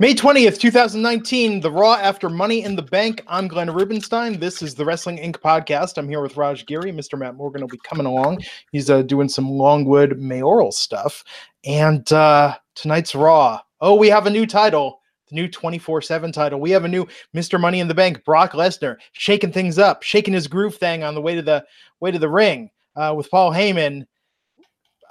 May 0.00 0.12
20th, 0.12 0.58
2019, 0.58 1.60
the 1.60 1.70
Raw 1.70 1.94
after 1.94 2.28
Money 2.28 2.64
in 2.64 2.74
the 2.74 2.82
Bank. 2.82 3.22
I'm 3.28 3.46
Glenn 3.46 3.70
Rubenstein. 3.70 4.40
This 4.40 4.60
is 4.60 4.74
the 4.74 4.84
Wrestling 4.84 5.18
Inc. 5.18 5.36
podcast. 5.36 5.98
I'm 5.98 6.08
here 6.08 6.20
with 6.20 6.36
Raj 6.36 6.66
Giri. 6.66 6.90
Mr. 6.90 7.16
Matt 7.16 7.36
Morgan 7.36 7.60
will 7.60 7.68
be 7.68 7.78
coming 7.84 8.04
along. 8.04 8.42
He's 8.72 8.90
uh, 8.90 9.02
doing 9.02 9.28
some 9.28 9.48
Longwood 9.48 10.18
mayoral 10.18 10.72
stuff. 10.72 11.22
And 11.64 12.12
uh, 12.12 12.56
tonight's 12.74 13.14
Raw. 13.14 13.60
Oh, 13.80 13.94
we 13.94 14.08
have 14.08 14.26
a 14.26 14.30
new 14.30 14.46
title, 14.46 15.00
the 15.28 15.36
new 15.36 15.46
24 15.46 16.02
7 16.02 16.32
title. 16.32 16.58
We 16.58 16.72
have 16.72 16.84
a 16.84 16.88
new 16.88 17.06
Mr. 17.32 17.60
Money 17.60 17.78
in 17.78 17.86
the 17.86 17.94
Bank, 17.94 18.24
Brock 18.24 18.50
Lesnar, 18.50 18.96
shaking 19.12 19.52
things 19.52 19.78
up, 19.78 20.02
shaking 20.02 20.34
his 20.34 20.48
groove 20.48 20.74
thing 20.74 21.04
on 21.04 21.14
the 21.14 21.22
way 21.22 21.36
to 21.36 21.42
the 21.42 21.64
way 22.00 22.10
to 22.10 22.18
the 22.18 22.28
ring 22.28 22.68
uh, 22.96 23.14
with 23.16 23.30
Paul 23.30 23.52
Heyman 23.52 24.06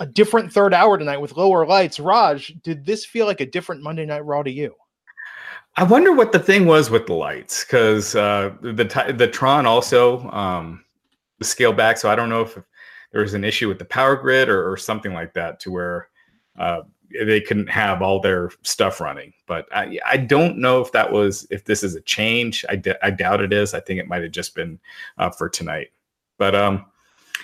a 0.03 0.05
different 0.05 0.51
third 0.51 0.73
hour 0.73 0.97
tonight 0.97 1.19
with 1.19 1.37
lower 1.37 1.65
lights. 1.65 1.97
Raj, 1.97 2.53
did 2.61 2.85
this 2.85 3.05
feel 3.05 3.25
like 3.25 3.39
a 3.39 3.45
different 3.45 3.81
Monday 3.81 4.05
Night 4.05 4.25
Raw 4.25 4.43
to 4.43 4.51
you? 4.51 4.75
I 5.77 5.83
wonder 5.83 6.11
what 6.11 6.33
the 6.33 6.39
thing 6.39 6.65
was 6.65 6.89
with 6.89 7.07
the 7.07 7.13
lights 7.13 7.63
because 7.63 8.13
uh, 8.13 8.53
the 8.61 9.13
the 9.17 9.27
Tron 9.29 9.65
also 9.65 10.29
um, 10.29 10.83
scaled 11.41 11.77
back. 11.77 11.97
So 11.97 12.11
I 12.11 12.15
don't 12.15 12.27
know 12.27 12.41
if 12.41 12.59
there 13.13 13.21
was 13.21 13.33
an 13.33 13.45
issue 13.45 13.69
with 13.69 13.79
the 13.79 13.85
power 13.85 14.17
grid 14.17 14.49
or, 14.49 14.69
or 14.69 14.75
something 14.75 15.13
like 15.13 15.33
that 15.35 15.61
to 15.61 15.71
where 15.71 16.09
uh, 16.59 16.81
they 17.25 17.39
couldn't 17.39 17.69
have 17.69 18.01
all 18.01 18.19
their 18.19 18.51
stuff 18.61 18.99
running. 18.99 19.31
But 19.47 19.67
I, 19.73 19.99
I 20.05 20.17
don't 20.17 20.57
know 20.57 20.81
if 20.81 20.91
that 20.91 21.09
was 21.09 21.47
if 21.49 21.63
this 21.63 21.81
is 21.81 21.95
a 21.95 22.01
change. 22.01 22.65
I, 22.67 22.75
d- 22.75 22.93
I 23.01 23.09
doubt 23.09 23.41
it 23.41 23.53
is. 23.53 23.73
I 23.73 23.79
think 23.79 24.01
it 24.01 24.09
might 24.09 24.21
have 24.21 24.31
just 24.31 24.53
been 24.53 24.79
uh, 25.17 25.29
for 25.29 25.47
tonight. 25.47 25.91
But 26.37 26.55
um, 26.55 26.85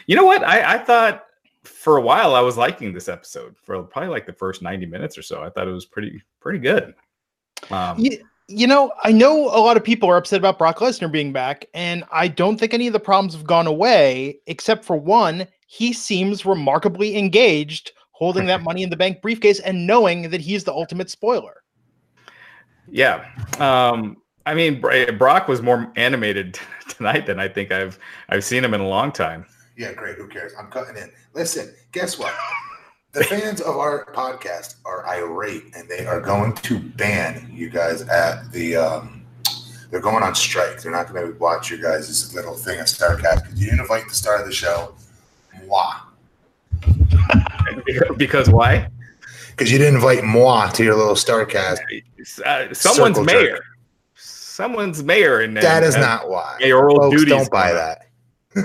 you 0.08 0.17
know 0.17 0.26
what? 0.26 0.44
I, 0.44 0.76
I 0.76 0.78
thought 0.78 1.23
for 1.63 1.98
a 1.98 2.02
while 2.02 2.36
I 2.36 2.41
was 2.41 2.58
liking 2.58 2.94
this 2.94 3.09
episode 3.09 3.55
for 3.62 3.84
probably 3.84 4.09
like 4.09 4.26
the 4.26 4.34
first 4.34 4.62
90 4.62 4.86
minutes 4.86 5.17
or 5.17 5.22
so. 5.22 5.44
I 5.44 5.50
thought 5.50 5.67
it 5.67 5.72
was 5.72 5.86
pretty 5.86 6.22
pretty 6.40 6.59
good. 6.59 6.94
Um, 7.70 8.00
you, 8.00 8.20
you 8.48 8.66
know, 8.66 8.91
I 9.04 9.12
know 9.12 9.45
a 9.45 9.62
lot 9.62 9.78
of 9.78 9.84
people 9.84 10.09
are 10.09 10.17
upset 10.17 10.39
about 10.39 10.58
Brock 10.58 10.80
Lesnar 10.80 11.11
being 11.11 11.31
back, 11.31 11.66
and 11.73 12.03
I 12.11 12.28
don't 12.28 12.58
think 12.58 12.73
any 12.73 12.88
of 12.88 12.94
the 12.94 13.00
problems 13.00 13.34
have 13.34 13.45
gone 13.45 13.67
away, 13.67 14.39
except 14.47 14.84
for 14.84 14.97
one. 14.97 15.47
He 15.67 15.94
seems 15.94 16.45
remarkably 16.45 17.16
engaged 17.17 17.91
holding 18.12 18.47
that 18.47 18.64
money 18.64 18.84
in 18.84 18.89
the 18.89 18.97
bank 18.97 19.22
briefcase 19.22 19.59
and 19.59 19.86
knowing 19.86 20.30
that 20.30 20.41
he's 20.41 20.64
the 20.64 20.73
ultimate 20.73 21.09
spoiler. 21.09 21.64
Yeah. 22.88 23.25
Um, 23.59 24.17
I 24.45 24.56
mean, 24.56 24.81
Brock 24.81 25.47
was 25.47 25.62
more 25.62 25.91
animated 25.95 26.59
tonight 26.89 27.28
than 27.28 27.39
I 27.39 27.47
think 27.47 27.72
I've 27.72 28.00
I've 28.30 28.44
seen 28.44 28.64
him 28.64 28.73
in 28.73 28.81
a 28.81 28.88
long 28.88 29.12
time. 29.12 29.45
Yeah, 29.80 29.94
great. 29.94 30.17
Who 30.17 30.27
cares? 30.27 30.52
I'm 30.59 30.67
cutting 30.67 30.97
in. 30.97 31.09
Listen, 31.33 31.73
guess 31.94 32.19
what? 32.19 32.35
The 33.13 33.23
fans 33.23 33.61
of 33.61 33.77
our 33.77 34.05
podcast 34.13 34.75
are 34.83 35.08
irate 35.08 35.73
and 35.73 35.88
they 35.88 36.05
are 36.05 36.19
going 36.19 36.53
to 36.53 36.80
ban 36.80 37.49
you 37.49 37.69
guys 37.69 38.02
at 38.02 38.52
the. 38.52 38.75
Um, 38.75 39.25
they're 39.89 40.02
going 40.02 40.22
on 40.22 40.35
strike. 40.35 40.81
They're 40.81 40.91
not 40.91 41.11
going 41.11 41.31
to 41.31 41.39
watch 41.39 41.72
your 41.72 41.80
guys' 41.80 42.35
little 42.35 42.55
thing 42.55 42.77
at 42.77 42.88
Starrcast 42.88 43.44
because 43.44 43.57
you 43.57 43.67
didn't 43.67 43.80
invite 43.80 44.03
the 44.09 44.13
star 44.13 44.41
of 44.41 44.45
the 44.45 44.53
show. 44.53 44.94
Moi. 45.66 45.94
because 48.17 48.50
why? 48.50 48.89
Because 49.52 49.72
you 49.72 49.77
didn't 49.77 49.95
invite 49.95 50.25
moi 50.25 50.67
to 50.72 50.83
your 50.83 50.95
little 50.95 51.16
Starrcast. 51.16 51.80
Uh, 52.45 52.73
someone's 52.73 53.19
mayor. 53.22 53.55
Jerk. 53.55 53.63
Someone's 54.16 55.03
mayor, 55.03 55.39
and 55.39 55.55
that 55.55 55.83
is 55.83 55.95
not 55.95 56.30
why. 56.30 56.57
Mayoral 56.59 56.97
Folks 56.97 57.16
duties. 57.16 57.33
Don't 57.33 57.50
buy 57.50 57.72
that. 57.72 58.09
Oh 58.55 58.61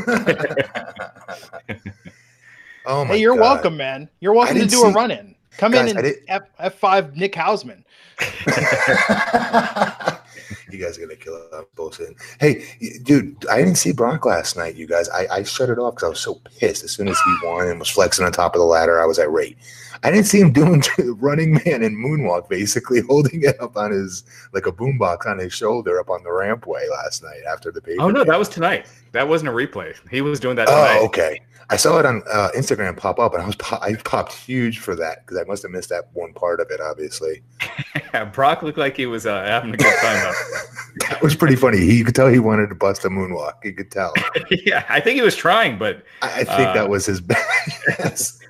my! 2.86 3.06
Hey, 3.06 3.20
you're 3.20 3.36
God. 3.36 3.42
welcome, 3.42 3.76
man. 3.76 4.08
You're 4.20 4.34
welcome 4.34 4.58
to 4.58 4.66
do 4.66 4.76
see, 4.76 4.88
a 4.88 4.92
run 4.92 5.10
in. 5.10 5.34
Come 5.58 5.72
guys, 5.72 5.90
in 5.90 5.98
and 5.98 6.14
F 6.58 6.78
five 6.78 7.16
Nick 7.16 7.34
Hausman. 7.34 7.82
you 10.70 10.78
guys 10.78 10.98
are 10.98 11.02
gonna 11.02 11.16
kill 11.16 11.36
us 11.36 11.64
both. 11.74 12.00
In. 12.00 12.14
Hey, 12.40 12.64
dude, 13.02 13.44
I 13.50 13.58
didn't 13.58 13.76
see 13.76 13.92
Brock 13.92 14.24
last 14.24 14.56
night. 14.56 14.74
You 14.74 14.86
guys, 14.86 15.08
I, 15.10 15.26
I 15.30 15.42
shut 15.42 15.70
it 15.70 15.78
off 15.78 15.94
because 15.94 16.06
I 16.06 16.08
was 16.10 16.20
so 16.20 16.40
pissed. 16.58 16.84
As 16.84 16.92
soon 16.92 17.08
as 17.08 17.18
he 17.18 17.46
won 17.46 17.68
and 17.68 17.78
was 17.78 17.88
flexing 17.88 18.24
on 18.24 18.32
top 18.32 18.54
of 18.54 18.60
the 18.60 18.66
ladder, 18.66 19.00
I 19.00 19.06
was 19.06 19.18
irate. 19.18 19.56
I 20.02 20.10
didn't 20.10 20.26
see 20.26 20.40
him 20.40 20.52
doing 20.52 20.82
running 20.98 21.54
man 21.64 21.82
and 21.82 21.96
moonwalk, 21.96 22.48
basically 22.48 23.00
holding 23.08 23.42
it 23.42 23.60
up 23.60 23.76
on 23.76 23.90
his 23.90 24.24
like 24.52 24.66
a 24.66 24.72
boombox 24.72 25.26
on 25.26 25.38
his 25.38 25.52
shoulder 25.52 25.98
up 25.98 26.10
on 26.10 26.22
the 26.22 26.28
rampway 26.28 26.88
last 26.90 27.22
night 27.22 27.40
after 27.50 27.72
the 27.72 27.80
baby. 27.80 27.98
Oh 27.98 28.10
no, 28.10 28.24
that 28.24 28.38
was 28.38 28.48
tonight. 28.48 28.86
That 29.12 29.28
wasn't 29.28 29.48
a 29.48 29.52
replay. 29.52 29.96
He 30.10 30.20
was 30.20 30.40
doing 30.40 30.56
that. 30.56 30.68
Oh, 30.68 30.72
tonight. 30.72 30.98
Oh, 31.00 31.06
okay. 31.06 31.40
I 31.70 31.76
saw 31.76 31.98
it 31.98 32.06
on 32.06 32.22
uh, 32.30 32.50
Instagram 32.56 32.96
pop 32.96 33.18
up, 33.18 33.34
and 33.34 33.42
I 33.42 33.46
was 33.46 33.56
I 33.72 33.94
popped 34.04 34.32
huge 34.32 34.78
for 34.78 34.94
that 34.96 35.24
because 35.24 35.38
I 35.38 35.44
must 35.44 35.62
have 35.62 35.70
missed 35.70 35.88
that 35.88 36.08
one 36.12 36.32
part 36.32 36.60
of 36.60 36.70
it. 36.70 36.80
Obviously, 36.80 37.42
yeah, 38.12 38.24
Brock 38.24 38.62
looked 38.62 38.78
like 38.78 38.96
he 38.96 39.06
was 39.06 39.26
uh, 39.26 39.44
having 39.44 39.74
a 39.74 39.76
good 39.76 39.96
time. 40.00 40.34
that 41.10 41.20
was 41.22 41.34
pretty 41.34 41.56
funny. 41.56 41.78
He 41.78 41.98
you 41.98 42.04
could 42.04 42.14
tell 42.14 42.28
he 42.28 42.38
wanted 42.38 42.68
to 42.68 42.74
bust 42.74 43.04
a 43.04 43.08
moonwalk. 43.08 43.64
You 43.64 43.72
could 43.72 43.90
tell. 43.90 44.12
yeah, 44.50 44.84
I 44.88 45.00
think 45.00 45.16
he 45.16 45.22
was 45.22 45.36
trying, 45.36 45.78
but 45.78 46.04
I, 46.22 46.40
I 46.40 46.44
think 46.44 46.68
uh, 46.68 46.74
that 46.74 46.88
was 46.88 47.06
his 47.06 47.20
best. 47.20 48.42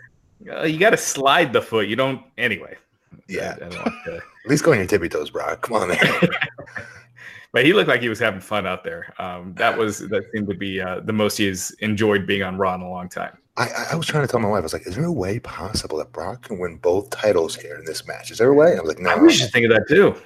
Uh, 0.51 0.63
you 0.65 0.79
got 0.79 0.91
to 0.91 0.97
slide 0.97 1.53
the 1.53 1.63
foot. 1.63 1.89
You 1.89 1.97
don't 1.97 2.23
anyway. 2.37 2.77
Yeah. 3.29 3.57
I, 3.61 3.67
I 3.67 3.69
to... 3.71 4.17
At 4.17 4.51
least 4.51 4.65
go 4.65 4.73
on 4.73 4.79
your 4.79 4.87
tippy 4.87 5.09
toes, 5.09 5.31
Brock. 5.31 5.63
Come 5.63 5.77
on, 5.77 5.89
man. 5.89 5.99
But 7.55 7.65
he 7.65 7.73
looked 7.73 7.89
like 7.89 8.03
he 8.03 8.09
was 8.09 8.19
having 8.19 8.41
fun 8.41 8.67
out 8.67 8.83
there. 8.83 9.15
Um, 9.21 9.55
that 9.55 9.79
was 9.79 10.01
that 10.01 10.25
seemed 10.33 10.49
to 10.49 10.55
be 10.55 10.81
uh, 10.81 11.01
the 11.01 11.13
most 11.13 11.39
he's 11.39 11.71
enjoyed 11.79 12.27
being 12.27 12.43
on 12.43 12.59
Raw 12.59 12.75
in 12.75 12.81
a 12.81 12.91
long 12.91 13.09
time. 13.09 13.39
I, 13.57 13.69
I, 13.93 13.95
was 13.95 14.09
trying 14.09 14.27
to 14.27 14.29
tell 14.31 14.41
my 14.41 14.49
wife, 14.49 14.59
I 14.59 14.63
was 14.65 14.73
like, 14.73 14.89
"Is 14.89 14.97
there 14.97 15.05
a 15.05 15.13
way 15.13 15.39
possible 15.39 15.99
that 15.99 16.11
Brock 16.11 16.49
can 16.49 16.59
win 16.59 16.79
both 16.79 17.11
titles 17.11 17.55
here 17.55 17.77
in 17.77 17.85
this 17.85 18.09
match? 18.09 18.33
Is 18.33 18.39
there 18.39 18.51
a 18.51 18.55
way?" 18.55 18.77
I 18.77 18.81
was 18.81 18.89
like, 18.89 18.99
"No." 18.99 19.11
I 19.11 19.15
was 19.15 19.39
just 19.39 19.53
thinking 19.53 19.71
that 19.71 19.87
too. 19.89 20.17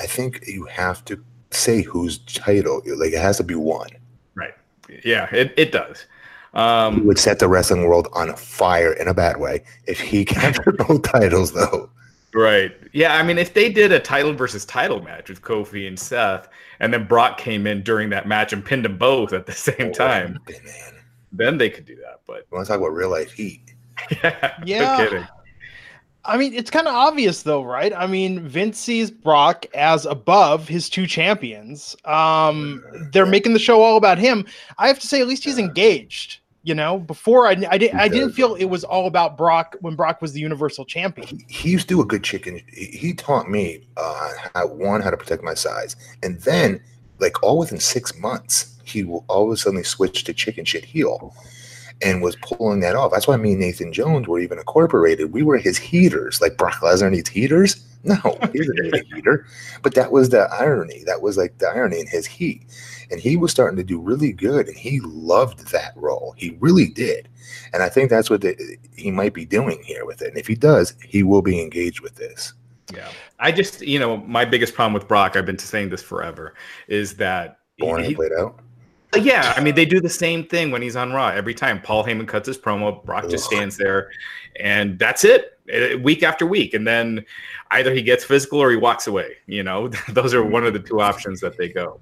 I 0.00 0.06
think 0.06 0.46
you 0.46 0.64
have 0.66 1.04
to 1.06 1.20
say 1.50 1.82
whose 1.82 2.18
title. 2.18 2.82
Like 2.86 3.12
it 3.12 3.20
has 3.20 3.38
to 3.38 3.42
be 3.42 3.56
one. 3.56 3.90
Right. 4.36 4.54
Yeah. 5.04 5.28
It 5.34 5.52
it 5.56 5.72
does. 5.72 6.06
Um, 6.54 6.94
he 6.94 7.00
would 7.00 7.18
set 7.18 7.40
the 7.40 7.48
wrestling 7.48 7.82
world 7.82 8.06
on 8.12 8.32
fire 8.36 8.92
in 8.92 9.08
a 9.08 9.14
bad 9.14 9.38
way 9.38 9.64
if 9.88 10.00
he 10.00 10.24
captured 10.36 10.78
both 10.78 11.02
titles, 11.02 11.52
though. 11.52 11.90
Right. 12.34 12.72
Yeah. 12.92 13.16
I 13.16 13.22
mean, 13.22 13.38
if 13.38 13.54
they 13.54 13.72
did 13.72 13.92
a 13.92 14.00
title 14.00 14.32
versus 14.32 14.64
title 14.64 15.02
match 15.02 15.28
with 15.28 15.42
Kofi 15.42 15.88
and 15.88 15.98
Seth, 15.98 16.48
and 16.80 16.92
then 16.92 17.06
Brock 17.06 17.38
came 17.38 17.66
in 17.66 17.82
during 17.82 18.10
that 18.10 18.28
match 18.28 18.52
and 18.52 18.64
pinned 18.64 18.84
them 18.84 18.98
both 18.98 19.32
at 19.32 19.46
the 19.46 19.52
same 19.68 19.74
oh, 19.88 19.92
time, 19.92 20.38
man. 20.48 21.02
then 21.32 21.58
they 21.58 21.70
could 21.70 21.86
do 21.86 21.96
that. 21.96 22.20
But 22.26 22.46
we 22.50 22.56
want 22.56 22.66
to 22.66 22.72
talk 22.72 22.80
about 22.80 22.92
real 22.92 23.10
life 23.10 23.32
heat. 23.32 23.74
yeah. 24.22 24.54
Yeah. 24.64 25.08
No 25.10 25.26
I 26.28 26.36
mean, 26.36 26.52
it's 26.52 26.70
kind 26.70 26.86
of 26.86 26.94
obvious 26.94 27.42
though, 27.42 27.64
right? 27.64 27.92
I 27.96 28.06
mean, 28.06 28.46
Vince 28.46 28.78
sees 28.78 29.10
Brock 29.10 29.64
as 29.74 30.04
above 30.04 30.68
his 30.68 30.90
two 30.90 31.06
champions. 31.06 31.96
Um, 32.04 32.84
they're 33.12 33.24
making 33.24 33.54
the 33.54 33.58
show 33.58 33.80
all 33.80 33.96
about 33.96 34.18
him. 34.18 34.44
I 34.76 34.88
have 34.88 34.98
to 34.98 35.06
say, 35.06 35.22
at 35.22 35.26
least 35.26 35.42
he's 35.44 35.58
engaged. 35.58 36.40
You 36.68 36.74
know, 36.74 36.98
before 36.98 37.46
I, 37.46 37.56
I, 37.70 37.78
did, 37.78 37.94
I 37.94 38.08
didn't 38.08 38.32
feel 38.32 38.54
it 38.54 38.66
was 38.66 38.84
all 38.84 39.06
about 39.06 39.38
Brock 39.38 39.76
when 39.80 39.94
Brock 39.94 40.20
was 40.20 40.34
the 40.34 40.40
Universal 40.40 40.84
Champion. 40.84 41.26
He, 41.26 41.46
he 41.48 41.70
used 41.70 41.88
to 41.88 41.94
do 41.94 42.02
a 42.02 42.04
good 42.04 42.22
chicken. 42.22 42.60
He 42.70 43.14
taught 43.14 43.48
me 43.48 43.86
uh, 43.96 44.32
how 44.54 44.66
one 44.66 45.00
how 45.00 45.08
to 45.08 45.16
protect 45.16 45.42
my 45.42 45.54
size, 45.54 45.96
and 46.22 46.38
then 46.42 46.78
like 47.20 47.42
all 47.42 47.56
within 47.56 47.80
six 47.80 48.14
months, 48.18 48.76
he 48.84 49.02
will 49.02 49.24
all 49.28 49.46
of 49.46 49.50
a 49.50 49.56
sudden 49.56 49.82
switch 49.82 50.24
to 50.24 50.34
chicken 50.34 50.66
shit 50.66 50.84
heel 50.84 51.34
and 52.02 52.20
was 52.20 52.36
pulling 52.36 52.80
that 52.80 52.96
off. 52.96 53.12
That's 53.12 53.26
why 53.26 53.38
me 53.38 53.52
and 53.52 53.60
Nathan 53.60 53.90
Jones 53.90 54.28
were 54.28 54.38
even 54.38 54.58
incorporated. 54.58 55.32
We 55.32 55.42
were 55.42 55.56
his 55.56 55.78
heaters. 55.78 56.42
Like 56.42 56.58
Brock 56.58 56.80
Lesnar 56.82 57.10
needs 57.10 57.30
heaters. 57.30 57.82
No, 58.04 58.38
he's 58.52 58.68
a 58.68 59.02
heater. 59.14 59.46
But 59.82 59.94
that 59.94 60.12
was 60.12 60.28
the 60.28 60.48
irony. 60.52 61.02
That 61.04 61.20
was 61.20 61.36
like 61.36 61.58
the 61.58 61.68
irony 61.68 62.00
in 62.00 62.06
his 62.06 62.26
heat. 62.26 62.62
And 63.10 63.20
he 63.20 63.36
was 63.36 63.50
starting 63.50 63.76
to 63.76 63.84
do 63.84 64.00
really 64.00 64.32
good, 64.32 64.68
and 64.68 64.76
he 64.76 65.00
loved 65.00 65.72
that 65.72 65.92
role. 65.96 66.34
He 66.36 66.56
really 66.60 66.88
did. 66.88 67.28
And 67.72 67.82
I 67.82 67.88
think 67.88 68.10
that's 68.10 68.30
what 68.30 68.42
the, 68.42 68.78
he 68.96 69.10
might 69.10 69.34
be 69.34 69.44
doing 69.44 69.82
here 69.82 70.04
with 70.04 70.22
it. 70.22 70.28
And 70.28 70.38
if 70.38 70.46
he 70.46 70.54
does, 70.54 70.94
he 71.04 71.22
will 71.22 71.42
be 71.42 71.60
engaged 71.60 72.00
with 72.00 72.14
this. 72.14 72.52
Yeah. 72.94 73.08
I 73.40 73.50
just, 73.50 73.80
you 73.80 73.98
know, 73.98 74.18
my 74.18 74.44
biggest 74.44 74.74
problem 74.74 74.94
with 74.94 75.08
Brock, 75.08 75.36
I've 75.36 75.46
been 75.46 75.58
saying 75.58 75.90
this 75.90 76.02
forever, 76.02 76.54
is 76.86 77.16
that 77.16 77.58
born 77.78 78.00
he, 78.00 78.08
and 78.08 78.16
played 78.16 78.32
out 78.32 78.60
uh, 79.14 79.18
yeah, 79.18 79.54
I 79.56 79.60
mean 79.62 79.74
they 79.74 79.86
do 79.86 80.00
the 80.00 80.08
same 80.08 80.44
thing 80.44 80.70
when 80.70 80.82
he's 80.82 80.96
on 80.96 81.12
Raw 81.12 81.28
every 81.28 81.54
time. 81.54 81.80
Paul 81.80 82.04
Heyman 82.04 82.28
cuts 82.28 82.46
his 82.46 82.58
promo, 82.58 83.02
Brock 83.04 83.24
Ugh. 83.24 83.30
just 83.30 83.44
stands 83.44 83.76
there, 83.76 84.10
and 84.60 84.98
that's 84.98 85.24
it, 85.24 85.57
week 86.00 86.22
after 86.22 86.46
week. 86.46 86.74
And 86.74 86.86
then 86.86 87.24
either 87.70 87.92
he 87.92 88.02
gets 88.02 88.24
physical 88.24 88.60
or 88.60 88.70
he 88.70 88.76
walks 88.76 89.06
away. 89.06 89.36
You 89.46 89.62
know, 89.62 89.88
those 90.08 90.34
are 90.34 90.44
one 90.44 90.64
of 90.64 90.72
the 90.72 90.80
two 90.80 91.00
options 91.00 91.40
that 91.40 91.56
they 91.56 91.68
go. 91.68 92.00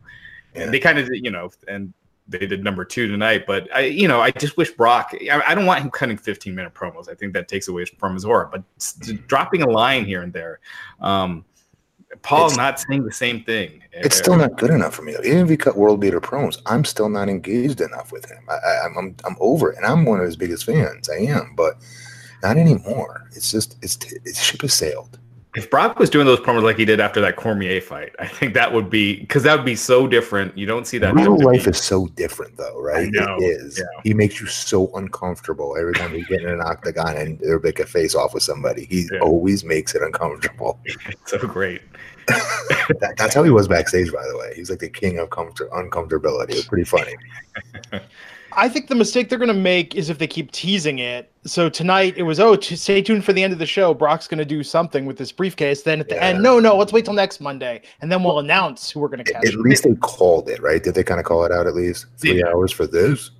Yeah. 0.55 0.63
And 0.63 0.75
they 0.75 0.81
kind 0.81 0.99
of, 0.99 1.09
you 1.13 1.31
know, 1.31 1.51
and 1.69 1.93
they 2.29 2.39
did 2.39 2.65
number 2.65 2.85
two 2.85 3.09
tonight. 3.09 3.45
But 3.47 3.69
I, 3.75 3.81
you 3.83 4.09
know, 4.09 4.21
I 4.21 4.31
just 4.31 4.57
wish 4.57 4.71
Brock. 4.73 5.13
I, 5.31 5.43
I 5.47 5.55
don't 5.55 5.67
want 5.67 5.83
him 5.83 5.91
cutting 5.91 6.17
15 6.17 6.55
minute 6.55 6.75
promos. 6.75 7.09
I 7.09 7.15
think 7.15 7.33
that 7.35 7.49
takes 7.49 7.69
away 7.69 7.85
from 7.85 8.15
his 8.15 8.25
aura. 8.25 8.49
But 8.51 8.63
dropping 9.27 9.63
a 9.63 9.71
line 9.71 10.05
here 10.05 10.23
and 10.23 10.33
there. 10.33 10.61
Um, 11.01 11.45
Paul 12.23 12.47
it's, 12.47 12.57
not 12.57 12.81
saying 12.81 13.05
the 13.05 13.13
same 13.13 13.43
thing. 13.43 13.83
It's 13.93 14.17
still 14.17 14.37
not 14.37 14.57
good 14.57 14.71
enough 14.71 14.95
for 14.95 15.03
me. 15.03 15.15
Even 15.25 15.39
if 15.39 15.49
he 15.49 15.57
cut 15.57 15.77
world 15.77 16.01
beater 16.01 16.21
promos, 16.21 16.61
I'm 16.67 16.85
still 16.85 17.09
not 17.09 17.29
engaged 17.29 17.81
enough 17.81 18.13
with 18.13 18.31
him. 18.31 18.45
I, 18.49 18.87
am 18.87 18.97
I'm, 18.97 19.17
I'm 19.25 19.37
over 19.41 19.73
it, 19.73 19.77
and 19.77 19.85
I'm 19.85 20.05
one 20.05 20.21
of 20.21 20.27
his 20.27 20.37
biggest 20.37 20.65
fans. 20.65 21.09
I 21.09 21.17
am, 21.17 21.55
but 21.57 21.77
not 22.47 22.57
anymore. 22.57 23.29
It's 23.33 23.51
just 23.51 23.77
it's 23.83 23.97
it's 24.25 24.41
ship 24.43 24.63
has 24.63 24.75
sailed. 24.75 25.19
if 25.57 25.71
Brock 25.71 25.99
was 25.99 26.11
doing 26.11 26.27
those 26.27 26.39
promos 26.41 26.63
like 26.63 26.77
he 26.77 26.85
did 26.85 27.01
after 27.01 27.21
that 27.23 27.37
Cormier 27.37 27.81
fight, 27.81 28.13
I 28.19 28.27
think 28.29 28.53
that 28.55 28.73
would 28.73 28.91
be 28.91 29.21
because 29.21 29.43
that 29.45 29.57
would 29.57 29.65
be 29.65 29.75
so 29.77 30.07
different. 30.07 30.57
You 30.57 30.67
don't 30.67 30.87
see 30.87 30.99
that. 30.99 31.15
Real 31.15 31.37
life 31.39 31.67
is 31.67 31.79
so 31.79 32.07
different, 32.09 32.57
though, 32.57 32.79
right? 32.81 33.09
It 33.13 33.43
is. 33.43 33.79
yeah. 33.79 33.85
He 34.05 34.13
makes 34.15 34.39
you 34.41 34.47
so 34.47 34.91
uncomfortable 34.95 35.77
every 35.81 35.95
time 35.95 36.15
you 36.15 36.25
get 36.27 36.43
in 36.43 36.49
an 36.51 36.61
octagon 36.61 37.17
and 37.17 37.39
they're 37.41 37.59
make 37.61 37.81
a 37.81 37.87
face 37.87 38.15
off 38.15 38.35
with 38.35 38.43
somebody. 38.43 38.85
He 38.85 39.09
Yeah. 39.11 39.21
always 39.21 39.65
makes 39.65 39.95
it 39.95 40.03
uncomfortable. 40.03 40.79
so 41.27 41.39
great. 41.39 41.81
That- 43.01 43.15
that's 43.17 43.35
how 43.35 43.43
he 43.43 43.51
was 43.51 43.67
backstage, 43.69 44.13
by 44.13 44.25
the 44.27 44.37
way. 44.39 44.53
He's 44.55 44.71
like 44.71 44.79
the 44.81 44.89
king 44.89 45.19
of 45.19 45.31
comfort, 45.31 45.71
uncomfortability. 45.73 46.51
It's 46.51 46.67
pretty 46.67 46.85
funny. 46.85 47.15
I 48.57 48.69
think 48.69 48.89
the 48.89 48.95
mistake 48.95 49.29
they're 49.29 49.39
going 49.39 49.49
to 49.49 49.55
make 49.55 49.95
is 49.95 50.09
if 50.11 50.19
they 50.19 50.27
keep 50.27 50.51
teasing 50.51 50.99
it. 50.99 51.31
So 51.45 51.69
tonight 51.69 52.15
it 52.17 52.23
was, 52.23 52.41
oh, 52.41 52.57
t- 52.57 52.75
stay 52.77 53.03
tuned 53.03 53.25
for 53.25 53.33
the 53.33 53.43
end 53.43 53.53
of 53.53 53.59
the 53.59 53.67
show. 53.67 53.93
Brock's 53.95 54.27
going 54.27 54.39
to 54.39 54.45
do 54.45 54.63
something 54.63 55.05
with 55.07 55.19
this 55.19 55.31
briefcase. 55.31 55.83
Then 55.83 56.01
at 56.01 56.09
the 56.09 56.15
Yeah. 56.17 56.23
end, 56.29 56.43
no, 56.43 56.59
no, 56.59 56.77
let's 56.77 56.93
wait 56.93 57.05
till 57.05 57.15
next 57.15 57.41
Monday, 57.41 57.83
and 58.01 58.11
then 58.11 58.23
we'll 58.25 58.39
announce 58.39 58.91
who 58.91 59.01
we're 59.01 59.09
going 59.09 59.25
to 59.25 59.31
catch. 59.33 59.45
At 59.47 59.55
least 59.57 59.85
they 59.85 59.95
called 59.97 60.49
it, 60.49 60.61
right? 60.63 60.83
Did 60.83 60.95
they 60.95 61.05
kind 61.05 61.21
of 61.21 61.27
call 61.27 61.45
it 61.45 61.53
out 61.53 61.67
at 61.67 61.75
least? 61.75 62.07
Three 62.19 62.39
Yeah. 62.41 62.49
hours 62.49 62.73
for 62.73 62.87
this? 62.87 63.31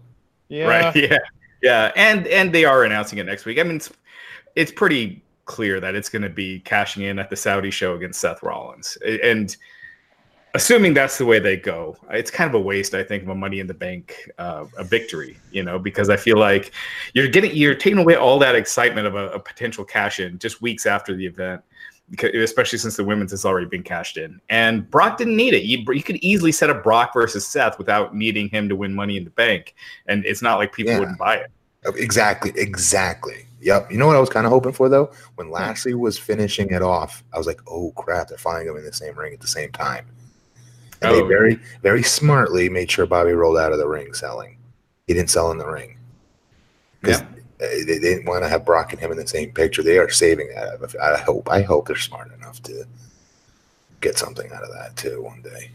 yeah, 0.49 0.67
Right. 0.67 0.95
Yeah. 1.11 1.19
Yeah. 1.63 1.93
And 1.97 2.27
and 2.29 2.53
they 2.55 2.65
are 2.67 2.85
announcing 2.85 3.19
it 3.19 3.25
next 3.27 3.45
week. 3.47 3.59
I 3.59 3.63
mean, 3.63 3.77
it's, 3.77 3.91
it's 4.55 4.71
pretty 4.71 5.23
clear 5.47 5.81
that 5.81 5.95
it's 5.95 6.09
going 6.09 6.23
to 6.23 6.29
be 6.29 6.61
cashing 6.61 7.05
in 7.05 7.19
at 7.19 7.31
the 7.31 7.37
Saudi 7.37 7.71
show 7.71 7.95
against 7.95 8.21
Seth 8.21 8.43
Rollins. 8.43 8.99
A- 9.05 9.25
And 9.27 9.57
assuming 10.57 10.95
that's 10.95 11.19
the 11.19 11.25
way 11.25 11.39
they 11.39 11.57
go, 11.57 11.97
it's 12.11 12.31
kind 12.31 12.49
of 12.49 12.55
a 12.55 12.61
waste, 12.61 12.95
I 12.95 13.05
think, 13.05 13.23
of 13.23 13.29
a 13.29 13.35
Money 13.35 13.61
in 13.61 13.67
the 13.67 13.75
Bank, 13.75 14.29
uh, 14.39 14.65
a 14.77 14.85
victory. 14.85 15.37
You 15.53 15.63
know, 15.63 15.79
because 15.79 16.11
I 16.11 16.17
feel 16.17 16.39
like 16.39 16.73
you're 17.15 17.29
getting 17.29 17.55
you're 17.55 17.75
taking 17.75 17.99
away 17.99 18.17
all 18.17 18.39
that 18.41 18.55
excitement 18.55 19.07
of 19.07 19.15
a, 19.15 19.29
a 19.29 19.39
potential 19.39 19.85
cash 19.85 20.19
in 20.21 20.39
just 20.39 20.61
weeks 20.61 20.87
after 20.87 21.15
the 21.15 21.27
event. 21.27 21.63
Because, 22.09 22.31
especially 22.35 22.79
since 22.79 22.97
the 22.97 23.03
women's 23.03 23.33
has 23.33 23.45
already 23.45 23.67
been 23.67 23.83
cashed 23.83 24.17
in, 24.17 24.41
and 24.49 24.89
Brock 24.89 25.19
didn't 25.19 25.35
need 25.35 25.55
it. 25.55 25.65
You, 25.65 25.85
you 25.93 26.05
could 26.05 26.17
easily 26.17 26.53
set 26.53 26.71
up 26.71 26.85
Brock 26.85 27.13
versus 27.13 27.45
Seth 27.45 27.79
without 27.79 28.15
needing 28.15 28.49
him 28.49 28.69
to 28.69 28.77
win 28.77 28.95
Money 28.95 29.17
in 29.17 29.25
the 29.25 29.31
Bank, 29.31 29.75
and 30.07 30.25
it's 30.25 30.41
not 30.41 30.59
like 30.59 30.73
people 30.73 30.93
Yeah. 30.93 31.01
wouldn't 31.01 31.19
buy 31.19 31.39
it. 31.39 31.51
Exactly. 31.97 32.53
Exactly. 32.55 33.47
Yep. 33.61 33.91
You 33.91 33.99
know 33.99 34.07
what 34.07 34.15
I 34.15 34.21
was 34.21 34.29
kind 34.29 34.47
of 34.47 34.51
hoping 34.53 34.73
for 34.73 34.89
though? 34.89 35.11
When 35.35 35.51
Lashley 35.51 35.95
was 35.95 36.17
finishing 36.17 36.71
it 36.71 36.83
off, 36.83 37.25
I 37.35 37.39
was 37.39 37.47
like, 37.49 37.61
"Oh 37.67 37.91
crap! 37.97 38.29
They're 38.29 38.39
finally 38.39 38.67
going 38.67 38.79
in 38.79 38.85
the 38.85 38.93
same 38.93 39.19
ring 39.19 39.33
at 39.33 39.41
the 39.41 39.49
same 39.49 39.73
time." 39.73 40.07
And 41.03 41.15
they 41.15 41.21
Oh. 41.23 41.27
very, 41.27 41.61
very 41.83 42.03
smartly 42.03 42.69
made 42.69 42.91
sure 42.91 43.07
Bobby 43.07 43.33
rolled 43.33 43.59
out 43.59 43.73
of 43.73 43.79
the 43.79 43.87
ring 43.89 44.13
selling. 44.15 44.57
He 45.07 45.15
didn't 45.15 45.31
sell 45.31 45.51
in 45.51 45.59
the 45.59 45.67
ring 45.67 45.99
because 47.01 47.23
they, 47.59 47.83
they 47.85 47.99
didn't 47.99 48.25
want 48.27 48.43
to 48.45 48.49
have 48.49 48.65
Brock 48.65 48.93
and 48.93 49.01
him 49.01 49.13
in 49.13 49.17
the 49.19 49.27
same 49.27 49.53
picture. 49.53 49.83
They 49.83 49.99
are 49.99 50.09
saving 50.11 50.49
that. 50.49 50.79
I 51.01 51.19
hope. 51.19 51.49
I 51.51 51.63
hope 51.63 51.87
they're 51.87 51.97
smart 51.97 52.33
enough 52.35 52.63
to 52.65 52.85
get 54.01 54.19
something 54.19 54.51
out 54.53 54.63
of 54.65 54.73
that 54.73 54.97
too 54.97 55.23
one 55.23 55.43
day. 55.43 55.71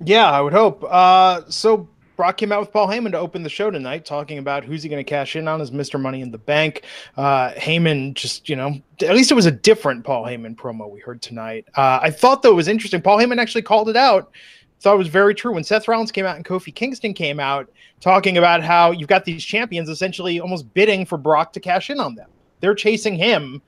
Yeah, 0.00 0.30
I 0.30 0.40
would 0.40 0.52
hope. 0.52 0.84
Uh, 0.84 1.42
so 1.48 1.88
Brock 2.16 2.36
came 2.36 2.52
out 2.52 2.60
with 2.60 2.72
Paul 2.72 2.88
Heyman 2.88 3.10
to 3.12 3.18
open 3.18 3.42
the 3.42 3.48
show 3.48 3.70
tonight, 3.70 4.04
talking 4.04 4.38
about 4.38 4.64
who's 4.64 4.82
he 4.82 4.88
going 4.88 5.04
to 5.04 5.08
cash 5.08 5.36
in 5.36 5.48
on 5.48 5.60
as 5.60 5.70
Mr. 5.70 6.00
Money 6.00 6.20
in 6.20 6.30
the 6.30 6.38
Bank. 6.38 6.84
Uh, 7.16 7.50
Heyman 7.52 8.14
just, 8.14 8.48
you 8.48 8.56
know, 8.56 8.74
at 9.02 9.14
least 9.14 9.30
it 9.30 9.34
was 9.34 9.46
a 9.46 9.50
different 9.52 10.04
Paul 10.04 10.24
Heyman 10.24 10.54
promo 10.54 10.90
we 10.90 11.00
heard 11.00 11.20
tonight. 11.22 11.66
Uh, 11.76 11.98
I 12.02 12.10
thought 12.10 12.42
though 12.42 12.52
it 12.52 12.56
was 12.56 12.68
interesting. 12.68 13.02
Paul 13.02 13.18
Heyman 13.18 13.38
actually 13.38 13.62
called 13.62 13.88
it 13.88 13.96
out. 13.96 14.32
Thought 14.80 14.94
it 14.94 14.98
was 14.98 15.08
very 15.08 15.34
true 15.34 15.54
when 15.54 15.64
Seth 15.64 15.88
Rollins 15.88 16.12
came 16.12 16.26
out 16.26 16.36
and 16.36 16.44
Kofi 16.44 16.74
Kingston 16.74 17.14
came 17.14 17.40
out 17.40 17.70
talking 18.00 18.36
about 18.36 18.62
how 18.62 18.90
you've 18.90 19.08
got 19.08 19.24
these 19.24 19.42
champions 19.42 19.88
essentially 19.88 20.40
almost 20.40 20.72
bidding 20.74 21.06
for 21.06 21.16
Brock 21.16 21.52
to 21.54 21.60
cash 21.60 21.88
in 21.88 21.98
on 21.98 22.14
them. 22.14 22.28
They're 22.60 22.74
chasing 22.74 23.16
him, 23.16 23.62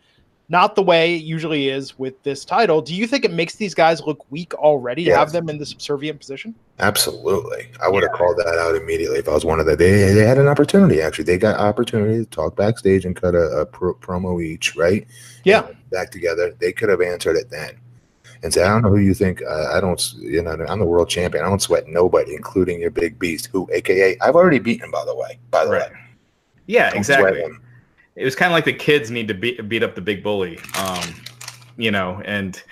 not 0.48 0.76
the 0.76 0.82
way 0.82 1.16
it 1.16 1.22
usually 1.22 1.68
is 1.68 1.98
with 1.98 2.22
this 2.22 2.44
title. 2.44 2.80
Do 2.80 2.94
you 2.94 3.06
think 3.06 3.24
it 3.24 3.32
makes 3.32 3.56
these 3.56 3.74
guys 3.74 4.00
look 4.02 4.24
weak 4.30 4.54
already 4.54 5.04
to 5.04 5.16
have 5.16 5.32
them 5.32 5.48
in 5.48 5.58
the 5.58 5.66
subservient 5.66 6.20
position? 6.20 6.54
Absolutely. 6.78 7.68
I 7.82 7.88
would 7.88 8.02
have 8.04 8.12
called 8.12 8.36
that 8.38 8.56
out 8.58 8.76
immediately 8.76 9.18
if 9.18 9.28
I 9.28 9.32
was 9.32 9.44
one 9.44 9.58
of 9.58 9.66
the. 9.66 9.74
They, 9.74 10.12
they 10.12 10.24
had 10.24 10.38
an 10.38 10.46
opportunity, 10.46 11.00
actually. 11.00 11.24
They 11.24 11.38
got 11.38 11.58
opportunity 11.58 12.24
to 12.24 12.30
talk 12.30 12.54
backstage 12.54 13.04
and 13.04 13.16
cut 13.16 13.34
a, 13.34 13.60
a 13.60 13.66
pro, 13.66 13.94
promo 13.94 14.42
each, 14.44 14.76
right? 14.76 15.06
Yeah. 15.44 15.66
And 15.66 15.90
back 15.90 16.10
together. 16.10 16.54
They 16.60 16.72
could 16.72 16.90
have 16.90 17.00
answered 17.00 17.36
it 17.36 17.50
then 17.50 17.78
and 18.42 18.52
said, 18.52 18.66
I 18.66 18.68
don't 18.68 18.82
know 18.82 18.90
who 18.90 18.98
you 18.98 19.14
think. 19.14 19.42
Uh, 19.42 19.70
I 19.72 19.80
don't, 19.80 20.14
you 20.18 20.42
know, 20.42 20.52
I'm 20.68 20.78
the 20.78 20.84
world 20.84 21.08
champion. 21.08 21.44
I 21.44 21.48
don't 21.48 21.62
sweat 21.62 21.88
nobody, 21.88 22.34
including 22.34 22.80
your 22.80 22.90
big 22.90 23.18
beast, 23.18 23.46
who, 23.50 23.68
AKA, 23.72 24.18
I've 24.20 24.36
already 24.36 24.58
beaten, 24.60 24.90
by 24.90 25.04
the 25.04 25.14
way. 25.16 25.38
By 25.50 25.64
the 25.64 25.70
Right. 25.72 25.90
way. 25.90 25.98
Yeah, 26.66 26.90
Don't 26.90 27.04
sweat 27.04 27.20
exactly. 27.20 27.40
him. 27.42 27.62
It 28.16 28.24
was 28.24 28.34
kind 28.34 28.50
of 28.50 28.54
like 28.54 28.64
the 28.64 28.72
kids 28.72 29.10
need 29.10 29.28
to 29.28 29.34
beat 29.34 29.68
beat 29.68 29.82
up 29.82 29.94
the 29.94 30.00
big 30.00 30.22
bully, 30.22 30.58
um, 30.78 31.14
you 31.76 31.90
know. 31.90 32.22
And 32.24 32.62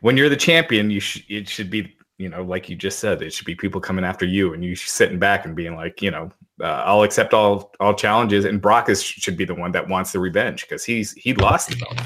when 0.00 0.16
you're 0.16 0.28
the 0.28 0.36
champion, 0.36 0.90
you 0.90 1.00
sh- 1.00 1.24
it 1.28 1.48
should 1.48 1.70
be, 1.70 1.96
you 2.18 2.28
know, 2.28 2.42
like 2.42 2.68
you 2.68 2.76
just 2.76 2.98
said, 2.98 3.20
it 3.22 3.32
should 3.32 3.46
be 3.46 3.54
people 3.54 3.80
coming 3.80 4.04
after 4.04 4.24
you, 4.24 4.54
and 4.54 4.64
you 4.64 4.74
sitting 4.74 5.18
back 5.18 5.44
and 5.44 5.54
being 5.54 5.76
like, 5.76 6.00
you 6.00 6.10
know, 6.10 6.30
uh, 6.62 6.82
I'll 6.86 7.02
accept 7.02 7.34
all 7.34 7.74
all 7.78 7.94
challenges. 7.94 8.46
And 8.46 8.60
Brock 8.60 8.88
is 8.88 9.02
should 9.02 9.36
be 9.36 9.44
the 9.44 9.54
one 9.54 9.72
that 9.72 9.86
wants 9.86 10.12
the 10.12 10.18
revenge 10.18 10.62
because 10.62 10.84
he's 10.84 11.12
he 11.12 11.34
lost 11.34 11.68
the 11.68 11.76
belt. 11.76 12.00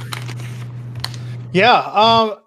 Yeah, 1.53 1.79
um, 1.93 2.39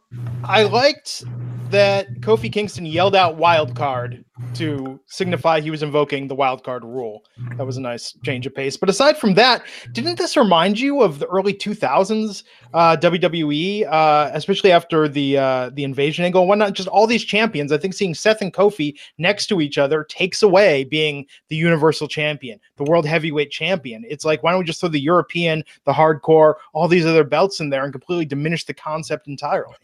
I 0.44 0.64
liked 0.64 1.24
that 1.74 2.22
Kofi 2.22 2.52
Kingston 2.52 2.86
yelled 2.86 3.16
out 3.16 3.36
"wild 3.36 3.76
card" 3.76 4.24
to 4.54 5.00
signify 5.08 5.60
he 5.60 5.72
was 5.72 5.84
invoking 5.84 6.28
the 6.28 6.36
wild 6.36 6.64
card 6.64 6.84
rule. 6.84 7.24
That 7.58 7.66
was 7.66 7.78
a 7.78 7.82
nice 7.82 8.14
change 8.24 8.46
of 8.46 8.54
pace. 8.54 8.78
But 8.78 8.90
aside 8.90 9.18
from 9.18 9.34
that, 9.36 9.64
didn't 9.92 10.18
this 10.18 10.38
remind 10.38 10.80
you 10.80 11.02
of 11.02 11.20
the 11.20 11.28
early 11.28 11.54
2000s 11.54 12.44
uh, 12.74 12.98
WWE, 12.98 13.88
uh, 13.92 14.30
especially 14.34 14.72
after 14.72 15.08
the 15.08 15.38
uh, 15.38 15.72
the 15.74 15.84
invasion 15.84 16.24
angle? 16.26 16.46
Why 16.48 16.56
not 16.56 16.74
just 16.74 16.88
all 16.88 17.08
these 17.08 17.24
champions? 17.24 17.72
I 17.72 17.78
think 17.78 17.96
seeing 17.96 18.14
Seth 18.14 18.42
and 18.42 18.54
Kofi 18.54 18.96
next 19.18 19.48
to 19.48 19.60
each 19.60 19.78
other 19.80 20.04
takes 20.04 20.44
away 20.44 20.84
being 20.84 21.26
the 21.50 21.56
Universal 21.56 22.08
Champion, 22.08 22.60
the 22.78 22.84
World 22.84 23.08
Heavyweight 23.08 23.50
Champion. 23.50 24.04
It's 24.08 24.26
like 24.26 24.44
why 24.44 24.52
don't 24.52 24.60
we 24.60 24.66
just 24.66 24.80
throw 24.80 24.90
the 24.90 25.00
European, 25.00 25.64
the 25.86 25.94
Hardcore, 25.94 26.56
all 26.74 26.88
these 26.88 27.06
other 27.06 27.24
belts 27.24 27.60
in 27.60 27.72
there 27.72 27.84
and 27.84 27.92
completely 27.92 28.26
diminish 28.26 28.64
the 28.66 28.76
concept 28.76 29.28
entirely? 29.28 29.76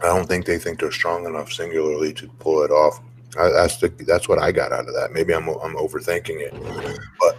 I 0.00 0.06
don't 0.06 0.26
think 0.26 0.44
they 0.46 0.58
think 0.58 0.80
they're 0.80 0.90
strong 0.92 1.24
enough 1.26 1.52
singularly 1.52 2.12
to 2.14 2.28
pull 2.38 2.62
it 2.62 2.70
off. 2.70 3.00
I, 3.38 3.48
that's 3.50 3.78
the, 3.78 3.88
that's 4.06 4.28
what 4.28 4.38
I 4.38 4.52
got 4.52 4.72
out 4.72 4.88
of 4.88 4.94
that. 4.94 5.12
Maybe 5.12 5.34
I'm 5.34 5.48
I'm 5.48 5.76
overthinking 5.76 6.40
it, 6.40 6.54
but 7.20 7.38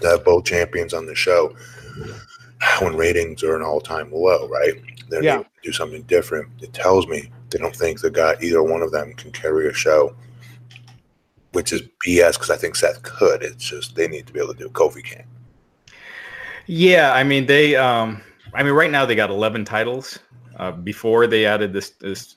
to 0.00 0.08
have 0.08 0.24
both 0.24 0.44
champions 0.44 0.92
on 0.94 1.06
the 1.06 1.14
show 1.14 1.54
when 2.80 2.96
ratings 2.96 3.42
are 3.42 3.56
an 3.56 3.62
all 3.62 3.80
time 3.80 4.12
low, 4.12 4.48
right? 4.48 4.74
They 5.10 5.20
Yeah. 5.22 5.42
do 5.62 5.72
something 5.72 6.02
different. 6.02 6.48
It 6.62 6.72
tells 6.72 7.06
me 7.06 7.30
they 7.50 7.58
don't 7.58 7.74
think 7.76 8.00
the 8.00 8.10
guy 8.10 8.36
either 8.40 8.62
one 8.62 8.82
of 8.82 8.90
them 8.92 9.12
can 9.14 9.30
carry 9.32 9.68
a 9.68 9.72
show, 9.72 10.14
which 11.52 11.72
is 11.72 11.82
BS 12.04 12.32
because 12.34 12.50
I 12.50 12.56
think 12.56 12.74
Seth 12.76 13.02
could. 13.02 13.42
It's 13.42 13.64
just 13.64 13.94
they 13.96 14.08
need 14.08 14.26
to 14.26 14.32
be 14.32 14.40
able 14.40 14.52
to 14.54 14.58
do. 14.58 14.66
it. 14.66 14.72
Kofi 14.72 15.04
can't. 15.04 15.26
Yeah, 16.66 17.12
I 17.12 17.24
mean 17.24 17.46
they. 17.46 17.76
Um, 17.76 18.22
I 18.54 18.62
mean 18.62 18.72
right 18.72 18.90
now 18.90 19.04
they 19.06 19.14
got 19.14 19.30
eleven 19.30 19.64
titles. 19.64 20.18
Uh, 20.56 20.72
before 20.72 21.26
they 21.26 21.46
added 21.46 21.72
this 21.72 21.90
this 21.90 22.36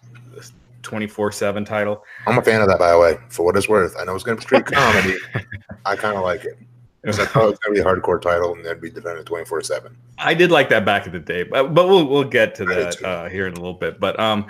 twenty 0.81 1.07
four 1.07 1.31
seven 1.31 1.65
title. 1.65 2.03
I'm 2.25 2.38
a 2.38 2.41
fan 2.41 2.62
of 2.62 2.67
that, 2.67 2.79
by 2.79 2.91
the 2.91 3.00
way. 3.00 3.17
For 3.29 3.45
what 3.45 3.57
it's 3.57 3.69
worth, 3.69 3.95
I 4.00 4.03
know 4.05 4.15
it's 4.15 4.24
going 4.24 4.38
to 4.38 4.41
be 4.41 4.45
street 4.45 4.65
comedy. 4.74 5.17
I 5.86 5.95
kind 5.95 6.17
of 6.17 6.24
like 6.24 6.45
it. 6.45 6.57
I 7.05 7.12
thought 7.12 7.43
it 7.43 7.50
was 7.51 7.59
going 7.59 7.75
to 7.75 7.81
be 7.83 7.88
a 7.89 7.89
hardcore 7.89 8.21
title 8.21 8.53
and 8.53 8.65
then 8.65 8.79
be 8.79 8.89
defended 8.89 9.25
24 9.25 9.62
seven. 9.62 9.95
I 10.17 10.33
did 10.33 10.51
like 10.51 10.67
that 10.69 10.83
back 10.83 11.05
in 11.05 11.13
the 11.13 11.19
day, 11.19 11.43
but 11.43 11.74
but 11.74 11.88
we'll 11.88 12.05
we'll 12.05 12.24
get 12.24 12.53
to 12.55 12.65
that 12.65 13.03
uh, 13.03 13.29
here 13.29 13.47
in 13.47 13.53
a 13.53 13.55
little 13.55 13.74
bit. 13.74 14.00
But 14.00 14.19
um, 14.19 14.47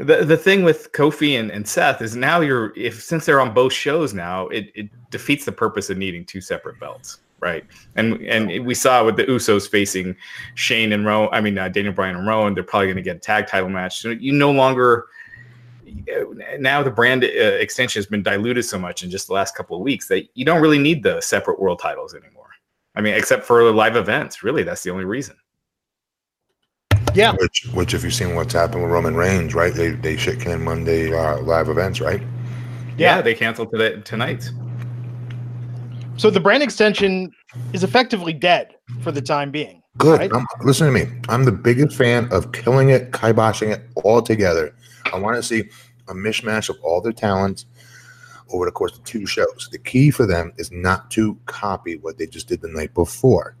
the 0.00 0.24
the 0.24 0.36
thing 0.36 0.64
with 0.64 0.90
Kofi 0.92 1.38
and, 1.38 1.50
and 1.50 1.66
Seth 1.66 2.02
is 2.02 2.16
now 2.16 2.40
you're 2.40 2.72
if 2.76 3.02
since 3.02 3.26
they're 3.26 3.40
on 3.40 3.54
both 3.54 3.72
shows 3.72 4.12
now, 4.12 4.48
it, 4.48 4.72
it 4.74 4.88
defeats 5.10 5.44
the 5.44 5.52
purpose 5.52 5.90
of 5.90 5.98
needing 5.98 6.24
two 6.24 6.40
separate 6.40 6.80
belts, 6.80 7.20
right? 7.40 7.64
And 7.96 8.20
and 8.22 8.64
we 8.66 8.74
saw 8.74 9.04
with 9.04 9.16
the 9.16 9.24
Usos 9.24 9.68
facing 9.68 10.16
Shane 10.54 10.92
and 10.92 11.04
Rowan, 11.04 11.28
I 11.32 11.40
mean 11.40 11.58
uh, 11.58 11.68
Daniel 11.68 11.92
Bryan 11.94 12.16
and 12.16 12.26
Rowan, 12.26 12.54
they're 12.54 12.62
probably 12.64 12.86
going 12.86 12.96
to 12.96 13.02
get 13.02 13.16
a 13.16 13.20
tag 13.20 13.46
title 13.46 13.68
match. 13.68 14.00
So 14.00 14.10
you 14.10 14.32
no 14.32 14.50
longer 14.50 15.06
now 16.58 16.82
the 16.82 16.90
brand 16.90 17.24
uh, 17.24 17.26
extension 17.26 17.98
has 17.98 18.06
been 18.06 18.22
diluted 18.22 18.64
so 18.64 18.78
much 18.78 19.02
in 19.02 19.10
just 19.10 19.26
the 19.26 19.32
last 19.32 19.56
couple 19.56 19.76
of 19.76 19.82
weeks 19.82 20.06
that 20.08 20.24
you 20.34 20.44
don't 20.44 20.62
really 20.62 20.78
need 20.78 21.02
the 21.02 21.20
separate 21.20 21.60
world 21.60 21.80
titles 21.80 22.14
anymore. 22.14 22.48
I 22.94 23.00
mean, 23.00 23.14
except 23.14 23.44
for 23.44 23.70
live 23.72 23.96
events, 23.96 24.42
really, 24.42 24.62
that's 24.62 24.82
the 24.82 24.90
only 24.90 25.04
reason. 25.04 25.36
Yeah, 27.12 27.32
Which, 27.40 27.66
which, 27.74 27.92
if 27.94 28.04
you've 28.04 28.14
seen 28.14 28.36
what's 28.36 28.52
happened 28.52 28.82
with 28.84 28.92
Roman 28.92 29.16
Reigns, 29.16 29.52
right? 29.52 29.74
They 29.74 29.90
they 29.90 30.16
shit 30.16 30.38
can 30.38 30.62
Monday 30.62 31.12
uh, 31.12 31.40
live 31.40 31.68
events, 31.68 32.00
right? 32.00 32.20
Yeah, 32.96 33.16
Yeah. 33.16 33.20
they 33.22 33.34
canceled 33.34 33.72
today 33.72 34.00
tonight. 34.02 34.48
So 36.20 36.28
the 36.28 36.38
brand 36.38 36.62
extension 36.62 37.32
is 37.72 37.82
effectively 37.82 38.34
dead 38.34 38.74
for 39.00 39.10
the 39.10 39.22
time 39.22 39.50
being. 39.50 39.82
Good. 39.96 40.30
Right. 40.30 40.44
Listen 40.62 40.86
to 40.86 40.92
me. 40.92 41.10
I'm 41.30 41.46
the 41.46 41.52
biggest 41.52 41.96
fan 41.96 42.28
of 42.30 42.52
killing 42.52 42.90
it, 42.90 43.10
kiboshing 43.12 43.70
it 43.72 43.88
all 44.04 44.20
together. 44.20 44.76
I 45.14 45.18
want 45.18 45.36
to 45.36 45.42
see 45.42 45.70
a 46.08 46.12
mishmash 46.12 46.68
of 46.68 46.76
all 46.82 47.00
their 47.00 47.14
talents 47.14 47.64
over 48.50 48.66
the 48.66 48.70
course 48.70 48.98
of 48.98 49.04
two 49.04 49.24
shows. 49.24 49.70
The 49.72 49.78
key 49.78 50.10
for 50.10 50.26
them 50.26 50.52
is 50.58 50.70
not 50.70 51.10
to 51.12 51.38
copy 51.46 51.96
what 51.96 52.18
they 52.18 52.26
just 52.26 52.48
did 52.48 52.60
the 52.60 52.68
night 52.68 52.92
before. 52.92 53.56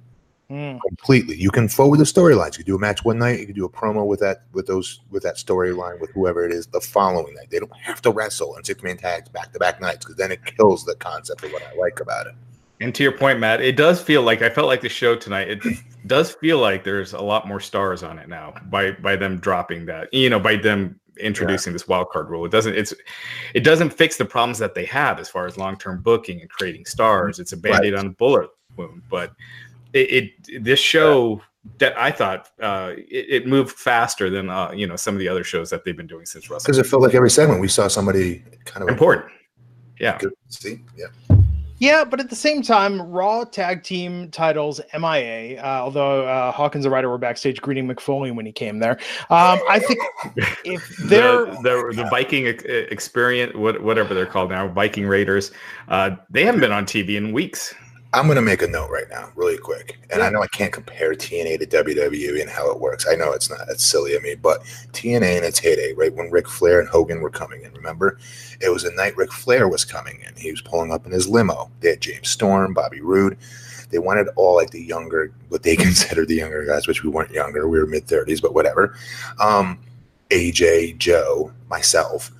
Hmm. 0.50 0.78
completely. 0.84 1.36
You 1.36 1.52
can 1.52 1.68
forward 1.68 2.00
the 2.00 2.04
storylines. 2.04 2.58
You 2.58 2.64
can 2.64 2.72
do 2.72 2.74
a 2.74 2.78
match 2.80 3.04
one 3.04 3.20
night. 3.20 3.38
You 3.38 3.46
can 3.46 3.54
do 3.54 3.64
a 3.64 3.70
promo 3.70 4.04
with 4.04 4.18
that 4.18 4.42
with 4.52 4.66
those 4.66 4.98
with 5.08 5.22
that 5.22 5.36
storyline 5.36 6.00
with 6.00 6.10
whoever 6.10 6.44
it 6.44 6.50
is 6.50 6.66
the 6.66 6.80
following 6.80 7.34
night. 7.36 7.50
They 7.50 7.60
don't 7.60 7.72
have 7.76 8.02
to 8.02 8.10
wrestle 8.10 8.56
in 8.56 8.64
six 8.64 8.82
man 8.82 8.96
tags 8.96 9.28
back 9.28 9.52
to 9.52 9.60
back 9.60 9.80
nights 9.80 10.04
because 10.04 10.16
then 10.16 10.32
it 10.32 10.44
kills 10.44 10.84
the 10.84 10.96
concept 10.96 11.44
of 11.44 11.52
what 11.52 11.62
I 11.62 11.72
like 11.76 12.00
about 12.00 12.26
it. 12.26 12.34
And 12.80 12.94
to 12.94 13.02
your 13.02 13.12
point, 13.12 13.38
Matt, 13.38 13.60
it 13.60 13.76
does 13.76 14.00
feel 14.00 14.22
like 14.22 14.42
I 14.42 14.48
felt 14.48 14.66
like 14.66 14.80
the 14.80 14.88
show 14.88 15.14
tonight. 15.14 15.50
It 15.50 15.62
does 16.06 16.32
feel 16.32 16.58
like 16.58 16.82
there's 16.82 17.12
a 17.12 17.20
lot 17.20 17.46
more 17.46 17.60
stars 17.60 18.02
on 18.02 18.18
it 18.18 18.28
now 18.28 18.54
by 18.70 18.92
by 18.92 19.16
them 19.16 19.38
dropping 19.38 19.86
that. 19.86 20.12
You 20.12 20.30
know, 20.30 20.40
by 20.40 20.56
them 20.56 20.98
introducing 21.18 21.72
this 21.72 21.86
wild 21.86 22.08
card 22.10 22.30
rule. 22.30 22.44
It 22.44 22.50
doesn't 22.50 22.74
it's 22.74 22.94
it 23.54 23.60
doesn't 23.60 23.90
fix 23.90 24.16
the 24.16 24.24
problems 24.24 24.58
that 24.58 24.74
they 24.74 24.86
have 24.86 25.18
as 25.18 25.28
far 25.28 25.46
as 25.46 25.58
long 25.58 25.76
term 25.76 26.00
booking 26.00 26.40
and 26.40 26.48
creating 26.50 26.86
stars. 26.86 27.38
It's 27.38 27.52
a 27.52 27.56
band 27.56 27.84
aid 27.84 27.94
on 27.94 28.06
a 28.06 28.10
bullet 28.10 28.48
wound, 28.76 29.02
but 29.10 29.32
it, 29.92 30.32
it 30.48 30.64
this 30.64 30.80
show 30.80 31.42
that 31.78 31.96
I 31.98 32.10
thought 32.10 32.48
uh, 32.62 32.92
it, 32.96 33.26
it 33.28 33.46
moved 33.46 33.76
faster 33.76 34.30
than 34.30 34.48
uh, 34.48 34.72
you 34.72 34.86
know 34.86 34.96
some 34.96 35.14
of 35.14 35.18
the 35.20 35.28
other 35.28 35.44
shows 35.44 35.70
that 35.70 35.84
they've 35.84 35.96
been 35.96 36.06
doing 36.06 36.26
since 36.26 36.48
Russell. 36.50 36.66
Because 36.66 36.78
it 36.78 36.86
felt 36.86 37.02
like 37.02 37.14
every 37.14 37.30
segment 37.30 37.60
we 37.60 37.68
saw 37.68 37.88
somebody 37.88 38.42
kind 38.64 38.82
of 38.82 38.88
Important, 38.88 39.30
yeah. 39.98 40.18
Good. 40.18 40.32
See, 40.48 40.80
yeah. 40.96 41.08
Yeah, 41.80 42.04
but 42.04 42.20
at 42.20 42.28
the 42.28 42.36
same 42.36 42.60
time, 42.60 43.00
Raw 43.00 43.44
tag 43.44 43.82
team 43.82 44.30
titles 44.30 44.82
MIA. 44.92 45.58
Uh, 45.62 45.80
although 45.80 46.26
uh, 46.28 46.52
Hawkins 46.52 46.84
and 46.84 46.92
Ryder 46.92 47.08
were 47.08 47.16
backstage 47.16 47.60
greeting 47.62 47.88
Mick 47.88 48.00
Foley 48.00 48.30
when 48.30 48.44
he 48.44 48.52
came 48.52 48.80
there. 48.80 48.98
Um, 49.30 49.58
I 49.68 49.78
think 49.78 49.98
if 50.64 50.86
they're 51.08 51.46
the, 51.46 51.60
the 51.62 52.02
the 52.02 52.08
Viking 52.10 52.46
ex- 52.48 52.64
experience, 52.64 53.56
what, 53.56 53.82
whatever 53.82 54.12
they're 54.12 54.26
called 54.26 54.50
now, 54.50 54.68
Viking 54.68 55.06
Raiders, 55.06 55.52
uh, 55.88 56.16
they 56.28 56.44
haven't 56.44 56.60
been 56.60 56.72
on 56.72 56.84
TV 56.84 57.16
in 57.16 57.32
weeks. 57.32 57.74
I'm 58.12 58.24
going 58.24 58.36
to 58.36 58.42
make 58.42 58.62
a 58.62 58.66
note 58.66 58.90
right 58.90 59.08
now, 59.08 59.30
really 59.36 59.56
quick. 59.56 60.00
And 60.10 60.20
I 60.20 60.30
know 60.30 60.42
I 60.42 60.48
can't 60.48 60.72
compare 60.72 61.12
TNA 61.12 61.60
to 61.60 61.66
WWE 61.66 62.40
and 62.40 62.50
how 62.50 62.68
it 62.72 62.80
works. 62.80 63.06
I 63.08 63.14
know 63.14 63.32
it's 63.32 63.48
not, 63.48 63.60
it's 63.68 63.84
silly 63.84 64.16
of 64.16 64.22
me, 64.24 64.34
but 64.34 64.64
TNA 64.92 65.38
in 65.38 65.44
its 65.44 65.60
heyday, 65.60 65.92
right 65.92 66.12
when 66.12 66.28
Ric 66.28 66.48
Flair 66.48 66.80
and 66.80 66.88
Hogan 66.88 67.20
were 67.20 67.30
coming 67.30 67.62
in, 67.62 67.72
remember? 67.72 68.18
It 68.60 68.70
was 68.70 68.82
the 68.82 68.90
night 68.90 69.16
Ric 69.16 69.30
Flair 69.30 69.68
was 69.68 69.84
coming 69.84 70.20
in. 70.26 70.34
He 70.34 70.50
was 70.50 70.60
pulling 70.60 70.90
up 70.90 71.06
in 71.06 71.12
his 71.12 71.28
limo. 71.28 71.70
They 71.80 71.90
had 71.90 72.00
James 72.00 72.28
Storm, 72.28 72.74
Bobby 72.74 73.00
Roode. 73.00 73.38
They 73.90 73.98
wanted 73.98 74.28
all 74.34 74.56
like 74.56 74.70
the 74.70 74.82
younger, 74.82 75.32
what 75.48 75.62
they 75.62 75.76
considered 75.76 76.26
the 76.26 76.36
younger 76.36 76.66
guys, 76.66 76.88
which 76.88 77.04
we 77.04 77.10
weren't 77.10 77.30
younger. 77.30 77.68
We 77.68 77.78
were 77.78 77.86
mid 77.86 78.06
30s, 78.06 78.42
but 78.42 78.54
whatever. 78.54 78.96
Um, 79.38 79.78
AJ, 80.30 80.98
Joe, 80.98 81.52
myself. 81.68 82.32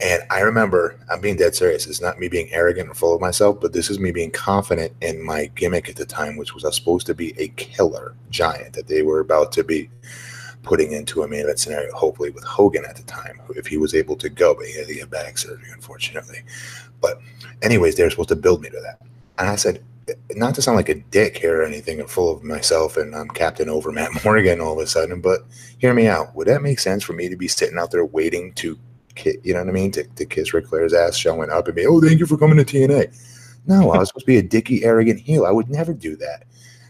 And 0.00 0.22
I 0.30 0.40
remember, 0.40 0.98
I'm 1.10 1.20
being 1.20 1.36
dead 1.36 1.54
serious. 1.54 1.86
It's 1.86 2.02
not 2.02 2.18
me 2.18 2.28
being 2.28 2.52
arrogant 2.52 2.90
or 2.90 2.94
full 2.94 3.14
of 3.14 3.20
myself, 3.20 3.60
but 3.60 3.72
this 3.72 3.88
is 3.88 3.98
me 3.98 4.12
being 4.12 4.30
confident 4.30 4.92
in 5.00 5.22
my 5.22 5.46
gimmick 5.54 5.88
at 5.88 5.96
the 5.96 6.04
time, 6.04 6.36
which 6.36 6.54
was 6.54 6.64
I 6.64 6.68
was 6.68 6.76
supposed 6.76 7.06
to 7.06 7.14
be 7.14 7.34
a 7.40 7.48
killer 7.48 8.14
giant 8.30 8.74
that 8.74 8.88
they 8.88 9.02
were 9.02 9.20
about 9.20 9.52
to 9.52 9.64
be 9.64 9.88
putting 10.62 10.92
into 10.92 11.22
a 11.22 11.28
main 11.28 11.40
event 11.40 11.58
scenario, 11.60 11.94
hopefully 11.94 12.30
with 12.30 12.44
Hogan 12.44 12.84
at 12.84 12.96
the 12.96 13.04
time, 13.04 13.40
if 13.50 13.66
he 13.66 13.78
was 13.78 13.94
able 13.94 14.16
to 14.16 14.28
go, 14.28 14.54
but 14.54 14.66
he 14.66 14.76
had 14.76 14.88
to 14.88 15.06
back 15.06 15.38
surgery, 15.38 15.70
unfortunately. 15.72 16.42
But, 17.00 17.20
anyways, 17.62 17.94
they 17.94 18.02
were 18.02 18.10
supposed 18.10 18.30
to 18.30 18.36
build 18.36 18.62
me 18.62 18.68
to 18.70 18.80
that. 18.80 19.00
And 19.38 19.48
I 19.48 19.56
said, 19.56 19.82
not 20.34 20.54
to 20.56 20.62
sound 20.62 20.76
like 20.76 20.88
a 20.88 20.94
dick 20.94 21.38
here 21.38 21.62
or 21.62 21.64
anything, 21.64 22.00
and 22.00 22.10
full 22.10 22.30
of 22.30 22.42
myself, 22.42 22.96
and 22.96 23.14
I'm 23.14 23.28
captain 23.28 23.68
over 23.68 23.92
Matt 23.92 24.10
Morgan 24.24 24.60
all 24.60 24.72
of 24.72 24.78
a 24.78 24.86
sudden, 24.86 25.20
but 25.20 25.40
hear 25.78 25.94
me 25.94 26.06
out. 26.06 26.34
Would 26.34 26.48
that 26.48 26.62
make 26.62 26.80
sense 26.80 27.02
for 27.02 27.12
me 27.12 27.28
to 27.28 27.36
be 27.36 27.48
sitting 27.48 27.78
out 27.78 27.90
there 27.90 28.04
waiting 28.04 28.52
to 28.54 28.78
ki- 29.16 29.38
you 29.42 29.52
know 29.52 29.60
what 29.60 29.68
I 29.68 29.72
mean? 29.72 29.90
To, 29.92 30.04
to 30.04 30.24
kiss 30.24 30.54
Ric 30.54 30.68
Flair's 30.68 30.94
ass, 30.94 31.16
showing 31.16 31.50
up 31.50 31.66
and 31.66 31.74
be, 31.74 31.86
oh, 31.86 32.00
thank 32.00 32.20
you 32.20 32.26
for 32.26 32.36
coming 32.36 32.62
to 32.62 32.64
TNA. 32.64 33.12
No, 33.66 33.90
I 33.90 33.98
was 33.98 34.08
supposed 34.08 34.26
to 34.26 34.32
be 34.32 34.38
a 34.38 34.42
dicky, 34.42 34.84
arrogant 34.84 35.18
heel. 35.18 35.44
I 35.44 35.50
would 35.50 35.68
never 35.68 35.92
do 35.92 36.14
that. 36.16 36.44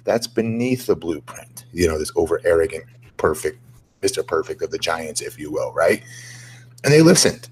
That's 0.04 0.26
beneath 0.26 0.86
the 0.86 0.96
blueprint. 0.96 1.64
You 1.72 1.88
know, 1.88 1.98
this 1.98 2.12
over 2.16 2.40
arrogant, 2.44 2.84
perfect, 3.16 3.58
Mr. 4.02 4.26
Perfect 4.26 4.62
of 4.62 4.70
the 4.70 4.78
Giants, 4.78 5.22
if 5.22 5.38
you 5.38 5.50
will, 5.50 5.72
right? 5.72 6.02
And 6.84 6.92
they 6.92 7.02
listened. 7.02 7.48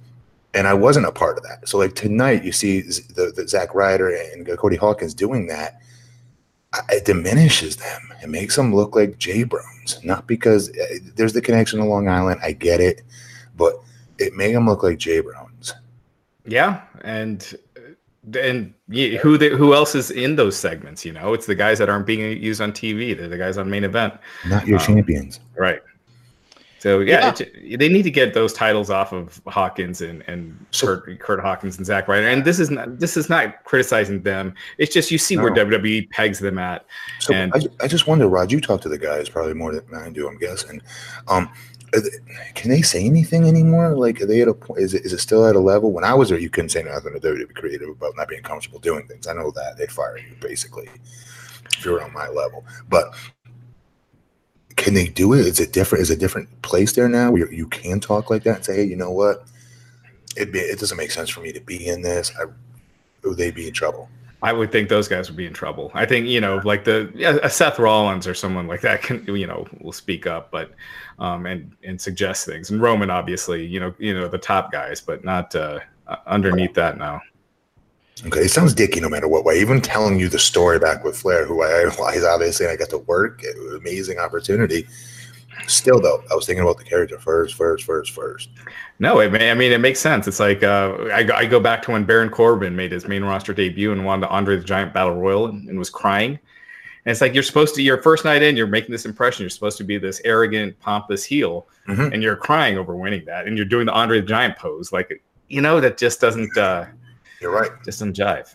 And 0.53 0.69
I 0.69 0.75
wasn't 0.75 1.07
a 1.07 1.13
part 1.13 1.37
of 1.37 1.43
that. 1.45 1.69
So, 1.69 1.79
like 1.79 1.95
tonight, 1.95 2.45
you 2.45 2.53
see 2.53 2.83
the, 2.83 3.33
the 3.35 3.49
Zack 3.49 3.75
Ryder 3.75 4.15
and 4.15 4.47
Cody 4.57 4.77
Hawkins 4.77 5.15
doing 5.15 5.47
that. 5.49 5.81
It 6.91 7.05
diminishes 7.05 7.77
them. 7.77 8.01
It 8.23 8.29
makes 8.29 8.55
them 8.55 8.75
look 8.75 8.95
like 8.95 9.19
J 9.19 9.45
Browns. 9.45 9.99
Not 10.05 10.27
because 10.27 10.71
uh, 10.71 10.99
there's 11.17 11.33
the 11.33 11.41
connection 11.41 11.81
to 11.81 11.85
Long 11.85 12.09
Island. 12.09 12.41
I 12.43 12.53
get 12.53 12.81
it. 12.81 13.03
But 13.57 13.75
it 14.19 14.35
made 14.35 14.55
them 14.55 14.67
look 14.67 14.83
like 14.83 14.99
Jay 14.99 15.21
Browns. 15.21 15.75
Yeah, 16.47 16.83
and 17.03 17.57
and 18.39 18.73
who 19.21 19.37
they, 19.37 19.51
who 19.51 19.75
else 19.75 19.95
is 19.95 20.11
in 20.11 20.37
those 20.37 20.57
segments? 20.57 21.05
You 21.05 21.13
know, 21.13 21.35
it's 21.35 21.47
the 21.47 21.55
guys 21.55 21.79
that 21.79 21.89
aren't 21.91 22.07
being 22.07 22.43
used 22.43 22.61
on 22.61 22.73
TV. 22.73 23.17
They're 23.17 23.29
the 23.29 23.39
guys 23.39 23.59
on 23.59 23.69
main 23.69 23.85
event, 23.85 24.15
Not 24.47 24.67
your 24.67 24.79
Um, 24.79 24.85
champions. 24.87 25.41
right? 25.57 25.81
So 26.79 27.01
yeah, 27.01 27.33
it- 27.39 27.79
they 27.79 27.89
need 27.89 28.03
to 28.03 28.11
get 28.11 28.35
those 28.35 28.53
titles 28.53 28.91
off 28.91 29.13
of 29.15 29.41
Hawkins 29.47 30.03
and 30.03 30.23
and 30.27 30.55
So- 30.71 30.87
Kurt, 30.99 31.19
Kurt 31.19 31.41
Hawkins 31.41 31.79
and 31.79 31.87
Zack 31.87 32.09
Ryder. 32.09 32.29
And 32.29 32.45
this 32.45 32.59
is 32.61 32.71
not 32.71 32.99
this 32.99 33.17
is 33.17 33.31
not 33.31 33.65
criticizing 33.65 34.21
them. 34.23 34.55
It's 34.77 34.93
just 34.93 35.11
you 35.11 35.17
see 35.17 35.39
where 35.39 35.51
WWE 35.51 36.11
pegs 36.11 36.39
them 36.41 36.59
at. 36.59 36.85
So 37.21 37.33
and- 37.33 37.53
I, 37.55 37.61
I 37.85 37.89
just 37.89 38.07
wonder, 38.07 38.29
Raj, 38.29 38.53
you 38.53 38.61
talk 38.61 38.83
to 38.83 38.91
the 38.91 38.99
guys 38.99 39.31
probably 39.31 39.55
more 39.55 39.73
than 39.75 39.95
I 39.95 40.11
do, 40.11 40.29
I'm 40.29 40.37
guessing. 40.37 40.83
Um, 41.29 41.45
are 41.45 41.49
they- 41.49 41.74
can 42.55 42.71
they 42.71 42.83
say 42.83 43.05
anything 43.05 43.45
anymore? 43.45 43.97
Like, 43.97 44.21
are 44.21 44.27
they 44.27 44.43
at 44.43 44.49
a 44.49 44.55
point? 44.55 44.81
Is 44.81 44.95
it, 44.95 45.05
is 45.05 45.13
it 45.13 45.21
still 45.21 45.47
at 45.47 45.57
a 45.57 45.61
level? 45.61 45.93
When 45.93 46.05
I 46.05 46.15
was 46.15 46.29
there, 46.29 46.39
you 46.39 46.51
couldn't 46.51 46.71
say 46.71 46.83
nothing 46.83 47.13
to 47.13 47.21
WWE 47.21 47.55
creative 47.55 47.89
about 47.89 48.17
not 48.17 48.29
being 48.29 48.43
comfortable 48.43 48.79
doing 48.79 49.07
things. 49.07 49.27
I 49.27 49.35
know 49.35 49.51
that 49.53 49.77
they'd 49.77 49.91
fire 49.93 50.19
you 50.19 50.37
basically 50.41 50.89
if 51.73 51.85
you're 51.85 52.03
on 52.03 52.13
my 52.13 52.29
level. 52.29 52.65
But 52.89 53.15
can 54.77 54.95
they 54.95 55.07
do 55.07 55.33
it? 55.35 55.41
Is 55.41 55.61
it 55.61 55.73
different? 55.73 56.03
Is 56.03 56.11
a 56.11 56.17
different 56.17 56.49
place 56.63 56.93
there 56.93 57.09
now 57.09 57.31
where 57.31 57.53
you 57.53 57.67
can 57.69 58.01
talk 58.01 58.31
like 58.31 58.43
that 58.45 58.57
and 58.57 58.65
say, 58.65 58.77
hey, 58.77 58.85
you 58.85 58.97
know 58.97 59.11
what? 59.11 59.45
It 60.37 60.55
it 60.55 60.79
doesn't 60.81 60.97
make 60.97 61.11
sense 61.11 61.31
for 61.31 61.41
me 61.41 61.53
to 61.53 61.61
be 61.61 61.87
in 61.87 62.03
this. 62.03 62.33
I, 62.39 62.45
would 63.23 63.37
they 63.37 63.51
be 63.51 63.69
in 63.69 63.73
trouble? 63.73 64.09
I 64.45 64.53
would 64.53 64.71
think 64.71 64.91
those 64.91 65.09
guys 65.09 65.31
would 65.31 65.39
be 65.39 65.47
in 65.47 65.55
trouble. 65.55 65.91
I 65.95 66.05
think 66.05 66.27
you 66.27 66.39
know, 66.39 66.61
like 66.65 66.85
the 66.85 67.11
yeah, 67.15 67.49
Seth 67.49 67.79
Rollins 67.79 68.27
or 68.27 68.35
someone 68.35 68.67
like 68.67 68.83
that 68.83 69.01
can 69.01 69.25
you 69.27 69.47
know 69.47 69.67
will 69.81 69.93
speak 69.93 70.27
up, 70.27 70.51
but 70.51 70.73
um 71.19 71.47
and 71.47 71.73
and 71.83 71.99
suggest 71.99 72.45
things. 72.45 72.71
And 72.71 72.83
Roman, 72.83 73.09
obviously, 73.09 73.65
you 73.65 73.81
know, 73.81 73.95
you 73.99 74.13
know 74.13 74.29
the 74.29 74.37
top 74.37 74.71
guys, 74.71 75.01
but 75.01 75.25
not 75.25 75.55
uh, 75.55 75.81
underneath 76.27 76.75
that 76.75 76.99
now. 76.99 77.23
Okay, 78.27 78.41
it 78.41 78.51
sounds 78.51 78.75
dicky 78.75 79.01
no 79.01 79.09
matter 79.09 79.29
what 79.29 79.47
way. 79.47 79.61
Even 79.61 79.81
telling 79.81 80.21
you 80.21 80.29
the 80.29 80.39
story 80.39 80.79
back 80.79 81.05
with 81.05 81.17
Flair, 81.17 81.47
who 81.47 81.63
I 81.63 81.81
idolize, 81.87 82.23
obviously, 82.23 82.67
and 82.67 82.73
I 82.73 82.77
got 82.77 82.91
to 82.91 82.99
work, 82.99 83.43
amazing 83.77 84.19
opportunity. 84.19 84.87
Still, 85.67 86.01
though, 86.01 86.23
I 86.31 86.35
was 86.35 86.47
thinking 86.47 86.63
about 86.63 86.79
the 86.79 86.85
character 86.85 87.19
first, 87.19 87.55
first, 87.55 87.85
first, 87.85 88.13
first. 88.13 88.51
No, 88.99 89.21
it 89.21 89.33
may, 89.33 89.51
I 89.51 89.55
mean 89.55 89.73
it 89.73 89.79
makes 89.79 89.99
sense. 90.01 90.27
It's 90.29 90.41
like 90.41 90.63
uh, 90.63 90.97
I, 91.13 91.23
go- 91.23 91.35
I 91.35 91.47
go 91.47 91.59
back 91.61 91.83
to 91.83 91.93
when 91.93 92.05
Baron 92.05 92.29
Corbin 92.31 92.77
made 92.77 92.93
his 92.93 93.07
main 93.09 93.25
roster 93.25 93.53
debut 93.55 93.93
and 93.93 94.05
won 94.05 94.21
the 94.21 94.29
Andre 94.29 94.57
the 94.57 94.65
Giant 94.65 94.93
Battle 94.93 95.15
Royal 95.15 95.47
and, 95.47 95.69
and 95.69 95.79
was 95.79 95.91
crying. 95.91 96.33
And 96.33 97.11
it's 97.13 97.21
like 97.21 97.35
you're 97.35 97.43
supposed 97.43 97.75
to 97.75 97.83
your 97.83 98.01
first 98.03 98.25
night 98.25 98.43
in, 98.43 98.57
you're 98.57 98.67
making 98.67 98.93
this 98.93 99.05
impression. 99.05 99.43
You're 99.43 99.51
supposed 99.51 99.77
to 99.79 99.85
be 99.85 99.99
this 99.99 100.21
arrogant, 100.25 100.79
pompous 100.81 101.25
heel, 101.25 101.67
Mhm. 101.89 102.13
and 102.15 102.23
you're 102.23 102.37
crying 102.37 102.79
over 102.79 102.97
winning 102.97 103.25
that, 103.27 103.47
and 103.47 103.57
you're 103.59 103.67
doing 103.67 103.85
the 103.87 103.93
Andre 103.93 104.21
the 104.21 104.27
Giant 104.27 104.57
pose. 104.57 104.93
Like 104.93 105.23
you 105.49 105.61
know 105.61 105.81
that 105.81 105.99
just 105.99 106.21
doesn't 106.21 106.57
uh, 106.57 106.87
You're 107.41 107.53
right. 107.53 107.71
just 107.85 107.99
doesn't 108.01 108.17
jive. 108.17 108.55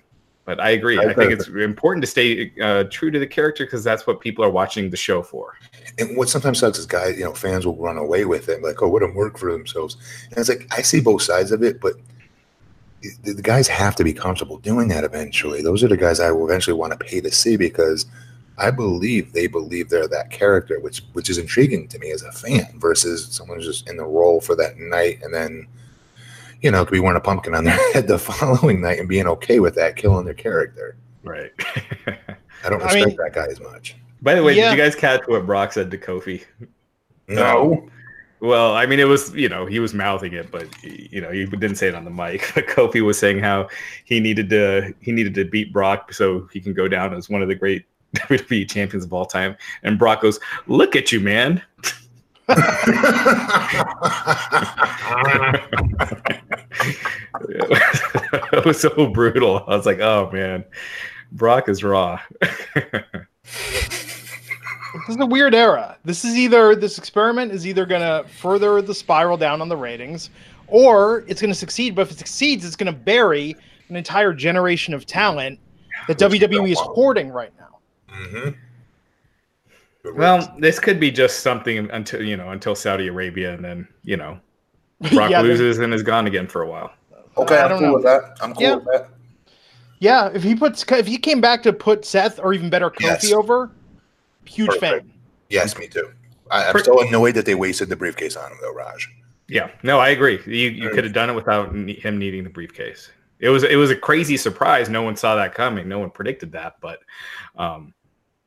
But 0.50 0.60
I 0.60 0.72
agree. 0.72 0.98
I 0.98 1.04
I 1.04 1.14
think 1.14 1.32
it's 1.32 1.48
important 1.48 2.02
to 2.02 2.08
stay 2.08 2.52
uh, 2.60 2.86
true 2.90 3.12
to 3.12 3.20
the 3.20 3.28
character 3.28 3.66
because 3.66 3.84
that's 3.84 4.08
what 4.08 4.20
people 4.20 4.44
are 4.44 4.50
watching 4.50 4.90
the 4.90 4.98
show 4.98 5.22
for. 5.22 5.56
And 6.00 6.18
what 6.18 6.28
sometimes 6.28 6.58
sucks 6.58 6.80
is 6.80 6.88
guys, 6.88 7.20
you 7.20 7.24
know, 7.24 7.36
fans 7.36 7.68
will 7.68 7.76
run 7.76 7.98
away 7.98 8.26
with 8.26 8.50
it, 8.50 8.64
like, 8.64 8.82
oh, 8.82 8.88
what 8.88 9.04
a 9.04 9.08
work 9.14 9.38
for 9.38 9.52
themselves. 9.52 9.96
And 10.32 10.40
it's 10.40 10.50
like 10.50 10.66
I 10.76 10.82
see 10.82 11.02
both 11.02 11.22
sides 11.22 11.52
of 11.52 11.62
it, 11.62 11.80
but 11.80 11.94
the, 13.24 13.34
the 13.34 13.44
guys 13.44 13.68
have 13.68 13.96
to 13.98 14.04
be 14.04 14.12
comfortable 14.12 14.58
doing 14.58 14.88
that 14.88 15.04
eventually. 15.04 15.62
Those 15.62 15.84
are 15.84 15.88
the 15.88 15.98
guys 15.98 16.20
I 16.20 16.32
will 16.32 16.46
eventually 16.46 16.76
want 16.76 16.94
to 16.94 17.06
pay 17.06 17.22
to 17.22 17.30
see 17.30 17.56
because 17.56 18.08
I 18.58 18.72
believe 18.72 19.34
they 19.34 19.46
believe 19.46 19.90
they're 19.90 20.08
that 20.08 20.32
character, 20.32 20.80
which 20.80 21.04
which 21.14 21.30
is 21.30 21.38
intriguing 21.38 21.88
to 21.90 22.00
me 22.00 22.10
as 22.10 22.24
a 22.24 22.32
fan 22.32 22.80
versus 22.80 23.28
someone 23.28 23.58
who's 23.58 23.68
just 23.68 23.88
in 23.88 23.98
the 23.98 24.04
role 24.04 24.42
for 24.42 24.56
that 24.56 24.80
night 24.80 25.20
and 25.22 25.32
then, 25.32 25.68
you 26.62 26.72
know, 26.72 26.84
could 26.86 26.94
be 26.94 27.00
wearing 27.00 27.18
a 27.18 27.22
pumpkin 27.22 27.56
on 27.56 27.64
their 27.64 27.78
head 27.94 28.08
the 28.08 28.20
following 28.20 28.82
night 28.82 29.00
and 29.00 29.08
being 29.10 29.28
okay 29.28 29.60
with 29.60 29.76
that, 29.76 29.96
killing 29.96 30.26
their 30.26 30.34
character. 30.34 30.96
Right. 31.24 31.52
I 32.08 32.70
don't 32.70 32.82
I 32.82 32.86
respect 32.86 33.08
mean- 33.08 33.16
that 33.18 33.34
guy 33.34 33.48
as 33.48 33.60
much. 33.60 33.96
By 34.22 34.36
the 34.36 34.44
way, 34.44 34.56
Yeah. 34.58 34.72
did 34.72 34.78
you 34.78 34.84
guys 34.84 34.96
catch 34.96 35.22
what 35.28 35.46
Brock 35.46 35.72
said 35.72 35.90
to 35.92 35.98
Kofi? 35.98 36.44
No. 37.30 37.74
Um, 37.74 37.92
well, 38.42 38.74
I 38.74 38.86
mean, 38.86 39.00
it 39.00 39.08
was 39.08 39.34
you 39.36 39.48
know 39.50 39.66
he 39.66 39.80
was 39.80 39.94
mouthing 39.94 40.34
it, 40.34 40.50
but 40.52 40.68
you 40.84 41.22
know 41.22 41.30
he 41.32 41.46
didn't 41.46 41.76
say 41.76 41.88
it 41.88 41.96
on 41.96 42.06
the 42.06 42.12
mic. 42.12 42.52
But 42.56 42.68
Kofi 42.68 43.02
was 43.02 43.18
saying 43.20 43.40
how 43.40 43.68
he 44.06 44.20
needed 44.20 44.50
to 44.52 44.94
he 45.02 45.12
needed 45.12 45.34
to 45.36 45.46
beat 45.46 45.72
Brock 45.74 46.14
so 46.14 46.48
he 46.52 46.60
can 46.60 46.74
go 46.74 46.88
down 46.88 47.14
as 47.14 47.30
one 47.30 47.42
of 47.42 47.48
the 47.50 47.56
great 47.56 47.86
WWE 48.16 48.70
champions 48.70 49.06
of 49.06 49.14
all 49.14 49.26
time. 49.26 49.56
And 49.84 49.98
Brock 50.00 50.22
goes, 50.22 50.40
"Look 50.68 50.96
at 50.96 51.12
you, 51.12 51.20
man." 51.20 51.62
It 58.52 58.66
was 58.66 58.82
so 58.82 59.08
brutal. 59.08 59.64
I 59.68 59.76
was 59.76 59.86
like, 59.86 60.00
"Oh 60.00 60.30
man, 60.32 60.66
Brock 61.32 61.70
is 61.70 61.84
raw." 61.84 62.20
This 65.08 65.16
is 65.16 65.18
a 65.20 65.26
weird 65.26 65.54
era. 65.54 65.98
This 66.04 66.26
is 66.26 66.36
either 66.36 66.76
this 66.76 66.98
experiment 66.98 67.52
is 67.52 67.68
either 67.68 67.86
going 67.86 68.02
to 68.02 68.28
further 68.30 68.82
the 68.82 68.96
spiral 68.96 69.38
down 69.38 69.62
on 69.62 69.70
the 69.70 69.78
ratings, 69.78 70.32
or 70.68 71.24
it's 71.28 71.40
going 71.42 71.52
to 71.52 71.58
succeed. 71.58 71.94
But 71.96 72.04
if 72.04 72.12
it 72.12 72.18
succeeds, 72.18 72.66
it's 72.66 72.76
going 72.76 72.92
to 72.92 73.00
bury 73.00 73.56
an 73.90 73.96
entire 73.96 74.34
generation 74.34 74.94
of 74.96 75.06
talent 75.06 75.60
that 76.08 76.18
WWE 76.18 76.72
is 76.72 76.80
hoarding 76.80 77.30
right 77.30 77.54
now. 77.60 77.78
Mm-hmm. 78.12 78.50
Well, 80.16 80.56
this 80.60 80.80
could 80.80 81.00
be 81.00 81.12
just 81.12 81.40
something 81.42 81.90
until 81.92 82.24
you 82.24 82.38
know 82.38 82.50
until 82.52 82.76
Saudi 82.76 83.08
Arabia, 83.08 83.54
and 83.54 83.64
then 83.64 83.88
you 84.04 84.18
know 84.18 84.40
Brock 85.14 85.30
yeah, 85.32 85.42
they- 85.42 85.48
loses 85.50 85.78
and 85.80 85.94
is 85.94 86.04
gone 86.04 86.28
again 86.28 86.48
for 86.48 86.62
a 86.62 86.68
while. 86.68 86.92
okay, 87.38 87.58
I 87.58 87.64
I'm 87.64 87.70
don't 87.70 87.80
cool 87.80 87.88
know. 87.88 87.94
with 87.96 88.04
that. 88.04 88.38
I'm 88.42 88.54
cool 88.54 88.64
Yeah. 88.64 88.76
with 88.76 88.86
that. 88.86 89.10
yeah. 90.00 90.30
If 90.34 90.44
he 90.44 90.56
puts, 90.56 90.84
if 90.92 91.08
he 91.08 91.18
came 91.18 91.42
back 91.42 91.64
to 91.64 91.74
put 91.74 92.06
Seth 92.06 92.40
or 92.40 92.54
even 92.54 92.70
better 92.70 92.90
Kofi 92.90 93.02
Yes. 93.02 93.32
over, 93.34 93.72
huge 94.46 94.70
Perfect. 94.70 95.06
fan. 95.08 95.14
Yes, 95.50 95.78
me 95.78 95.88
too. 95.88 96.12
I, 96.52 96.66
I'm 96.68 96.74
Per- 96.74 96.80
still 96.80 97.00
annoyed 97.02 97.36
that 97.36 97.46
they 97.46 97.56
wasted 97.56 97.90
the 97.90 97.96
briefcase 97.96 98.36
on 98.36 98.52
him, 98.52 98.58
though, 98.62 98.74
Raj. 98.74 99.08
Yeah, 99.48 99.70
no, 99.84 100.00
I 100.00 100.10
agree. 100.10 100.40
You 100.46 100.70
you 100.70 100.90
could 100.92 101.04
have 101.04 101.14
done 101.14 101.30
it 101.30 101.34
without 101.34 101.74
ne- 101.76 102.00
him 102.00 102.18
needing 102.20 102.44
the 102.44 102.50
briefcase. 102.50 103.10
It 103.40 103.50
was 103.50 103.64
it 103.64 103.76
was 103.78 103.90
a 103.90 103.96
crazy 103.96 104.38
surprise. 104.38 104.90
No 104.90 105.02
one 105.02 105.16
saw 105.16 105.36
that 105.36 105.54
coming. 105.56 105.88
No 105.88 105.98
one 106.00 106.10
predicted 106.12 106.52
that, 106.54 106.76
but 106.82 107.00
um, 107.58 107.94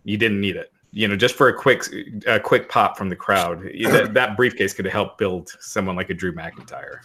you 0.04 0.16
didn't 0.16 0.40
need 0.40 0.56
it. 0.56 0.71
You 0.92 1.08
know, 1.08 1.16
just 1.16 1.36
for 1.36 1.48
a 1.48 1.54
quick 1.54 1.84
a 2.26 2.38
quick 2.38 2.68
pop 2.68 2.98
from 2.98 3.08
the 3.08 3.16
crowd, 3.16 3.62
that, 3.84 4.12
that 4.14 4.36
briefcase 4.36 4.74
could 4.74 4.84
have 4.84 4.92
helped 4.92 5.18
build 5.18 5.50
someone 5.60 5.96
like 5.96 6.10
a 6.10 6.14
Drew 6.14 6.34
McIntyre 6.34 7.00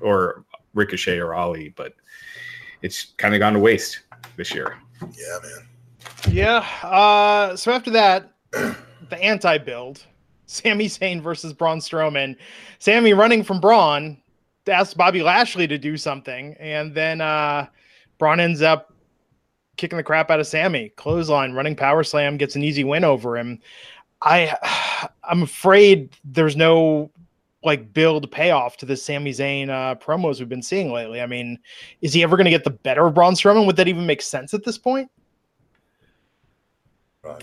or 0.00 0.44
Ricochet 0.74 1.18
or 1.18 1.34
Ali, 1.34 1.72
but 1.76 1.94
it's 2.82 3.12
kind 3.16 3.34
of 3.34 3.40
gone 3.40 3.52
to 3.52 3.58
waste 3.58 4.00
this 4.36 4.54
year. 4.54 4.78
Yeah, 5.00 5.38
man. 5.42 5.68
Yeah. 6.30 6.58
Uh, 6.82 7.56
so 7.56 7.72
after 7.72 7.90
that, 7.90 8.32
the 8.52 9.18
anti-build, 9.20 10.04
Sami 10.46 10.86
Zayn 10.86 11.20
versus 11.20 11.52
Braun 11.52 11.78
Strowman. 11.78 12.36
Sami 12.78 13.12
running 13.12 13.42
from 13.42 13.60
Braun 13.60 14.16
asks 14.66 14.94
Bobby 14.94 15.22
Lashley 15.22 15.66
to 15.66 15.78
do 15.78 15.96
something, 15.96 16.54
and 16.58 16.94
then 16.94 17.20
uh, 17.20 17.66
Braun 18.18 18.40
ends 18.40 18.62
up 18.62 18.92
kicking 19.76 19.96
the 19.96 20.02
crap 20.02 20.30
out 20.30 20.40
of 20.40 20.46
Sami. 20.46 20.90
Clothesline, 20.90 21.52
running 21.52 21.76
power 21.76 22.02
slam, 22.04 22.36
gets 22.36 22.56
an 22.56 22.62
easy 22.64 22.84
win 22.84 23.04
over 23.04 23.36
him. 23.38 23.60
I, 24.22 24.56
I'm 25.24 25.42
afraid 25.42 26.10
there's 26.24 26.56
no 26.56 27.10
like 27.64 27.92
build 27.92 28.30
payoff 28.30 28.76
to 28.76 28.86
the 28.86 28.96
Sami 28.96 29.32
Zayn 29.32 29.68
uh, 29.70 29.96
promos 29.96 30.38
we've 30.38 30.48
been 30.48 30.62
seeing 30.62 30.92
lately. 30.92 31.20
I 31.20 31.26
mean, 31.26 31.58
is 32.00 32.12
he 32.12 32.22
ever 32.22 32.36
going 32.36 32.44
to 32.44 32.50
get 32.50 32.62
the 32.64 32.70
better 32.70 33.06
of 33.06 33.14
Braun 33.14 33.34
Strowman? 33.34 33.66
Would 33.66 33.76
that 33.76 33.88
even 33.88 34.06
make 34.06 34.22
sense 34.22 34.54
at 34.54 34.64
this 34.64 34.78
point? 34.78 35.10
Right. 37.22 37.42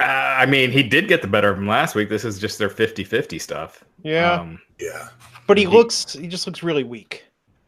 Uh, 0.00 0.02
I 0.02 0.46
mean, 0.46 0.72
he 0.72 0.82
did 0.82 1.06
get 1.06 1.22
the 1.22 1.28
better 1.28 1.50
of 1.50 1.58
him 1.58 1.68
last 1.68 1.94
week. 1.94 2.08
This 2.08 2.24
is 2.24 2.40
just 2.40 2.58
their 2.58 2.68
50-50 2.68 3.40
stuff. 3.40 3.84
Yeah. 4.02 4.32
Um, 4.32 4.60
Yeah. 4.80 5.08
But 5.46 5.56
he 5.58 5.64
He- 5.64 5.70
looks 5.70 6.14
he 6.14 6.26
just 6.26 6.46
looks 6.48 6.62
really 6.64 6.82
weak. 6.84 7.24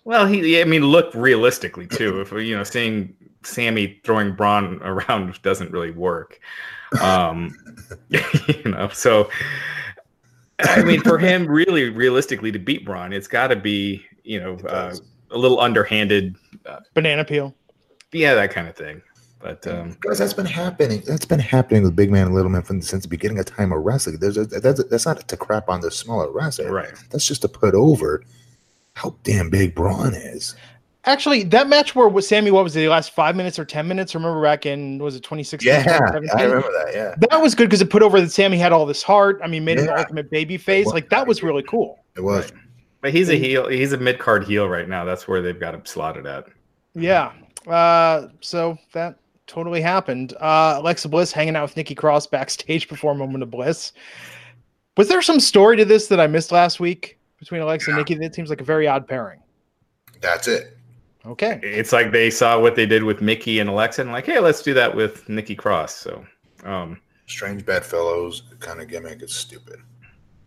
Well, 0.07 0.25
he, 0.25 0.61
I 0.61 0.65
mean, 0.65 0.85
look 0.85 1.13
realistically 1.17 1.89
too. 1.89 2.21
If 2.21 2.31
you 2.31 2.57
know, 2.57 2.63
seeing 2.63 3.13
Sami 3.43 4.01
throwing 4.05 4.37
Braun 4.37 4.81
around 4.83 5.43
doesn't 5.43 5.73
really 5.73 5.91
work. 5.91 6.39
Um, 7.01 7.53
you 8.09 8.71
know, 8.71 8.89
so 8.93 9.29
I 10.61 10.85
mean, 10.85 11.01
for 11.01 11.19
him, 11.19 11.49
really 11.49 11.91
realistically 11.91 12.53
to 12.53 12.59
beat 12.61 12.85
Braun, 12.87 13.13
it's 13.13 13.27
got 13.27 13.49
to 13.49 13.57
be 13.57 14.07
you 14.23 14.39
know 14.39 14.55
uh, 14.69 14.95
a 15.33 15.37
little 15.37 15.59
underhanded, 15.59 16.37
Banana 16.95 17.25
peel. 17.25 17.53
yeah, 18.13 18.35
that 18.35 18.53
kind 18.53 18.69
of 18.69 18.77
thing. 18.77 19.03
But 19.41 19.67
um, 19.67 19.97
Guys, 20.03 20.19
that's 20.19 20.33
been 20.35 20.47
happening. 20.47 21.03
That's 21.05 21.27
been 21.27 21.41
happening 21.41 21.83
with 21.83 21.97
big 21.97 22.13
man 22.13 22.27
and 22.27 22.35
little 22.35 22.51
man 22.51 22.63
from 22.63 22.81
since 22.81 23.03
the 23.03 23.09
beginning 23.09 23.41
of 23.41 23.47
time 23.47 23.73
of 23.73 23.83
wrestling. 23.83 24.19
There's 24.21 24.37
a, 24.37 24.45
that's, 24.47 24.85
that's 24.85 25.05
not 25.05 25.27
to 25.27 25.37
crap 25.37 25.69
on 25.69 25.81
the 25.81 25.91
smaller 25.91 26.31
wrestler. 26.31 26.73
right, 26.73 26.95
That's 27.11 27.27
just 27.27 27.43
to 27.43 27.49
put 27.49 27.75
over 27.75 28.23
how 28.97 29.15
damn 29.25 29.51
big 29.51 29.75
Braun 29.75 30.15
is. 30.15 30.57
Actually, 31.05 31.45
that 31.45 31.69
match 31.69 31.95
where 31.95 32.09
was 32.09 32.27
Sami, 32.27 32.51
what 32.51 32.65
was 32.65 32.75
it, 32.75 32.81
the 32.81 32.89
last 32.89 33.11
five 33.11 33.37
minutes 33.37 33.59
or 33.59 33.65
ten 33.65 33.87
minutes? 33.87 34.15
I 34.15 34.19
Remember 34.19 34.43
back 34.43 34.65
in 34.65 34.99
was 34.99 35.15
it 35.15 35.23
2016? 35.23 35.71
Yeah, 35.71 35.83
2017? 35.83 36.31
I 36.35 36.43
remember 36.45 36.73
that. 36.73 36.95
Yeah, 36.95 37.15
That 37.31 37.43
was 37.43 37.55
good 37.55 37.69
because 37.69 37.83
it 37.83 37.91
put 37.91 38.03
over 38.03 38.21
that 38.21 38.33
Sami 38.33 38.57
had 38.57 38.73
all 38.73 38.87
this 38.87 39.03
heart. 39.03 39.39
I 39.45 39.49
mean, 39.49 39.65
made 39.67 39.79
him 39.79 39.87
the 39.87 39.97
ultimate 39.99 40.31
baby 40.31 40.57
face. 40.57 40.87
Like 40.87 41.11
that 41.11 41.27
was 41.27 41.43
really 41.43 41.63
cool. 41.63 41.99
it 42.17 42.23
was. 42.23 42.51
but 43.03 43.13
he's 43.13 43.29
a 43.29 43.37
heel. 43.37 43.69
He's 43.69 43.93
a 43.93 43.99
mid 43.99 44.19
card 44.19 44.45
heel 44.45 44.67
right 44.67 44.89
now. 44.89 45.05
That's 45.05 45.29
where 45.29 45.43
they've 45.43 45.61
got 45.61 45.75
him 45.75 45.85
slotted 45.85 46.27
at. 46.27 46.47
Yeah. 46.95 47.33
Uh, 47.67 48.29
so 48.41 48.79
that 48.95 49.19
totally 49.47 49.83
happened. 49.83 50.33
Uh, 50.41 50.77
Alexa 50.79 51.11
Bliss 51.11 51.33
hanging 51.33 51.55
out 51.55 51.63
with 51.63 51.77
Nikki 51.77 51.95
Cross 51.95 52.29
backstage 52.29 52.89
before 52.89 53.15
Moment 53.15 53.43
of 53.43 53.51
Bliss. 53.51 53.93
Was 54.97 55.09
there 55.09 55.21
some 55.21 55.39
story 55.39 55.77
to 55.77 55.85
this 55.85 56.07
that 56.07 56.19
I 56.19 56.27
missed 56.27 56.51
last 56.51 56.81
week 56.81 57.16
between 57.39 57.61
Alexa 57.61 57.91
and 57.91 57.99
Nikki? 57.99 58.15
That 58.15 58.35
seems 58.35 58.51
like 58.51 58.61
a 58.61 58.65
very 58.65 58.87
odd 58.87 59.07
pairing. 59.07 59.41
That's 60.21 60.49
it. 60.49 60.77
Okay. 61.25 61.59
It's 61.63 61.93
like 61.93 62.13
they 62.13 62.31
saw 62.31 62.61
what 62.61 62.77
they 62.77 62.87
did 62.87 63.03
with 63.03 63.21
Mickie 63.21 63.59
and 63.59 63.69
Alexa, 63.69 64.03
and 64.03 64.13
like, 64.13 64.27
hey, 64.27 64.39
let's 64.39 64.63
do 64.63 64.73
that 64.75 64.95
with 64.95 65.29
Nikki 65.29 65.55
Cross. 65.55 65.97
So. 65.97 66.25
Um, 66.65 67.01
Strange 67.27 67.67
bedfellows 67.67 68.43
kind 68.61 68.81
of 68.81 68.89
gimmick 68.89 69.23
is 69.23 69.35
stupid. 69.35 69.81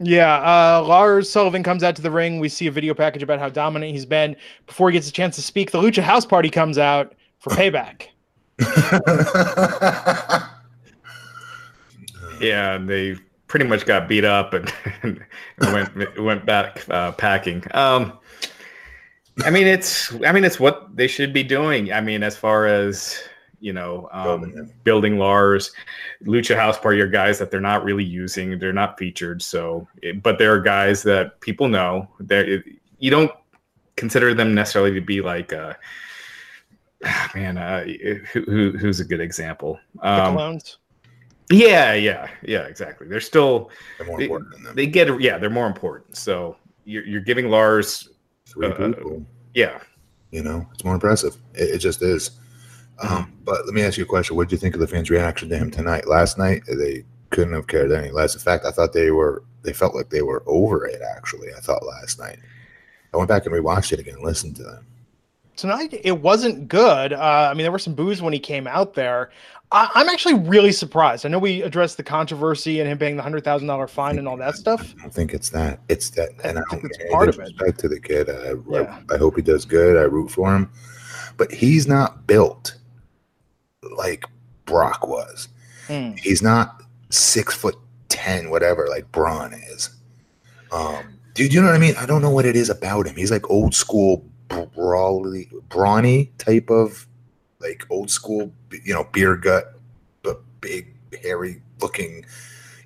Yeah, 0.02 0.36
uh, 0.36 0.82
Lars 0.86 1.30
Sullivan 1.30 1.62
comes 1.62 1.84
out 1.84 1.93
to 1.97 2.02
the 2.02 2.10
ring. 2.10 2.39
We 2.39 2.47
see 2.47 2.67
a 2.67 2.71
video 2.71 2.93
package 2.93 3.21
about 3.21 3.39
how 3.39 3.49
dominant 3.49 3.91
he's 3.91 4.06
been. 4.06 4.38
Before 4.65 4.89
he 4.89 4.93
gets 4.93 5.10
a 5.10 5.12
chance 5.12 5.36
to 5.36 5.41
speak, 5.41 5.71
the 5.71 5.82
Lucha 5.82 6.02
House 6.02 6.25
Party 6.25 6.49
comes 6.49 6.78
out 6.78 7.15
for 7.39 7.49
payback. 7.49 8.08
Yeah, 12.39 12.75
and 12.75 12.89
they 12.89 13.15
pretty 13.50 13.66
much 13.66 13.86
got 13.86 14.08
beat 14.08 14.24
up 14.24 14.54
and, 14.54 14.72
and 15.04 15.26
went 15.60 16.22
went 16.22 16.46
back 16.46 16.86
uh, 16.90 17.12
packing. 17.12 17.62
Um, 17.72 18.18
I 19.44 19.50
mean, 19.50 19.68
it's 19.68 20.14
I 20.26 20.32
mean 20.32 20.46
it's 20.46 20.60
what 20.60 20.96
they 20.96 21.08
should 21.08 21.34
be 21.34 21.44
doing. 21.44 21.92
I 21.92 22.00
mean, 22.00 22.24
as 22.24 22.38
far 22.38 22.66
as 22.68 23.20
you 23.62 23.74
know, 23.74 24.08
Building 24.14 24.52
um, 24.52 24.58
him. 24.58 24.74
building 24.86 25.18
Lars, 25.20 25.74
Lucha 26.24 26.56
House 26.56 26.80
Party 26.80 27.02
are 27.02 27.08
guys 27.08 27.38
that 27.40 27.52
they're 27.52 27.60
not 27.60 27.84
really 27.84 28.06
using. 28.06 28.58
They're 28.58 28.72
not 28.72 28.98
featured. 28.98 29.42
So, 29.42 29.86
it- 30.02 30.24
but 30.24 30.38
there 30.38 30.54
are 30.54 30.62
guys 30.62 31.04
that 31.04 31.42
people 31.42 31.68
know. 31.68 32.08
There, 32.22 32.64
you 33.00 33.12
don't 33.12 33.32
consider 33.98 34.34
them 34.34 34.56
necessarily 34.56 34.94
to 34.94 35.02
be 35.02 35.20
like. 35.20 35.52
Uh, 35.52 35.74
ah, 37.04 37.32
man, 37.36 37.58
uh, 37.58 37.84
who, 38.32 38.44
who 38.44 38.78
who's 38.78 39.02
a 39.02 39.06
good 39.06 39.20
example? 39.20 39.78
The 39.96 40.08
Um, 40.10 40.36
clones. 40.36 40.78
Yeah, 41.52 41.94
yeah, 41.94 42.30
yeah, 42.44 42.62
exactly. 42.62 43.08
They're 43.08 43.20
still 43.20 43.72
They're 43.98 44.08
more 44.08 44.18
they, 44.18 44.26
important 44.26 44.52
than 44.54 44.64
them. 44.64 44.76
they 44.76 44.88
get 44.88 45.20
yeah, 45.22 45.38
they're 45.38 45.50
more 45.50 45.68
important. 45.68 46.16
So 46.16 46.56
you're 46.86 47.06
you're 47.06 47.22
giving 47.22 47.50
Lars 47.50 48.10
Three 48.46 48.68
uh, 48.68 48.94
people. 48.94 49.26
yeah. 49.54 49.80
You 50.32 50.44
know, 50.44 50.68
it's 50.74 50.84
more 50.84 50.94
impressive. 50.94 51.38
It, 51.56 51.76
it 51.76 51.78
just 51.80 52.02
is. 52.02 52.32
Um, 53.00 53.34
but 53.46 53.66
let 53.66 53.74
me 53.74 53.82
ask 53.82 53.98
you 53.98 54.04
a 54.04 54.08
question. 54.08 54.36
What 54.36 54.50
did 54.50 54.52
you 54.52 54.58
think 54.60 54.76
of 54.76 54.82
the 54.82 54.88
fans' 54.88 55.10
reaction 55.10 55.50
to 55.50 55.58
him 55.58 55.72
tonight? 55.72 56.08
Last 56.08 56.38
night, 56.38 56.64
they 56.68 57.04
couldn't 57.30 57.54
have 57.54 57.68
cared 57.68 57.92
any 57.92 58.12
less. 58.12 58.36
In 58.36 58.42
fact, 58.42 58.66
I 58.66 58.72
thought 58.72 58.94
they 58.94 59.12
were. 59.12 59.44
They 59.64 59.74
felt 59.74 59.96
like 59.96 60.10
they 60.10 60.22
were 60.22 60.44
over 60.46 60.86
it. 60.86 61.02
Actually, 61.16 61.50
I 61.56 61.60
thought 61.60 61.86
last 61.86 62.20
night. 62.20 62.40
I 63.14 63.18
went 63.18 63.28
back 63.28 63.46
and 63.46 63.56
rewatched 63.56 63.92
it 63.92 64.00
again, 64.00 64.16
and 64.16 64.24
listened 64.24 64.56
to 64.58 64.64
them. 64.64 64.86
Tonight, 65.56 66.00
it 66.04 66.22
wasn't 66.22 66.68
good. 66.68 67.12
Uh, 67.12 67.50
I 67.52 67.54
mean, 67.54 67.64
there 67.64 67.72
were 67.72 67.80
some 67.80 67.96
boos 67.96 68.22
when 68.22 68.32
he 68.32 68.40
came 68.40 68.68
out 68.68 68.94
there. 68.94 69.32
I- 69.72 69.90
I'm 69.94 70.10
actually 70.10 70.34
really 70.36 70.72
surprised. 70.72 71.26
I 71.26 71.30
know 71.30 71.38
we 71.40 71.62
addressed 71.62 71.98
the 71.98 72.04
controversy 72.04 72.80
and 72.80 72.90
him 72.90 72.98
paying 72.98 73.16
the 73.18 73.22
hundred 73.24 73.44
thousand 73.44 73.68
dollar 73.68 73.88
fine 73.88 74.18
and 74.18 74.28
all 74.28 74.38
that 74.38 74.56
stuff. 74.56 74.96
I 74.98 75.02
don't 75.04 75.14
think 75.14 75.34
it's 75.34 75.50
that. 75.52 75.80
It's 75.90 76.10
that, 76.12 76.30
and 76.44 76.58
I 76.58 76.62
think 76.72 76.86
it's 76.86 76.98
part 77.12 77.30
of 77.30 77.36
it. 77.36 77.42
disrespect 77.46 77.80
to 77.82 77.88
the 77.88 78.00
kid. 78.00 78.30
I, 78.30 78.54
Yeah. 78.70 79.00
I, 79.12 79.16
I 79.16 79.18
hope 79.18 79.36
he 79.36 79.42
does 79.44 79.66
good. 79.66 79.96
I 79.96 80.02
root 80.02 80.32
for 80.32 80.54
him, 80.56 80.72
but 81.38 81.52
he's 81.52 81.88
not 81.88 82.26
built 82.26 82.76
like 83.96 84.26
Brock 84.66 85.08
was. 85.08 85.50
Hmm. 85.88 86.12
He's 86.14 86.42
not 86.42 86.82
six 87.10 87.54
foot 87.54 87.76
ten, 88.10 88.50
whatever, 88.50 88.88
like 88.90 89.12
Braun 89.12 89.54
is. 89.54 89.90
Um, 90.72 91.20
dude, 91.36 91.54
you 91.54 91.62
know 91.62 91.68
what 91.68 91.76
I 91.76 91.80
mean? 91.80 91.96
I 91.98 92.06
don't 92.08 92.22
know 92.22 92.30
what 92.32 92.46
it 92.46 92.56
is 92.56 92.70
about 92.70 93.08
him. 93.08 93.16
He's 93.16 93.32
like 93.32 93.50
old 93.50 93.74
school 93.76 94.26
brawly, 94.76 95.50
brawny 95.70 96.32
type 96.40 96.70
of 96.72 97.06
like 97.60 97.86
old 97.89 98.10
school, 98.10 98.52
you 98.84 98.93
know, 98.93 99.04
beer 99.12 99.36
gut, 99.36 99.80
but 100.24 100.41
big, 100.62 100.93
hairy 101.22 101.62
looking. 101.82 102.26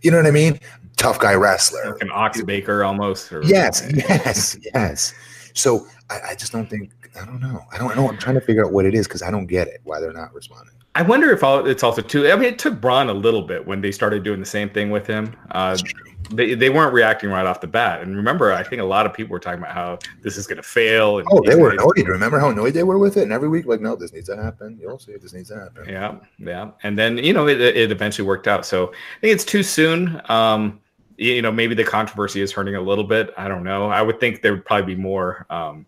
You 0.01 0.12
know 0.12 0.17
what 0.17 0.25
I 0.25 0.31
mean? 0.31 0.59
Tough 0.97 1.19
guy 1.19 1.33
wrestler. 1.33 1.91
Like 1.91 2.01
an 2.01 2.12
Ox 2.12 2.41
Baker 2.43 2.83
almost. 2.83 3.31
Or, 3.31 3.43
Yes, 3.43 3.88
yes, 3.95 4.57
yes. 4.73 5.13
So 5.53 5.88
I, 6.09 6.19
I 6.29 6.36
just 6.36 6.51
don't 6.51 6.69
think 6.69 6.91
I 7.19 7.25
don't 7.25 7.39
know. 7.39 7.63
I 7.71 7.77
don't 7.77 7.95
know. 7.95 8.09
I'm 8.09 8.17
trying 8.17 8.36
to 8.36 8.41
figure 8.41 8.65
out 8.65 8.71
what 8.71 8.86
it 8.86 8.95
is 8.95 9.07
because 9.07 9.21
I 9.21 9.29
don't 9.29 9.45
get 9.45 9.67
it 9.67 9.81
why 9.83 9.99
they're 9.99 10.13
not 10.13 10.33
responding. 10.33 10.73
I 10.95 11.01
wonder 11.01 11.31
if 11.31 11.43
all, 11.43 11.65
it's 11.65 11.83
also 11.83 12.01
too. 12.01 12.29
I 12.29 12.36
mean, 12.36 12.49
it 12.49 12.59
took 12.59 12.79
Braun 12.79 13.09
a 13.09 13.13
little 13.13 13.41
bit 13.41 13.65
when 13.65 13.81
they 13.81 13.91
started 13.91 14.23
doing 14.23 14.39
the 14.39 14.45
same 14.45 14.69
thing 14.69 14.91
with 14.91 15.07
him. 15.07 15.36
Uh, 15.51 15.69
That's 15.69 15.81
true. 15.81 16.12
They, 16.31 16.53
they 16.55 16.69
weren't 16.69 16.93
reacting 16.93 17.29
right 17.29 17.45
off 17.45 17.62
the 17.62 17.67
bat. 17.67 18.01
And 18.01 18.15
remember, 18.15 18.51
I 18.51 18.63
think 18.63 18.81
a 18.81 18.86
lot 18.86 19.05
of 19.05 19.13
people 19.13 19.31
were 19.31 19.39
talking 19.39 19.59
about 19.59 19.73
how 19.73 19.99
this 20.21 20.38
is 20.38 20.47
going 20.47 20.57
to 20.57 20.63
fail. 20.63 21.19
And 21.19 21.27
Oh, 21.31 21.41
they 21.45 21.55
were 21.55 21.71
guys- 21.75 21.79
annoyed. 21.95 22.07
Remember 22.07 22.39
how 22.39 22.49
annoyed 22.49 22.73
they 22.73 22.83
were 22.83 22.97
with 22.97 23.17
it? 23.17 23.23
And 23.23 23.31
every 23.33 23.49
week, 23.49 23.65
like, 23.65 23.81
no, 23.81 23.95
this 23.95 24.13
needs 24.13 24.27
to 24.29 24.36
happen. 24.41 24.77
You'll 24.81 24.99
see 24.99 25.12
if 25.13 25.21
this 25.21 25.33
needs 25.33 25.49
to 25.49 25.59
happen. 25.59 25.88
Yeah, 25.89 26.15
yeah, 26.39 26.71
and 26.83 26.97
then 26.97 27.17
you 27.17 27.33
know 27.33 27.47
it, 27.47 27.59
it 27.62 27.91
eventually 27.91 28.27
worked 28.27 28.47
out. 28.47 28.65
So 28.65 28.88
I 28.89 29.21
think 29.21 29.33
it's 29.33 29.45
too 29.45 29.63
soon. 29.63 30.21
Um, 30.29 30.79
you 31.17 31.41
know, 31.41 31.51
maybe 31.51 31.75
the 31.75 31.83
controversy 31.83 32.41
is 32.41 32.51
hurting 32.51 32.75
a 32.75 32.81
little 32.81 33.03
bit. 33.03 33.31
I 33.38 33.47
don't 33.47 33.63
know. 33.63 33.88
I 33.89 34.01
would 34.01 34.19
think 34.19 34.41
there 34.41 34.53
would 34.53 34.65
probably 34.65 34.95
be 34.95 34.99
more 35.01 35.45
um, 35.51 35.86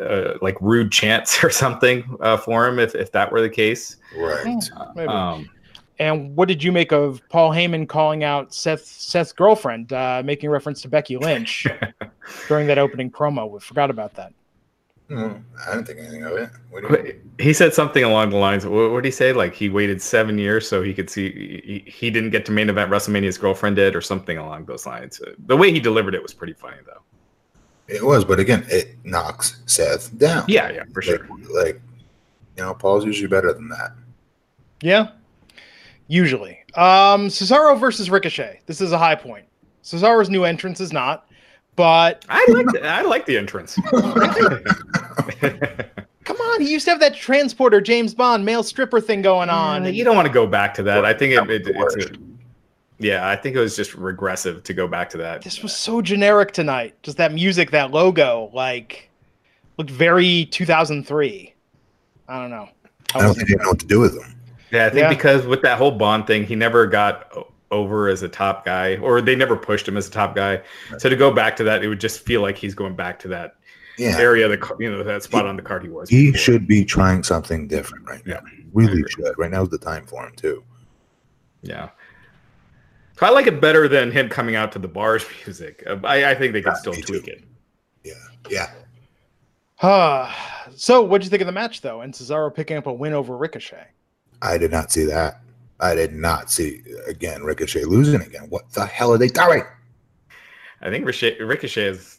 uh, 0.00 0.34
like 0.42 0.56
rude 0.60 0.90
chants 1.00 1.42
or 1.44 1.50
something 1.50 2.04
uh, 2.20 2.36
for 2.36 2.66
him 2.66 2.78
if 2.78 2.94
if 2.94 3.12
that 3.12 3.30
were 3.30 3.40
the 3.40 3.48
case. 3.48 3.96
Right. 4.16 4.62
Maybe. 4.94 5.08
Um, 5.08 5.48
and 5.98 6.34
what 6.36 6.48
did 6.48 6.62
you 6.62 6.72
make 6.72 6.92
of 6.92 7.20
Paul 7.28 7.50
Heyman 7.50 7.88
calling 7.88 8.24
out 8.24 8.52
Seth 8.54 8.84
Seth's 8.84 9.32
girlfriend, 9.32 9.92
uh, 9.92 10.22
making 10.24 10.50
reference 10.50 10.82
to 10.82 10.88
Becky 10.88 11.16
Lynch 11.16 11.66
during 12.48 12.66
that 12.66 12.78
opening 12.78 13.10
promo? 13.10 13.48
We 13.50 13.60
forgot 13.60 13.90
about 13.90 14.14
that. 14.14 14.32
Hmm, 15.08 15.32
I 15.68 15.74
didn't 15.74 15.86
think 15.86 15.98
anything 15.98 16.24
of 16.24 16.32
it. 16.32 16.50
What 16.70 16.82
do 16.82 16.88
you 16.88 17.20
he 17.38 17.52
said 17.52 17.74
something 17.74 18.02
along 18.04 18.30
the 18.30 18.36
lines. 18.36 18.64
What, 18.64 18.90
what 18.90 19.02
did 19.02 19.08
he 19.08 19.12
say? 19.12 19.32
Like 19.34 19.54
he 19.54 19.68
waited 19.68 20.00
seven 20.00 20.38
years 20.38 20.66
so 20.66 20.82
he 20.82 20.94
could 20.94 21.10
see. 21.10 21.30
He, 21.64 21.90
he 21.90 22.10
didn't 22.10 22.30
get 22.30 22.46
to 22.46 22.52
main 22.52 22.70
event 22.70 22.90
WrestleMania. 22.90 23.24
His 23.24 23.36
girlfriend 23.38 23.76
did, 23.76 23.94
or 23.94 24.00
something 24.00 24.38
along 24.38 24.64
those 24.64 24.86
lines. 24.86 25.20
Uh, 25.20 25.32
The 25.46 25.56
way 25.56 25.70
he 25.72 25.78
delivered 25.78 26.14
it 26.14 26.22
was 26.22 26.32
pretty 26.32 26.54
funny, 26.54 26.78
though. 26.86 27.02
It 27.86 28.02
was, 28.02 28.24
but 28.24 28.40
again, 28.40 28.64
it 28.70 28.96
knocks 29.04 29.60
Seth 29.66 30.16
down. 30.16 30.46
Yeah, 30.48 30.70
yeah, 30.70 30.84
for 30.94 31.02
Like, 31.02 31.04
sure. 31.04 31.28
like, 31.54 31.82
you 32.56 32.62
know, 32.62 32.72
Paul's 32.72 33.04
usually 33.04 33.28
better 33.28 33.52
than 33.52 33.68
that. 33.68 33.92
Yeah, 34.80 35.10
usually. 36.08 36.58
Um, 36.74 37.28
Cesaro 37.28 37.78
versus 37.78 38.10
Ricochet. 38.10 38.60
This 38.66 38.80
is 38.80 38.92
a 38.92 38.98
high 38.98 39.14
point. 39.14 39.46
Cesaro's 39.82 40.30
new 40.30 40.44
entrance 40.44 40.80
is 40.80 40.92
not, 40.92 41.28
but 41.76 42.24
I 42.28 42.44
like 42.48 42.66
the, 42.68 42.86
I 42.86 43.02
like 43.02 43.26
the 43.26 43.36
entrance. 43.36 43.74
come 46.24 46.36
on, 46.36 46.60
he 46.60 46.70
used 46.70 46.84
to 46.86 46.90
have 46.90 47.00
that 47.00 47.14
transporter 47.14 47.80
James 47.80 48.14
Bond 48.14 48.44
male 48.44 48.62
stripper 48.62 49.00
thing 49.00 49.22
going 49.22 49.50
on. 49.50 49.84
Uh, 49.84 49.88
you 49.88 50.04
don't 50.04 50.16
want 50.16 50.26
to 50.26 50.32
go 50.32 50.46
back 50.46 50.74
to 50.74 50.82
that. 50.84 51.04
I 51.04 51.14
think 51.14 51.34
it, 51.34 51.50
it, 51.50 51.74
it's 51.74 52.06
a, 52.06 52.10
yeah. 52.98 53.28
I 53.28 53.36
think 53.36 53.56
it 53.56 53.60
was 53.60 53.76
just 53.76 53.94
regressive 53.94 54.62
to 54.64 54.74
go 54.74 54.88
back 54.88 55.10
to 55.10 55.18
that. 55.18 55.42
this 55.42 55.62
was 55.62 55.76
so 55.76 56.00
generic 56.00 56.52
tonight. 56.52 56.94
Just 57.02 57.18
that 57.18 57.32
music, 57.32 57.70
that 57.72 57.90
logo, 57.90 58.50
like 58.52 59.10
looked 59.76 59.90
very 59.90 60.46
2003. 60.46 61.54
I 62.26 62.40
don't 62.40 62.50
know. 62.50 62.68
I 63.14 63.20
don't 63.20 63.34
think 63.34 63.48
they 63.48 63.56
know 63.56 63.68
what 63.68 63.80
to 63.80 63.86
do 63.86 64.00
with 64.00 64.18
them. 64.18 64.33
Yeah, 64.74 64.86
I 64.86 64.90
think 64.90 65.00
Yeah. 65.02 65.08
because 65.08 65.46
with 65.46 65.62
that 65.62 65.78
whole 65.78 65.90
Bond 65.92 66.26
thing, 66.26 66.44
he 66.44 66.54
never 66.56 66.86
got 66.86 67.32
over 67.70 68.08
as 68.08 68.22
a 68.22 68.28
top 68.28 68.64
guy, 68.64 68.96
or 68.98 69.20
they 69.20 69.34
never 69.34 69.56
pushed 69.56 69.86
him 69.88 69.96
as 69.96 70.06
a 70.08 70.10
top 70.10 70.34
guy. 70.36 70.60
So 70.98 71.08
to 71.08 71.16
go 71.16 71.30
back 71.32 71.56
to 71.56 71.64
that, 71.64 71.82
it 71.82 71.88
would 71.88 72.00
just 72.00 72.20
feel 72.20 72.40
like 72.42 72.56
he's 72.56 72.74
going 72.74 72.94
back 72.94 73.18
to 73.20 73.28
that 73.28 73.56
Yeah. 73.98 74.16
area, 74.18 74.48
the 74.48 74.76
you 74.78 74.90
know, 74.90 75.02
that 75.02 75.22
spot 75.22 75.46
on 75.46 75.56
the 75.56 75.62
card 75.62 75.82
he 75.82 75.88
was. 75.88 76.08
He 76.08 76.26
before. 76.26 76.38
should 76.38 76.66
be 76.68 76.84
trying 76.84 77.22
something 77.22 77.66
different 77.68 78.06
right 78.06 78.24
now. 78.26 78.34
Yeah. 78.44 78.50
Really 78.72 79.02
should. 79.08 79.34
Right 79.38 79.50
now's 79.50 79.68
the 79.70 79.78
time 79.78 80.06
for 80.06 80.24
him 80.26 80.34
too. 80.36 80.62
Yeah. 81.62 81.90
So 83.18 83.26
I 83.26 83.30
like 83.30 83.46
it 83.46 83.60
better 83.60 83.86
than 83.88 84.10
him 84.10 84.28
coming 84.28 84.56
out 84.56 84.72
to 84.72 84.78
the 84.80 84.88
bars 84.88 85.24
music. 85.46 85.82
Uh, 85.86 85.96
I, 86.04 86.30
I 86.32 86.34
think 86.34 86.52
they 86.52 86.60
could 86.62 86.72
Yeah, 86.72 86.78
still 86.80 86.92
tweak 86.94 87.24
too. 87.24 87.30
it. 87.32 87.44
Yeah. 88.04 88.12
Yeah. 88.50 88.70
Ah, 89.82 90.66
so 90.76 91.02
what 91.02 91.18
did 91.20 91.26
you 91.26 91.30
think 91.30 91.42
of 91.42 91.46
the 91.46 91.52
match 91.52 91.80
though? 91.80 92.00
And 92.02 92.12
Cesaro 92.12 92.54
picking 92.54 92.76
up 92.76 92.86
a 92.86 92.92
win 92.92 93.12
over 93.12 93.36
Ricochet. 93.36 93.86
I 94.44 94.58
did 94.58 94.70
not 94.70 94.92
see 94.92 95.04
that. 95.04 95.40
I 95.80 95.94
did 95.94 96.12
not 96.12 96.50
see 96.50 96.82
again 97.06 97.42
Ricochet 97.42 97.84
losing 97.84 98.20
again. 98.20 98.46
What 98.48 98.70
the 98.72 98.86
hell 98.86 99.12
are 99.12 99.18
they 99.18 99.28
doing? 99.28 99.62
I 100.80 100.90
think 100.90 101.06
Ricochet, 101.06 101.42
Ricochet 101.42 101.86
has 101.86 102.18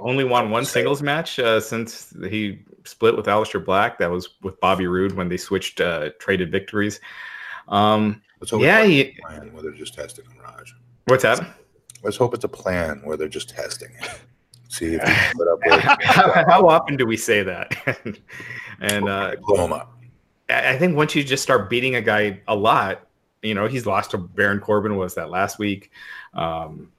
only 0.00 0.24
won 0.24 0.50
one 0.50 0.64
singles 0.64 1.02
match 1.02 1.38
uh, 1.38 1.60
since 1.60 2.14
he 2.28 2.60
split 2.84 3.16
with 3.16 3.26
Aleister 3.26 3.64
Black. 3.64 3.98
That 3.98 4.10
was 4.10 4.30
with 4.42 4.58
Bobby 4.60 4.86
Roode 4.86 5.12
when 5.12 5.28
they 5.28 5.36
switched 5.36 5.80
uh, 5.80 6.10
traded 6.18 6.50
victories. 6.50 7.00
Um, 7.68 8.22
Let's 8.40 8.50
hope 8.50 8.62
yeah, 8.62 8.80
it's 8.80 8.88
he, 8.88 9.20
plan 9.22 9.52
where 9.52 9.62
they're 9.62 9.72
just 9.72 9.94
testing 9.94 10.24
him, 10.24 10.38
Raj. 10.42 10.74
what's 11.06 11.22
that? 11.22 11.56
Let's 12.02 12.16
hope 12.16 12.34
it's 12.34 12.44
a 12.44 12.48
plan 12.48 13.00
where 13.04 13.16
they're 13.16 13.28
just 13.28 13.48
testing 13.48 13.88
it. 14.00 14.20
See 14.68 14.94
if 14.94 15.02
he 15.02 15.14
can 15.14 15.34
put 15.36 15.48
up 15.48 15.58
with 15.64 15.80
how, 16.02 16.44
how 16.46 16.68
often 16.68 16.96
do 16.96 17.06
we 17.06 17.16
say 17.16 17.42
that? 17.42 17.74
and 18.80 19.08
uh, 19.08 19.36
blow 19.46 19.64
him 19.64 19.72
up. 19.72 19.93
I 20.48 20.74
I 20.74 20.78
think 20.78 20.96
once 20.96 21.14
you 21.14 21.24
just 21.24 21.42
start 21.42 21.70
beating 21.70 21.94
a 21.96 22.02
guy 22.02 22.40
a 22.48 22.54
lot, 22.54 23.06
you 23.42 23.54
know, 23.54 23.66
he's 23.66 23.86
lost 23.86 24.12
to 24.12 24.18
Baron 24.18 24.60
Corbin. 24.60 24.96
Was 24.96 25.14
that 25.14 25.30
last 25.30 25.58
week? 25.58 25.90
Um, 26.32 26.90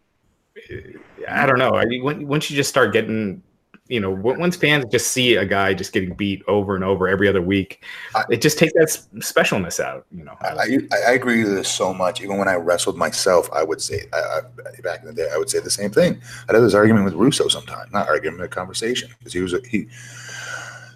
I 1.28 1.46
don't 1.46 1.60
know. 1.60 1.72
I 1.72 1.86
mean, 1.86 2.28
once 2.28 2.50
you 2.50 2.56
just 2.56 2.70
start 2.70 2.94
getting, 2.94 3.44
you 3.88 4.00
know, 4.00 4.10
once 4.10 4.56
fans 4.56 4.86
just 4.90 5.08
see 5.12 5.36
a 5.36 5.46
guy 5.46 5.74
just 5.74 5.92
getting 5.92 6.14
beat 6.14 6.42
over 6.48 6.76
and 6.76 6.84
over 6.84 7.08
every 7.08 7.28
other 7.28 7.42
week, 7.42 7.84
I- 8.16 8.24
it 8.30 8.42
just 8.42 8.58
takes 8.58 8.74
that 8.74 8.88
specialness 9.18 9.80
out. 9.84 10.06
You 10.12 10.24
know, 10.24 10.36
I, 10.42 10.48
I, 10.50 10.80
I 11.10 11.12
agree 11.12 11.44
with 11.44 11.54
this 11.54 11.68
so 11.70 11.94
much. 11.94 12.22
Even 12.22 12.38
when 12.38 12.48
I 12.48 12.56
wrestled 12.56 12.98
myself, 12.98 13.50
I 13.52 13.64
would 13.64 13.82
say 13.82 14.04
I, 14.14 14.18
I, 14.18 14.82
back 14.82 15.02
in 15.02 15.08
the 15.08 15.14
day, 15.14 15.30
I 15.34 15.38
would 15.38 15.50
say 15.50 15.60
the 15.60 15.70
same 15.70 15.92
thing. 15.92 16.22
I'd 16.48 16.56
have 16.56 16.64
this 16.64 16.74
argument 16.74 17.06
with 17.06 17.16
Russo 17.16 17.48
sometimes, 17.48 17.92
not 17.92 18.08
argument, 18.08 18.44
a 18.44 18.48
conversation, 18.48 19.10
because 19.20 19.34
he 19.34 19.42
was 19.42 19.54
a, 19.54 19.60
he, 19.68 19.88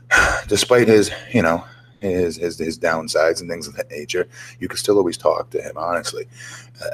despite 0.48 0.88
his 0.88 1.12
you 1.34 1.42
know 1.42 1.64
his, 2.02 2.38
his 2.38 2.58
his 2.58 2.80
downsides 2.80 3.42
and 3.42 3.50
things 3.50 3.68
of 3.68 3.76
that 3.76 3.90
nature, 3.90 4.28
you 4.60 4.68
could 4.68 4.80
still 4.80 4.98
always 4.98 5.18
talk 5.18 5.50
to 5.52 5.62
him 5.62 5.78
honestly, 5.78 6.28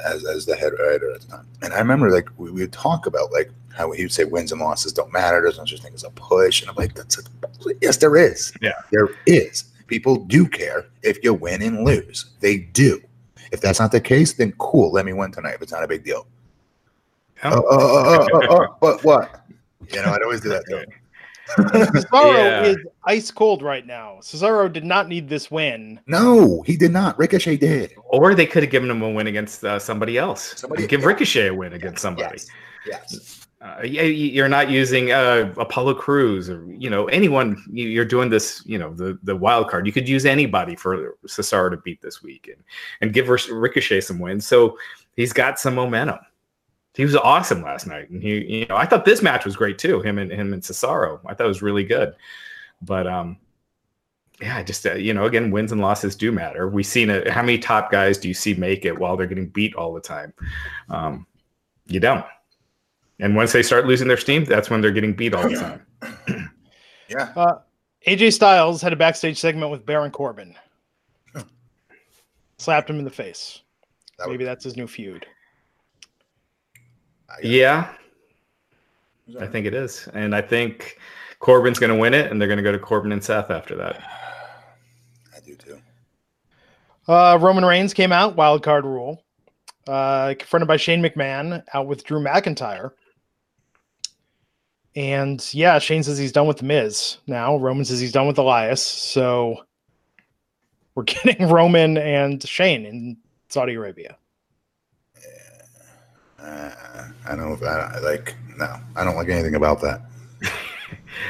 as 0.04 0.24
as 0.24 0.46
the 0.46 0.56
head 0.56 0.72
writer 0.72 1.12
at 1.12 1.20
the 1.20 1.28
time. 1.28 1.46
And 1.62 1.72
I 1.72 1.78
remember 1.78 2.10
like 2.10 2.28
we 2.38 2.50
would 2.50 2.72
talk 2.72 3.06
about 3.06 3.32
like 3.32 3.50
how 3.76 3.90
he 3.92 4.04
would 4.04 4.12
say 4.12 4.24
wins 4.24 4.52
and 4.52 4.60
losses 4.60 4.92
don't 4.92 5.12
matter. 5.12 5.42
There's 5.42 5.58
no 5.58 5.64
such 5.64 5.82
thing 5.82 5.94
as 5.94 6.04
a 6.04 6.10
push, 6.10 6.62
and 6.62 6.70
I'm 6.70 6.76
like, 6.76 6.94
that's 6.94 7.18
a, 7.18 7.22
yes, 7.80 7.98
there 7.98 8.16
is. 8.16 8.52
Yeah. 8.60 8.72
there 8.90 9.10
is. 9.26 9.64
People 9.86 10.16
do 10.16 10.48
care 10.48 10.86
if 11.02 11.22
you 11.22 11.34
win 11.34 11.62
and 11.62 11.84
lose. 11.84 12.26
They 12.40 12.58
do. 12.58 13.00
If 13.52 13.60
that's 13.60 13.78
not 13.78 13.92
the 13.92 14.00
case, 14.00 14.32
then 14.32 14.52
cool. 14.58 14.90
Let 14.90 15.04
me 15.06 15.12
win 15.12 15.30
tonight. 15.30 15.54
If 15.54 15.62
it's 15.62 15.72
not 15.72 15.84
a 15.84 15.88
big 15.88 16.04
deal. 16.04 16.26
Yeah. 17.44 17.50
Uh, 17.50 17.60
uh, 17.60 18.26
uh, 18.32 18.38
uh, 18.38 18.66
but 18.80 19.04
what? 19.04 19.46
You 19.92 20.02
know, 20.02 20.10
I'd 20.10 20.22
always 20.22 20.40
do 20.40 20.48
that. 20.48 20.86
Cesaro 21.48 22.34
Yeah. 22.34 22.62
is 22.64 22.76
ice 23.04 23.30
cold 23.30 23.62
right 23.62 23.86
now. 23.86 24.18
Cesaro 24.20 24.72
did 24.72 24.84
not 24.84 25.08
need 25.08 25.28
this 25.28 25.50
win. 25.50 26.00
No, 26.06 26.62
he 26.62 26.76
did 26.76 26.92
not. 26.92 27.18
Ricochet 27.18 27.56
did. 27.58 27.94
or 28.06 28.34
they 28.34 28.46
could 28.46 28.62
have 28.62 28.70
given 28.72 28.90
him 28.90 29.02
a 29.02 29.10
win 29.10 29.26
against 29.26 29.64
uh, 29.64 29.78
somebody 29.78 30.18
else. 30.18 30.54
Somebody- 30.56 30.86
give 30.86 31.00
yeah. 31.02 31.06
Ricochet 31.06 31.46
a 31.48 31.54
win 31.54 31.72
against 31.72 32.02
somebody. 32.02 32.38
Yes. 32.86 33.10
Yes. 33.12 33.46
uh, 33.60 33.82
yeah, 33.82 34.02
you're 34.02 34.48
not 34.48 34.70
using 34.70 35.10
uh, 35.12 35.52
Apollo 35.56 35.94
Crews 35.94 36.48
or 36.48 36.64
you 36.68 36.88
know 36.90 37.06
anyone. 37.06 37.62
you- 37.70 37.88
You're 37.88 38.04
doing 38.04 38.28
this, 38.30 38.62
you 38.66 38.78
know, 38.78 38.92
the 38.94 39.18
the 39.24 39.34
wild 39.34 39.68
card. 39.70 39.86
You 39.86 39.92
could 39.92 40.08
use 40.08 40.24
anybody 40.26 40.76
for 40.76 41.16
Cesaro 41.26 41.70
to 41.70 41.76
beat 41.78 42.00
this 42.02 42.22
week 42.22 42.48
and 42.52 42.62
and 43.00 43.12
give 43.12 43.28
Ricochet 43.28 44.02
some 44.02 44.18
wins. 44.18 44.46
So 44.46 44.78
he's 45.16 45.32
got 45.32 45.58
some 45.58 45.74
momentum. 45.74 46.18
He 46.96 47.04
was 47.04 47.14
awesome 47.14 47.62
last 47.62 47.86
night, 47.86 48.08
and 48.08 48.22
he, 48.22 48.60
you 48.60 48.66
know, 48.66 48.76
I 48.76 48.86
thought 48.86 49.04
this 49.04 49.22
match 49.22 49.44
was 49.44 49.54
great 49.54 49.78
too. 49.78 50.00
Him 50.00 50.18
and 50.18 50.30
him 50.32 50.52
and 50.54 50.62
Cesaro, 50.62 51.20
I 51.26 51.34
thought 51.34 51.44
it 51.44 51.48
was 51.48 51.60
really 51.62 51.84
good. 51.84 52.14
But 52.80 53.06
um, 53.06 53.36
yeah, 54.40 54.62
just 54.62 54.86
uh, 54.86 54.94
you 54.94 55.12
know, 55.12 55.26
again, 55.26 55.50
wins 55.50 55.72
and 55.72 55.80
losses 55.80 56.16
do 56.16 56.32
matter. 56.32 56.68
We've 56.68 56.86
seen 56.86 57.10
it. 57.10 57.28
How 57.28 57.42
many 57.42 57.58
top 57.58 57.90
guys 57.92 58.16
do 58.16 58.28
you 58.28 58.34
see 58.34 58.54
make 58.54 58.84
it 58.86 58.98
while 58.98 59.16
they're 59.16 59.26
getting 59.26 59.48
beat 59.48 59.74
all 59.74 59.92
the 59.92 60.00
time? 60.00 60.32
Um, 60.88 61.26
you 61.86 62.00
don't. 62.00 62.24
And 63.20 63.36
once 63.36 63.52
they 63.52 63.62
start 63.62 63.86
losing 63.86 64.08
their 64.08 64.16
steam, 64.16 64.44
that's 64.44 64.68
when 64.70 64.80
they're 64.80 64.90
getting 64.90 65.12
beat 65.14 65.34
all 65.34 65.48
the 65.48 65.56
time. 65.56 65.86
Yeah. 67.08 67.32
AJ 68.04 68.32
Styles 68.32 68.82
had 68.82 68.92
a 68.92 68.96
backstage 68.96 69.38
segment 69.38 69.70
with 69.70 69.86
Baron 69.86 70.10
Corbin. 70.10 70.56
Slapped 72.58 72.90
him 72.90 72.98
in 72.98 73.04
the 73.04 73.10
face. 73.10 73.60
That 74.18 74.26
Maybe 74.28 74.38
would- 74.38 74.48
that's 74.48 74.64
his 74.64 74.76
new 74.76 74.88
feud. 74.88 75.24
I- 77.28 77.40
Yeah, 77.42 77.92
I 79.40 79.46
think 79.46 79.66
it 79.66 79.74
is. 79.74 80.08
And 80.14 80.34
I 80.34 80.40
think 80.40 80.98
Corbin's 81.40 81.78
going 81.78 81.92
to 81.92 81.96
win 81.98 82.14
it, 82.14 82.30
and 82.30 82.40
they're 82.40 82.48
going 82.48 82.58
to 82.58 82.62
go 82.62 82.72
to 82.72 82.78
Corbin 82.78 83.12
and 83.12 83.22
Seth 83.22 83.50
after 83.50 83.74
that. 83.76 84.00
I 85.36 85.40
do 85.44 85.54
too. 85.56 85.78
Uh, 87.08 87.38
Roman 87.40 87.64
Reigns 87.64 87.94
came 87.94 88.12
out, 88.12 88.36
wild 88.36 88.62
card 88.62 88.84
rule. 88.84 89.22
Uh, 89.86 90.34
confronted 90.38 90.66
by 90.66 90.76
Shane 90.76 91.00
McMahon, 91.00 91.62
out 91.72 91.86
with 91.86 92.02
Drew 92.04 92.20
McIntyre. 92.20 92.90
And 94.96 95.46
yeah, 95.54 95.78
Shane 95.78 96.02
says 96.02 96.18
he's 96.18 96.32
done 96.32 96.46
with 96.48 96.56
The 96.56 96.64
Miz 96.64 97.18
now. 97.26 97.56
Roman 97.56 97.84
says 97.84 98.00
he's 98.00 98.12
done 98.12 98.26
with 98.26 98.38
Elias. 98.38 98.82
So 98.82 99.64
we're 100.94 101.02
getting 101.04 101.48
Roman 101.48 101.98
and 101.98 102.42
Shane 102.42 102.86
in 102.86 103.16
Saudi 103.48 103.74
Arabia. 103.74 104.16
Uh, 106.38 106.70
I 107.24 107.28
don't 107.30 107.48
know 107.48 107.52
if 107.52 107.62
I, 107.62 107.96
I 107.96 107.98
like. 108.00 108.34
No, 108.56 108.78
I 108.94 109.04
don't 109.04 109.16
like 109.16 109.28
anything 109.28 109.54
about 109.54 109.80
that. 109.82 110.02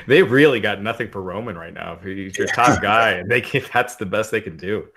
They 0.06 0.22
really 0.22 0.60
got 0.60 0.82
nothing 0.82 1.10
for 1.10 1.22
Roman 1.22 1.56
right 1.56 1.72
now. 1.72 1.96
He's 2.02 2.36
your 2.36 2.46
top 2.48 2.82
guy, 2.82 3.12
and 3.12 3.30
they 3.30 3.40
can, 3.40 3.62
that's 3.72 3.96
the 3.96 4.06
best 4.06 4.30
they 4.30 4.40
can 4.40 4.56
do. 4.56 4.88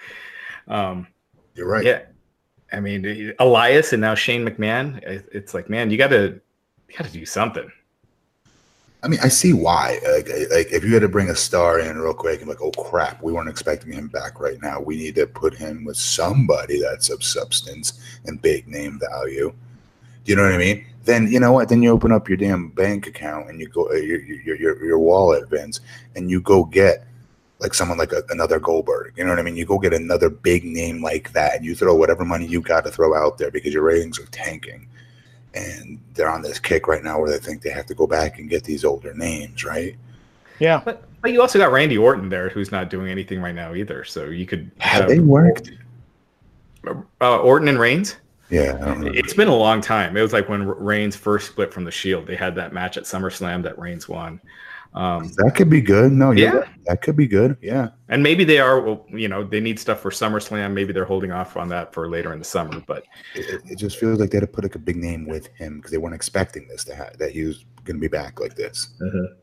Um, 0.68 1.08
You're 1.56 1.68
right. 1.68 1.86
Yeah. 1.86 2.02
I 2.72 2.80
mean, 2.80 3.34
Elias 3.40 3.94
and 3.94 4.02
now 4.02 4.14
Shane 4.14 4.46
McMahon. 4.46 5.02
It's 5.32 5.54
like, 5.56 5.70
man, 5.70 5.90
you 5.90 5.98
got 5.98 6.10
to 6.10 6.40
you 6.88 6.98
got 6.98 7.06
to 7.06 7.12
do 7.12 7.26
something. 7.26 7.70
I 9.02 9.08
mean, 9.08 9.20
I 9.24 9.30
see 9.30 9.54
why. 9.54 10.00
Like, 10.04 10.28
like 10.52 10.72
if 10.72 10.84
you 10.84 10.94
had 10.94 11.02
to 11.02 11.10
bring 11.10 11.30
a 11.30 11.36
star 11.36 11.80
in 11.80 11.98
real 11.98 12.14
quick 12.14 12.42
and 12.42 12.50
like, 12.50 12.62
oh 12.62 12.72
crap, 12.72 13.24
we 13.24 13.32
weren't 13.32 13.50
expecting 13.50 13.94
him 13.94 14.08
back 14.10 14.40
right 14.40 14.62
now. 14.62 14.80
We 14.80 14.98
need 14.98 15.16
to 15.16 15.26
put 15.26 15.56
him 15.56 15.84
with 15.84 15.98
somebody 15.98 16.80
that's 16.80 17.10
of 17.10 17.24
substance 17.24 18.00
and 18.26 18.40
big 18.40 18.68
name 18.68 19.00
value. 19.00 19.54
Do 20.30 20.34
you 20.34 20.38
know 20.38 20.44
what 20.44 20.54
I 20.54 20.60
mean? 20.60 20.86
Then 21.06 21.32
you 21.32 21.40
know 21.40 21.52
what? 21.52 21.70
Then 21.70 21.82
you 21.82 21.90
open 21.90 22.12
up 22.12 22.30
your 22.30 22.38
damn 22.38 22.70
bank 22.70 23.08
account 23.08 23.50
and 23.50 23.60
you 23.60 23.68
go 23.68 23.90
uh, 23.90 23.94
your 23.96 24.22
your 24.22 24.56
your, 24.58 24.86
your 24.86 25.00
wallet, 25.00 25.50
Vince, 25.50 25.80
and 26.16 26.30
you 26.30 26.40
go 26.40 26.66
get 26.66 27.04
like 27.58 27.74
someone 27.74 27.98
like 27.98 28.12
a, 28.12 28.22
another 28.30 28.60
Goldberg. 28.60 29.16
You 29.18 29.24
know 29.24 29.32
what 29.32 29.40
I 29.40 29.42
mean? 29.42 29.56
You 29.56 29.66
go 29.66 29.80
get 29.80 29.92
another 29.92 30.30
big 30.30 30.66
name 30.66 31.02
like 31.02 31.34
that, 31.34 31.56
and 31.56 31.66
you 31.66 31.74
throw 31.74 31.96
whatever 31.96 32.24
money 32.26 32.46
you 32.46 32.62
got 32.62 32.84
to 32.84 32.92
throw 32.92 33.16
out 33.16 33.40
there 33.40 33.50
because 33.50 33.74
your 33.74 33.82
ratings 33.82 34.20
are 34.20 34.28
tanking 34.28 34.88
and 35.56 36.00
they're 36.14 36.30
on 36.30 36.44
this 36.44 36.60
kick 36.60 36.88
right 36.88 37.04
now 37.04 37.20
where 37.20 37.32
they 37.32 37.40
think 37.40 37.64
they 37.64 37.72
have 37.72 37.88
to 37.88 37.96
go 37.96 38.06
back 38.06 38.38
and 38.38 38.48
get 38.48 38.64
these 38.64 38.86
older 38.86 39.16
names, 39.16 39.64
right? 39.64 39.96
Yeah, 40.60 40.80
but 40.86 41.06
but 41.22 41.32
you 41.32 41.42
also 41.42 41.58
got 41.58 41.72
Randy 41.72 41.98
Orton 41.98 42.30
there, 42.30 42.50
who's 42.50 42.72
not 42.72 42.92
doing 42.92 43.10
anything 43.10 43.42
right 43.42 43.56
now 43.56 43.74
either. 43.74 44.04
So 44.04 44.26
you 44.26 44.46
could 44.46 44.70
have 44.78 45.08
they 45.08 45.18
worked. 45.18 45.72
Uh, 47.20 47.40
Orton 47.40 47.68
and 47.68 47.80
Reigns. 47.80 48.18
Yeah, 48.50 48.78
it's 49.14 49.34
been 49.34 49.48
a 49.48 49.56
long 49.56 49.80
time. 49.80 50.18
It 50.18 50.22
was 50.22 50.34
like 50.34 50.50
when 50.50 50.68
Reigns 50.68 51.16
first 51.16 51.48
split 51.48 51.72
from 51.72 51.84
the 51.84 51.92
Shield. 51.92 52.26
They 52.26 52.36
had 52.36 52.56
that 52.56 52.74
match 52.74 52.98
at 52.98 53.04
SummerSlam 53.04 53.62
that 53.64 53.78
Reigns 53.78 54.10
won. 54.10 54.42
Um, 54.96 55.32
that 55.38 55.54
could 55.56 55.70
be 55.70 55.82
good. 55.82 56.12
No, 56.12 56.32
yeah, 56.32 56.50
right. 56.50 56.86
that 56.86 57.02
could 57.04 57.16
be 57.16 57.28
good. 57.28 57.58
Yeah, 57.62 57.90
and 58.08 58.24
maybe 58.24 58.44
they 58.44 58.60
are. 58.60 58.82
Well, 58.82 59.06
you 59.10 59.28
know, 59.28 59.44
they 59.44 59.60
need 59.60 59.80
stuff 59.80 60.00
for 60.00 60.10
SummerSlam. 60.10 60.74
Maybe 60.74 60.94
they're 60.94 61.06
holding 61.06 61.32
off 61.32 61.58
on 61.58 61.70
that 61.70 61.94
for 61.94 62.10
later 62.10 62.34
in 62.34 62.40
the 62.40 62.46
summer. 62.46 62.82
But 62.88 63.04
it, 63.36 63.62
it 63.66 63.76
just 63.76 64.00
feels 64.00 64.20
like 64.20 64.32
they 64.32 64.38
had 64.38 64.42
to 64.42 64.48
put 64.48 64.64
like 64.64 64.76
a 64.76 64.80
big 64.80 64.96
name 64.96 65.28
with 65.28 65.48
him 65.56 65.78
because 65.78 65.92
they 65.92 66.00
weren't 66.00 66.16
expecting 66.16 66.68
this 66.68 66.84
to 66.86 66.96
have 66.96 67.18
that 67.20 67.32
he 67.32 67.44
was 67.44 67.66
going 67.84 67.98
to 67.98 68.02
be 68.02 68.08
back 68.08 68.40
like 68.40 68.56
this. 68.56 68.90
Mm-hmm. 69.00 69.34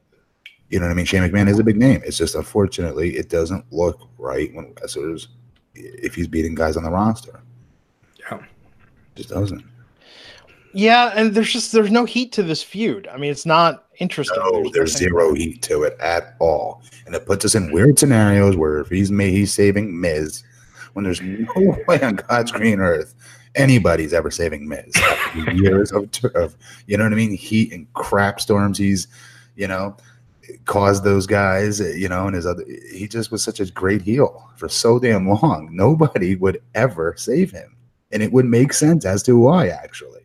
You 0.68 0.80
know 0.80 0.86
what 0.86 0.92
I 0.92 0.94
mean? 0.94 1.06
Shane 1.06 1.22
McMahon 1.22 1.48
is 1.48 1.60
a 1.60 1.64
big 1.64 1.76
name. 1.76 2.02
It's 2.04 2.18
just 2.18 2.34
unfortunately 2.34 3.16
it 3.16 3.28
doesn't 3.28 3.64
look 3.70 4.08
right 4.18 4.52
when 4.52 4.74
wrestlers 4.80 5.28
if 5.74 6.16
he's 6.16 6.26
beating 6.26 6.56
guys 6.56 6.76
on 6.76 6.82
the 6.82 6.90
roster. 6.90 7.42
Just 9.16 9.30
doesn't. 9.30 9.64
Yeah, 10.72 11.12
and 11.14 11.34
there's 11.34 11.52
just 11.52 11.72
there's 11.72 11.90
no 11.90 12.04
heat 12.04 12.32
to 12.32 12.42
this 12.42 12.62
feud. 12.62 13.08
I 13.08 13.16
mean, 13.16 13.30
it's 13.30 13.46
not 13.46 13.86
interesting. 13.98 14.38
No, 14.38 14.62
there's, 14.62 14.72
there's 14.72 14.96
zero 14.96 15.34
heat 15.34 15.62
to 15.62 15.82
it 15.82 15.96
at 16.00 16.36
all, 16.38 16.82
and 17.06 17.14
it 17.14 17.26
puts 17.26 17.44
us 17.44 17.54
in 17.54 17.72
weird 17.72 17.98
scenarios 17.98 18.56
where 18.56 18.78
if 18.78 18.88
he's 18.88 19.10
me, 19.10 19.30
he's 19.30 19.52
saving 19.52 19.98
Miz, 19.98 20.44
when 20.92 21.04
there's 21.04 21.22
no 21.22 21.76
way 21.88 22.00
on 22.02 22.16
God's 22.16 22.52
green 22.52 22.80
earth 22.80 23.14
anybody's 23.56 24.12
ever 24.12 24.30
saving 24.30 24.68
Miz. 24.68 24.92
years 25.54 25.90
of, 25.90 26.08
of, 26.34 26.56
you 26.86 26.96
know 26.96 27.04
what 27.04 27.12
I 27.12 27.16
mean, 27.16 27.36
heat 27.36 27.72
and 27.72 27.92
crap 27.94 28.40
storms. 28.40 28.78
He's, 28.78 29.08
you 29.56 29.66
know, 29.66 29.96
caused 30.66 31.04
those 31.04 31.26
guys, 31.26 31.80
you 31.80 32.08
know, 32.08 32.26
and 32.26 32.36
his 32.36 32.46
other. 32.46 32.64
He 32.92 33.08
just 33.08 33.32
was 33.32 33.42
such 33.42 33.58
a 33.58 33.66
great 33.66 34.02
heel 34.02 34.48
for 34.56 34.68
so 34.68 34.98
damn 34.98 35.28
long. 35.28 35.68
Nobody 35.72 36.36
would 36.36 36.62
ever 36.74 37.14
save 37.16 37.50
him, 37.50 37.75
and 38.16 38.22
it 38.22 38.32
would 38.32 38.46
make 38.46 38.72
sense 38.72 39.04
as 39.04 39.22
to 39.22 39.38
why 39.38 39.68
actually. 39.68 40.22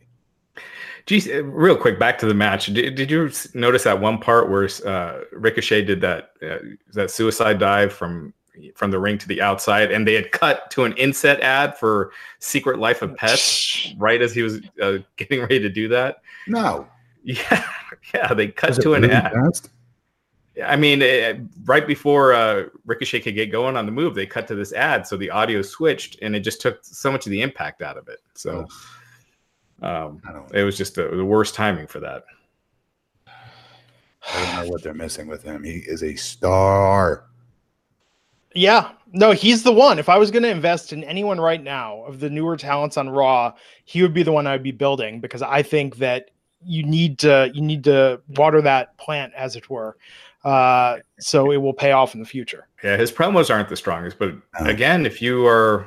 Geez, 1.04 1.28
uh, 1.28 1.44
real 1.44 1.76
quick, 1.76 1.98
back 1.98 2.16
to 2.20 2.26
the 2.26 2.32
match. 2.32 2.66
Did, 2.72 2.94
did 2.94 3.10
you 3.10 3.30
notice 3.52 3.84
that 3.84 4.00
one 4.00 4.18
part 4.18 4.48
where 4.48 4.66
uh, 4.86 5.20
Ricochet 5.32 5.82
did 5.82 6.00
that 6.00 6.30
uh, 6.42 6.56
that 6.94 7.10
suicide 7.10 7.58
dive 7.58 7.92
from 7.92 8.32
from 8.74 8.90
the 8.90 8.98
ring 8.98 9.18
to 9.18 9.28
the 9.28 9.42
outside, 9.42 9.92
and 9.92 10.08
they 10.08 10.14
had 10.14 10.32
cut 10.32 10.70
to 10.70 10.84
an 10.84 10.94
inset 10.94 11.38
ad 11.40 11.76
for 11.76 12.12
Secret 12.38 12.78
Life 12.78 13.02
of 13.02 13.14
Pets 13.16 13.92
right 13.98 14.22
as 14.22 14.32
he 14.32 14.40
was 14.40 14.62
uh, 14.80 14.98
getting 15.16 15.40
ready 15.40 15.60
to 15.60 15.68
do 15.68 15.86
that? 15.88 16.22
No. 16.46 16.88
Yeah, 17.22 17.62
yeah, 18.14 18.32
they 18.32 18.48
cut 18.48 18.80
to 18.80 18.94
an 18.94 19.10
ad. 19.10 19.32
Fast? 19.32 19.68
I 20.64 20.76
mean, 20.76 21.00
it, 21.02 21.40
right 21.64 21.86
before 21.86 22.34
uh, 22.34 22.64
Ricochet 22.84 23.20
could 23.20 23.34
get 23.34 23.50
going 23.50 23.76
on 23.76 23.86
the 23.86 23.92
move, 23.92 24.14
they 24.14 24.26
cut 24.26 24.46
to 24.48 24.54
this 24.54 24.72
ad, 24.72 25.06
so 25.06 25.16
the 25.16 25.30
audio 25.30 25.62
switched, 25.62 26.18
and 26.20 26.36
it 26.36 26.40
just 26.40 26.60
took 26.60 26.84
so 26.84 27.10
much 27.10 27.26
of 27.26 27.30
the 27.30 27.42
impact 27.42 27.82
out 27.82 27.96
of 27.96 28.08
it. 28.08 28.20
So. 28.34 28.66
Um, 29.82 30.22
it 30.54 30.62
was 30.62 30.78
just 30.78 30.94
the, 30.94 31.08
the 31.08 31.24
worst 31.24 31.54
timing 31.54 31.88
for 31.88 31.98
that. 32.00 32.24
I 33.26 34.44
don't 34.44 34.64
know 34.64 34.70
what 34.70 34.82
they're 34.82 34.94
missing 34.94 35.26
with 35.26 35.42
him. 35.42 35.64
He 35.64 35.78
is 35.78 36.04
a 36.04 36.14
star. 36.14 37.24
Yeah, 38.54 38.92
no, 39.12 39.32
he's 39.32 39.64
the 39.64 39.72
one. 39.72 39.98
If 39.98 40.08
I 40.08 40.18
was 40.18 40.30
going 40.30 40.44
to 40.44 40.50
invest 40.50 40.92
in 40.92 41.02
anyone 41.04 41.40
right 41.40 41.62
now 41.62 42.04
of 42.04 42.20
the 42.20 42.30
newer 42.30 42.56
talents 42.56 42.96
on 42.96 43.10
Raw, 43.10 43.54
he 43.84 44.02
would 44.02 44.14
be 44.14 44.22
the 44.22 44.30
one 44.30 44.46
I'd 44.46 44.62
be 44.62 44.70
building 44.70 45.20
because 45.20 45.42
I 45.42 45.62
think 45.62 45.96
that 45.96 46.30
you 46.64 46.84
need 46.84 47.18
to 47.20 47.50
you 47.52 47.60
need 47.60 47.82
to 47.84 48.20
water 48.36 48.62
that 48.62 48.96
plant, 48.98 49.32
as 49.34 49.56
it 49.56 49.68
were, 49.68 49.96
uh, 50.44 50.98
so 51.20 51.52
it 51.52 51.58
will 51.58 51.74
pay 51.74 51.92
off 51.92 52.14
in 52.14 52.20
the 52.20 52.26
future. 52.26 52.68
Yeah, 52.82 52.96
his 52.96 53.12
promos 53.12 53.50
aren't 53.50 53.68
the 53.68 53.76
strongest, 53.76 54.18
but 54.18 54.34
again, 54.60 55.06
if 55.06 55.22
you 55.22 55.46
are, 55.46 55.86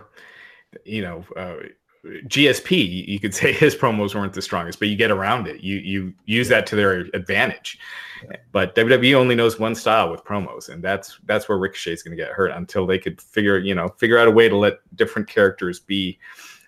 you 0.85 1.01
know, 1.01 1.25
uh, 1.35 1.55
GSP, 2.27 3.07
you 3.07 3.19
could 3.19 3.33
say 3.41 3.51
his 3.51 3.75
promos 3.75 4.15
weren't 4.15 4.33
the 4.33 4.41
strongest, 4.41 4.79
but 4.79 4.87
you 4.87 4.95
get 4.95 5.11
around 5.11 5.47
it. 5.47 5.61
You 5.61 5.77
you 5.77 6.13
use 6.25 6.47
that 6.49 6.65
to 6.67 6.75
their 6.75 7.01
advantage. 7.13 7.79
But 8.51 8.75
WWE 8.75 9.13
only 9.13 9.35
knows 9.35 9.59
one 9.59 9.75
style 9.75 10.09
with 10.09 10.23
promos, 10.23 10.69
and 10.69 10.83
that's 10.83 11.19
that's 11.25 11.49
where 11.49 11.57
Ricochet 11.57 11.93
is 11.93 12.03
going 12.03 12.17
to 12.17 12.23
get 12.23 12.31
hurt 12.31 12.51
until 12.51 12.87
they 12.87 12.97
could 12.97 13.21
figure 13.21 13.57
you 13.57 13.75
know 13.75 13.89
figure 13.89 14.17
out 14.17 14.27
a 14.27 14.31
way 14.31 14.47
to 14.47 14.55
let 14.55 14.79
different 14.95 15.27
characters 15.27 15.79
be, 15.79 16.17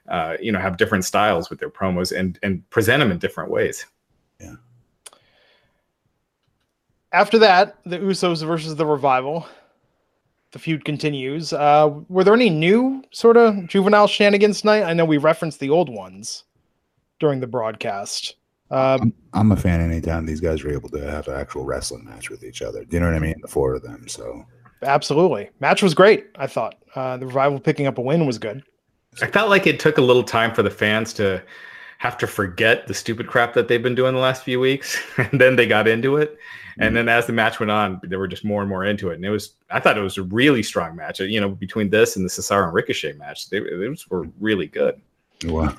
uh, 0.09 0.35
you 0.41 0.51
know, 0.51 0.59
have 0.59 0.77
different 0.77 1.05
styles 1.05 1.49
with 1.49 1.59
their 1.59 1.69
promos 1.69 2.17
and 2.17 2.37
and 2.43 2.69
present 2.69 2.99
them 2.99 3.11
in 3.11 3.17
different 3.17 3.49
ways. 3.49 3.85
Yeah. 4.39 4.55
After 7.13 7.39
that, 7.39 7.77
the 7.85 7.99
Usos 7.99 8.45
versus 8.45 8.75
the 8.75 8.85
Revival 8.85 9.47
the 10.51 10.59
feud 10.59 10.85
continues. 10.85 11.53
Uh, 11.53 11.89
were 12.09 12.23
there 12.23 12.33
any 12.33 12.49
new 12.49 13.03
sort 13.11 13.37
of 13.37 13.67
juvenile 13.67 14.07
shenanigans 14.07 14.61
tonight? 14.61 14.83
I 14.83 14.93
know 14.93 15.05
we 15.05 15.17
referenced 15.17 15.59
the 15.59 15.69
old 15.69 15.89
ones 15.89 16.45
during 17.19 17.39
the 17.39 17.47
broadcast. 17.47 18.35
Um, 18.69 19.01
I'm, 19.01 19.13
I'm, 19.33 19.51
a 19.51 19.55
fan 19.55 19.81
anytime 19.81 20.25
these 20.25 20.41
guys 20.41 20.63
are 20.63 20.71
able 20.71 20.89
to 20.89 20.99
have 20.99 21.27
an 21.27 21.39
actual 21.39 21.63
wrestling 21.63 22.05
match 22.05 22.29
with 22.29 22.43
each 22.43 22.61
other. 22.61 22.83
Do 22.83 22.95
you 22.95 22.99
know 22.99 23.07
what 23.07 23.15
I 23.15 23.19
mean? 23.19 23.35
The 23.41 23.47
four 23.47 23.75
of 23.75 23.81
them. 23.81 24.07
So 24.07 24.43
absolutely, 24.81 25.49
match 25.59 25.81
was 25.81 25.93
great. 25.93 26.27
I 26.35 26.47
thought 26.47 26.75
uh, 26.95 27.17
the 27.17 27.27
revival 27.27 27.59
picking 27.59 27.87
up 27.87 27.97
a 27.97 28.01
win 28.01 28.25
was 28.25 28.37
good. 28.37 28.63
I 29.21 29.27
felt 29.27 29.49
like 29.49 29.67
it 29.67 29.79
took 29.79 29.97
a 29.97 30.01
little 30.01 30.23
time 30.23 30.53
for 30.53 30.63
the 30.63 30.69
fans 30.69 31.13
to 31.13 31.41
have 31.99 32.17
to 32.19 32.27
forget 32.27 32.87
the 32.87 32.93
stupid 32.93 33.27
crap 33.27 33.53
that 33.53 33.67
they've 33.67 33.81
been 33.81 33.95
doing 33.95 34.13
the 34.13 34.19
last 34.19 34.43
few 34.43 34.59
weeks, 34.59 35.01
and 35.17 35.41
then 35.41 35.55
they 35.55 35.67
got 35.67 35.87
into 35.87 36.17
it. 36.17 36.37
And 36.79 36.95
then 36.95 37.09
as 37.09 37.25
the 37.25 37.33
match 37.33 37.59
went 37.59 37.71
on, 37.71 37.99
they 38.03 38.17
were 38.17 38.27
just 38.27 38.45
more 38.45 38.61
and 38.61 38.69
more 38.69 38.85
into 38.85 39.09
it. 39.09 39.15
And 39.15 39.25
it 39.25 39.31
was, 39.31 39.53
I 39.71 39.79
thought 39.79 39.97
it 39.97 40.01
was 40.01 40.17
a 40.17 40.23
really 40.23 40.61
strong 40.61 40.95
match. 40.95 41.19
You 41.19 41.41
know, 41.41 41.49
between 41.49 41.89
this 41.89 42.15
and 42.15 42.23
the 42.23 42.29
Cesaro 42.29 42.65
and 42.65 42.73
Ricochet 42.73 43.13
match, 43.13 43.49
they, 43.49 43.59
they 43.59 43.95
were 44.09 44.27
really 44.39 44.67
good. 44.67 45.01
Wow. 45.45 45.75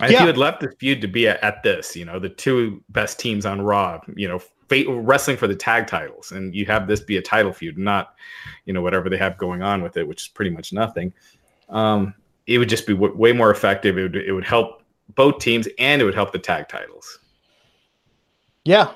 And 0.00 0.12
yeah. 0.12 0.18
if 0.18 0.20
you 0.20 0.26
had 0.26 0.38
left 0.38 0.60
the 0.60 0.70
feud 0.78 1.00
to 1.00 1.08
be 1.08 1.28
at, 1.28 1.42
at, 1.42 1.62
this, 1.62 1.96
you 1.96 2.04
know, 2.04 2.18
the 2.18 2.28
two 2.28 2.82
best 2.90 3.18
teams 3.18 3.46
on 3.46 3.60
Raw, 3.60 4.00
you 4.16 4.28
know, 4.28 4.40
wrestling 4.88 5.36
for 5.36 5.46
the 5.46 5.54
tag 5.54 5.86
titles, 5.86 6.32
and 6.32 6.54
you 6.54 6.64
have 6.66 6.86
this 6.86 7.00
be 7.00 7.16
a 7.16 7.22
title 7.22 7.52
feud, 7.52 7.78
not, 7.78 8.14
you 8.66 8.72
know, 8.72 8.82
whatever 8.82 9.08
they 9.08 9.16
have 9.16 9.38
going 9.38 9.62
on 9.62 9.82
with 9.82 9.96
it, 9.96 10.06
which 10.06 10.22
is 10.22 10.28
pretty 10.28 10.50
much 10.50 10.72
nothing. 10.72 11.12
Um, 11.68 12.14
it 12.46 12.58
would 12.58 12.68
just 12.68 12.86
be 12.86 12.92
w- 12.94 13.16
way 13.16 13.32
more 13.32 13.50
effective. 13.50 13.98
It 13.98 14.02
would, 14.02 14.16
it 14.16 14.32
would 14.32 14.44
help 14.44 14.83
both 15.14 15.38
teams, 15.38 15.68
and 15.78 16.00
it 16.00 16.04
would 16.04 16.14
help 16.14 16.32
the 16.32 16.38
tag 16.38 16.68
titles. 16.68 17.18
Yeah, 18.64 18.92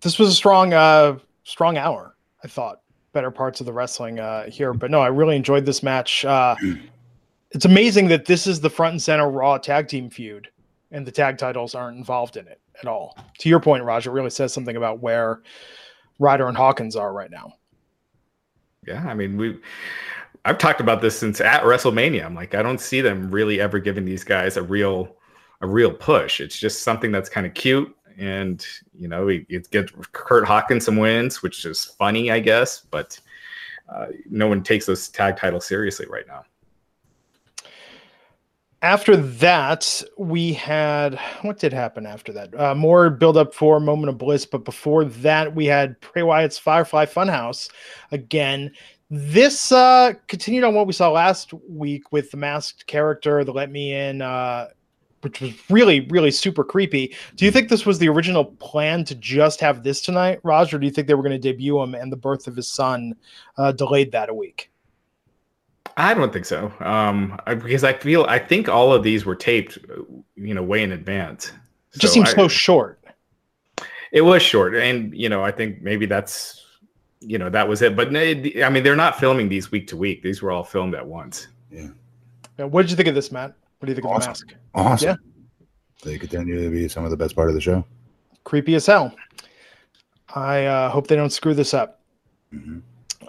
this 0.00 0.18
was 0.18 0.28
a 0.28 0.34
strong, 0.34 0.74
uh, 0.74 1.18
strong 1.44 1.78
hour. 1.78 2.16
I 2.42 2.48
thought 2.48 2.80
better 3.12 3.30
parts 3.30 3.60
of 3.60 3.66
the 3.66 3.72
wrestling 3.72 4.20
uh, 4.20 4.50
here, 4.50 4.74
but 4.74 4.90
no, 4.90 5.00
I 5.00 5.06
really 5.06 5.36
enjoyed 5.36 5.64
this 5.64 5.82
match. 5.82 6.24
Uh, 6.24 6.54
it's 7.50 7.64
amazing 7.64 8.08
that 8.08 8.26
this 8.26 8.46
is 8.46 8.60
the 8.60 8.70
front 8.70 8.92
and 8.92 9.02
center 9.02 9.30
Raw 9.30 9.56
tag 9.56 9.88
team 9.88 10.10
feud, 10.10 10.48
and 10.90 11.06
the 11.06 11.12
tag 11.12 11.38
titles 11.38 11.74
aren't 11.74 11.96
involved 11.96 12.36
in 12.36 12.46
it 12.46 12.60
at 12.80 12.86
all. 12.86 13.16
To 13.38 13.48
your 13.48 13.60
point, 13.60 13.84
Raj, 13.84 14.06
really 14.06 14.30
says 14.30 14.52
something 14.52 14.76
about 14.76 15.00
where 15.00 15.40
Ryder 16.18 16.48
and 16.48 16.56
Hawkins 16.56 16.96
are 16.96 17.12
right 17.12 17.30
now. 17.30 17.54
Yeah, 18.86 19.04
I 19.06 19.14
mean 19.14 19.36
we. 19.36 19.58
I've 20.44 20.58
talked 20.58 20.80
about 20.80 21.00
this 21.00 21.18
since 21.18 21.40
at 21.40 21.62
WrestleMania. 21.62 22.24
I'm 22.24 22.34
like, 22.34 22.54
I 22.54 22.62
don't 22.62 22.80
see 22.80 23.00
them 23.00 23.30
really 23.30 23.60
ever 23.60 23.78
giving 23.78 24.04
these 24.04 24.24
guys 24.24 24.56
a 24.56 24.62
real, 24.62 25.16
a 25.60 25.66
real 25.66 25.92
push. 25.92 26.40
It's 26.40 26.58
just 26.58 26.82
something 26.82 27.12
that's 27.12 27.28
kind 27.28 27.46
of 27.46 27.54
cute 27.54 27.94
and 28.18 28.64
you 28.96 29.08
know 29.08 29.28
it, 29.28 29.70
gets 29.70 29.92
Kurt 30.12 30.46
Hawkins 30.46 30.84
some 30.84 30.96
wins, 30.96 31.42
which 31.42 31.64
is 31.64 31.84
funny, 31.84 32.30
I 32.30 32.40
guess, 32.40 32.80
but 32.80 33.18
uh, 33.88 34.06
no 34.28 34.46
one 34.46 34.62
takes 34.62 34.86
those 34.86 35.08
tag 35.08 35.36
titles 35.36 35.66
seriously 35.66 36.06
right 36.08 36.26
now. 36.26 36.44
After 38.82 39.16
that, 39.16 40.02
we 40.18 40.52
had 40.52 41.18
what 41.42 41.58
did 41.58 41.72
happen 41.72 42.06
after 42.06 42.32
that? 42.32 42.58
Uh, 42.58 42.74
more 42.74 43.08
build 43.10 43.36
up 43.36 43.54
for 43.54 43.80
Moment 43.80 44.10
of 44.10 44.18
Bliss, 44.18 44.44
but 44.44 44.64
before 44.64 45.04
that, 45.04 45.54
we 45.54 45.66
had 45.66 45.98
Bray 46.00 46.22
Wyatt's 46.22 46.58
Firefly 46.58 47.06
Funhouse 47.06 47.70
again. 48.12 48.72
This 49.10 49.70
uh, 49.70 50.14
continued 50.28 50.64
on 50.64 50.74
what 50.74 50.86
we 50.86 50.92
saw 50.92 51.10
last 51.10 51.52
week 51.68 52.10
with 52.12 52.30
the 52.30 52.36
masked 52.36 52.86
character, 52.86 53.44
the 53.44 53.52
Let 53.52 53.70
Me 53.70 53.92
In, 53.92 54.22
uh, 54.22 54.68
which 55.20 55.40
was 55.40 55.52
really, 55.70 56.00
really 56.10 56.30
super 56.30 56.64
creepy. 56.64 57.14
Do 57.36 57.44
you 57.44 57.50
think 57.50 57.68
this 57.68 57.86
was 57.86 57.98
the 57.98 58.08
original 58.08 58.44
plan 58.44 59.04
to 59.04 59.14
just 59.14 59.60
have 59.60 59.82
this 59.82 60.00
tonight, 60.00 60.40
Raj, 60.42 60.72
or 60.72 60.78
do 60.78 60.86
you 60.86 60.92
think 60.92 61.06
they 61.06 61.14
were 61.14 61.22
going 61.22 61.32
to 61.32 61.38
debut 61.38 61.80
him 61.80 61.94
and 61.94 62.10
the 62.10 62.16
birth 62.16 62.46
of 62.46 62.56
his 62.56 62.68
son 62.68 63.14
uh, 63.56 63.72
delayed 63.72 64.12
that 64.12 64.28
a 64.28 64.34
week? 64.34 64.70
I 65.96 66.14
don't 66.14 66.32
think 66.32 66.44
so. 66.44 66.72
Um, 66.80 67.38
I, 67.46 67.54
because 67.54 67.84
I 67.84 67.92
feel 67.92 68.24
I 68.24 68.38
think 68.38 68.68
all 68.68 68.92
of 68.92 69.02
these 69.02 69.24
were 69.24 69.36
taped, 69.36 69.78
you 70.34 70.54
know, 70.54 70.62
way 70.62 70.82
in 70.82 70.92
advance. 70.92 71.52
It 71.94 72.00
just 72.00 72.14
seems 72.14 72.30
I, 72.30 72.36
so 72.36 72.48
short. 72.48 73.00
It 74.10 74.22
was 74.22 74.42
short, 74.42 74.74
and 74.74 75.14
you 75.16 75.28
know, 75.28 75.42
I 75.42 75.52
think 75.52 75.82
maybe 75.82 76.06
that's 76.06 76.63
you 77.26 77.38
know 77.38 77.50
that 77.50 77.68
was 77.68 77.82
it. 77.82 77.96
But 77.96 78.08
I 78.08 78.68
mean, 78.70 78.82
they're 78.82 78.96
not 78.96 79.18
filming 79.18 79.48
these 79.48 79.70
week 79.70 79.86
to 79.88 79.96
week. 79.96 80.22
These 80.22 80.42
were 80.42 80.50
all 80.50 80.64
filmed 80.64 80.94
at 80.94 81.06
once. 81.06 81.48
Yeah. 81.70 81.88
yeah 82.58 82.64
what 82.66 82.82
did 82.82 82.90
you 82.90 82.96
think 82.96 83.08
of 83.08 83.14
this, 83.14 83.32
Matt? 83.32 83.54
What 83.78 83.86
do 83.86 83.92
you 83.92 83.94
think 83.94 84.06
awesome. 84.06 84.32
of 84.32 84.38
the 84.38 84.44
mask? 84.46 84.56
Awesome. 84.74 85.08
Yeah. 85.08 85.16
They 86.04 86.18
continue 86.18 86.62
to 86.62 86.70
be 86.70 86.88
some 86.88 87.04
of 87.04 87.10
the 87.10 87.16
best 87.16 87.34
part 87.34 87.48
of 87.48 87.54
the 87.54 87.60
show. 87.60 87.84
Creepy 88.44 88.74
as 88.74 88.86
hell. 88.86 89.14
I 90.34 90.64
uh, 90.66 90.90
hope 90.90 91.06
they 91.06 91.16
don't 91.16 91.30
screw 91.30 91.54
this 91.54 91.74
up. 91.74 92.00
Mm-hmm. 92.52 92.78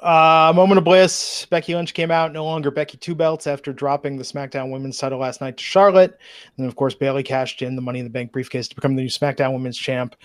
Uh, 0.06 0.54
moment 0.54 0.78
of 0.78 0.84
bliss. 0.84 1.48
Becky 1.50 1.74
Lynch 1.74 1.94
came 1.94 2.12
out, 2.12 2.34
no 2.34 2.44
longer 2.44 2.70
Becky 2.70 2.98
Two 2.98 3.16
Belts 3.16 3.48
after 3.48 3.74
dropping 3.74 4.18
the 4.18 4.24
SmackDown 4.24 4.72
Women's 4.72 4.98
title 4.98 5.20
last 5.20 5.42
night 5.42 5.58
to 5.58 5.64
Charlotte. 5.64 6.12
And 6.12 6.64
then, 6.64 6.68
of 6.68 6.76
course, 6.76 6.94
Bayley 6.94 7.24
cashed 7.24 7.62
in 7.62 7.76
the 7.76 7.82
Money 7.82 8.00
in 8.00 8.06
the 8.06 8.12
Bank 8.12 8.32
briefcase 8.32 8.68
to 8.68 8.76
become 8.76 8.96
the 8.96 9.02
new 9.02 9.10
SmackDown 9.10 9.54
Women's 9.54 9.78
champ. 9.78 10.16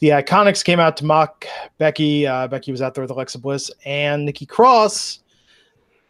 The 0.00 0.08
Iconics 0.10 0.62
came 0.62 0.78
out 0.78 0.96
to 0.98 1.04
mock 1.04 1.46
Becky. 1.78 2.26
Uh, 2.26 2.46
Becky 2.46 2.70
was 2.70 2.80
out 2.80 2.94
there 2.94 3.02
with 3.02 3.10
Alexa 3.10 3.38
Bliss 3.38 3.70
and 3.84 4.24
Nikki 4.24 4.46
Cross. 4.46 5.20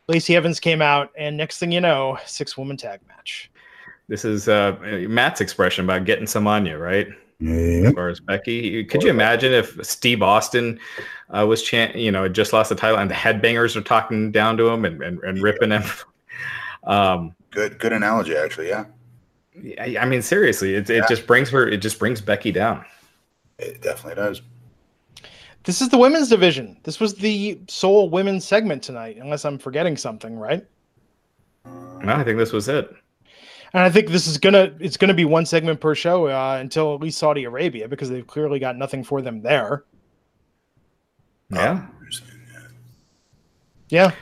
Lacey 0.09 0.37
Evans 0.37 0.61
came 0.61 0.81
out, 0.83 1.11
and 1.19 1.37
next 1.37 1.59
thing 1.59 1.71
you 1.71 1.81
know, 1.81 2.19
six 2.25 2.57
woman 2.57 2.77
tag 2.77 3.01
match. 3.09 3.51
This 4.09 4.25
is 4.25 4.49
uh, 4.49 4.77
Matt's 5.09 5.41
expression 5.41 5.85
about 5.85 6.05
getting 6.05 6.27
some 6.27 6.47
on 6.47 6.65
you, 6.65 6.79
right? 6.79 7.09
Yeah. 7.41 7.89
As 7.89 7.93
far 7.93 8.09
as 8.09 8.21
Becky, 8.21 8.85
could 8.85 9.03
you 9.03 9.11
imagine 9.11 9.53
if 9.53 9.79
Steve 9.87 10.23
Austin 10.23 10.81
uh, 11.31 11.47
was 11.47 11.63
chant, 11.63 11.95
you 11.95 12.11
know, 12.11 12.29
just 12.29 12.53
lost 12.53 12.71
the 12.71 12.75
title 12.75 12.99
and 12.99 13.11
the 13.11 13.15
headbangers 13.15 13.77
are 13.77 13.83
talking 13.83 14.33
down 14.33 14.57
to 14.57 14.69
him 14.69 14.85
and, 14.85 15.03
and, 15.03 15.21
and 15.21 15.43
ripping 15.43 15.71
him? 15.71 15.85
um, 16.85 17.35
good, 17.51 17.79
good 17.79 17.93
analogy, 17.93 18.35
actually. 18.35 18.69
Yeah. 18.69 18.87
I, 19.79 19.99
I 20.01 20.05
mean, 20.07 20.23
seriously, 20.23 20.75
it, 20.75 20.89
it 20.91 21.05
just 21.09 21.27
brings 21.27 21.51
her, 21.51 21.69
it 21.69 21.79
just 21.79 21.99
brings 21.99 22.21
Becky 22.21 22.51
down. 22.51 22.85
It 23.59 23.83
definitely 23.83 24.15
does. 24.15 24.43
This 25.65 25.83
is 25.83 25.89
the 25.89 25.99
women's 25.99 26.29
division. 26.29 26.79
This 26.85 27.01
was 27.01 27.15
the 27.15 27.61
sole 27.69 28.09
women's 28.09 28.45
segment 28.45 28.83
tonight, 28.83 29.19
unless 29.21 29.45
I'm 29.45 29.59
forgetting 29.59 29.97
something, 29.97 30.39
right? 30.39 30.65
No, 31.65 32.15
I 32.15 32.25
think 32.25 32.39
this 32.39 32.53
was 32.53 32.69
it. 32.69 32.91
And 33.75 33.83
I 33.83 33.91
think 33.91 34.09
this 34.09 34.27
is 34.27 34.39
gonna 34.39 34.75
it's 34.81 34.97
gonna 34.97 35.15
be 35.15 35.27
one 35.27 35.45
segment 35.45 35.81
per 35.81 35.95
show 35.95 36.29
uh, 36.29 36.57
until 36.59 36.95
at 36.95 37.01
least 37.01 37.19
Saudi 37.19 37.45
Arabia 37.45 37.87
because 37.87 38.09
they've 38.09 38.27
clearly 38.27 38.59
got 38.59 38.77
nothing 38.77 39.05
for 39.05 39.21
them 39.21 39.43
there. 39.43 39.85
Yeah. 41.51 41.87
Yeah. 43.91 44.13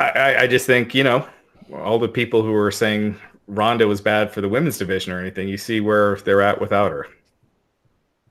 I, 0.00 0.36
I 0.36 0.46
just 0.46 0.66
think, 0.66 0.94
you 0.94 1.04
know, 1.04 1.26
all 1.72 1.98
the 1.98 2.08
people 2.08 2.42
who 2.42 2.52
were 2.52 2.70
saying 2.70 3.16
Ronda 3.46 3.86
was 3.86 4.00
bad 4.00 4.32
for 4.32 4.40
the 4.40 4.48
women's 4.48 4.78
division 4.78 5.12
or 5.12 5.20
anything, 5.20 5.48
you 5.48 5.56
see 5.56 5.80
where 5.80 6.16
they're 6.16 6.42
at 6.42 6.60
without 6.60 6.90
her. 6.90 7.06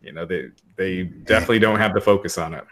You 0.01 0.11
know, 0.11 0.25
they 0.25 0.49
they 0.77 1.03
definitely 1.03 1.59
don't 1.59 1.79
have 1.79 1.93
the 1.93 2.01
focus 2.01 2.37
on 2.37 2.53
it. 2.53 2.63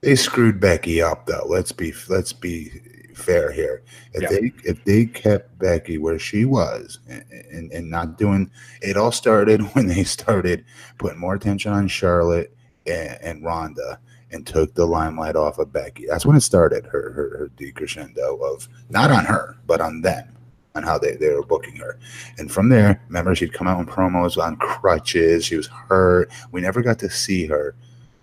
They 0.00 0.14
screwed 0.14 0.60
Becky 0.60 1.02
up 1.02 1.26
though. 1.26 1.44
Let's 1.48 1.72
be 1.72 1.92
let's 2.08 2.32
be 2.32 2.70
fair 3.14 3.50
here. 3.50 3.82
If 4.12 4.22
yeah. 4.22 4.28
they 4.28 4.52
if 4.64 4.84
they 4.84 5.06
kept 5.06 5.58
Becky 5.58 5.98
where 5.98 6.18
she 6.18 6.44
was 6.44 7.00
and, 7.08 7.24
and, 7.30 7.72
and 7.72 7.90
not 7.90 8.18
doing 8.18 8.50
it 8.82 8.96
all 8.96 9.12
started 9.12 9.60
when 9.74 9.86
they 9.88 10.04
started 10.04 10.64
putting 10.98 11.18
more 11.18 11.34
attention 11.34 11.72
on 11.72 11.88
Charlotte 11.88 12.56
and, 12.86 13.18
and 13.22 13.44
Ronda 13.44 13.98
and 14.30 14.46
took 14.46 14.74
the 14.74 14.86
limelight 14.86 15.36
off 15.36 15.58
of 15.58 15.72
Becky. 15.72 16.06
That's 16.06 16.26
when 16.26 16.36
it 16.36 16.42
started, 16.42 16.86
her 16.86 17.12
her, 17.12 17.38
her 17.38 17.50
decrescendo 17.56 18.40
of 18.42 18.68
not 18.90 19.10
on 19.10 19.24
her, 19.24 19.56
but 19.66 19.80
on 19.80 20.02
them 20.02 20.35
on 20.76 20.82
how 20.82 20.98
they, 20.98 21.16
they 21.16 21.30
were 21.30 21.42
booking 21.42 21.76
her. 21.76 21.98
And 22.38 22.52
from 22.52 22.68
there, 22.68 23.02
remember, 23.08 23.34
she'd 23.34 23.52
come 23.52 23.66
out 23.66 23.80
in 23.80 23.86
promos 23.86 24.36
on 24.42 24.56
crutches. 24.56 25.44
She 25.44 25.56
was 25.56 25.66
hurt. 25.66 26.30
We 26.52 26.60
never 26.60 26.82
got 26.82 26.98
to 27.00 27.10
see 27.10 27.46
her 27.46 27.74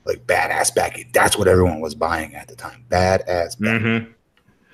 like 0.05 0.25
badass 0.27 0.73
Becky. 0.73 1.07
That's 1.13 1.37
what 1.37 1.47
everyone 1.47 1.81
was 1.81 1.95
buying 1.95 2.35
at 2.35 2.47
the 2.47 2.55
time. 2.55 2.85
Badass 2.89 3.59
Becky. 3.59 3.83
Mm-hmm. 3.83 4.11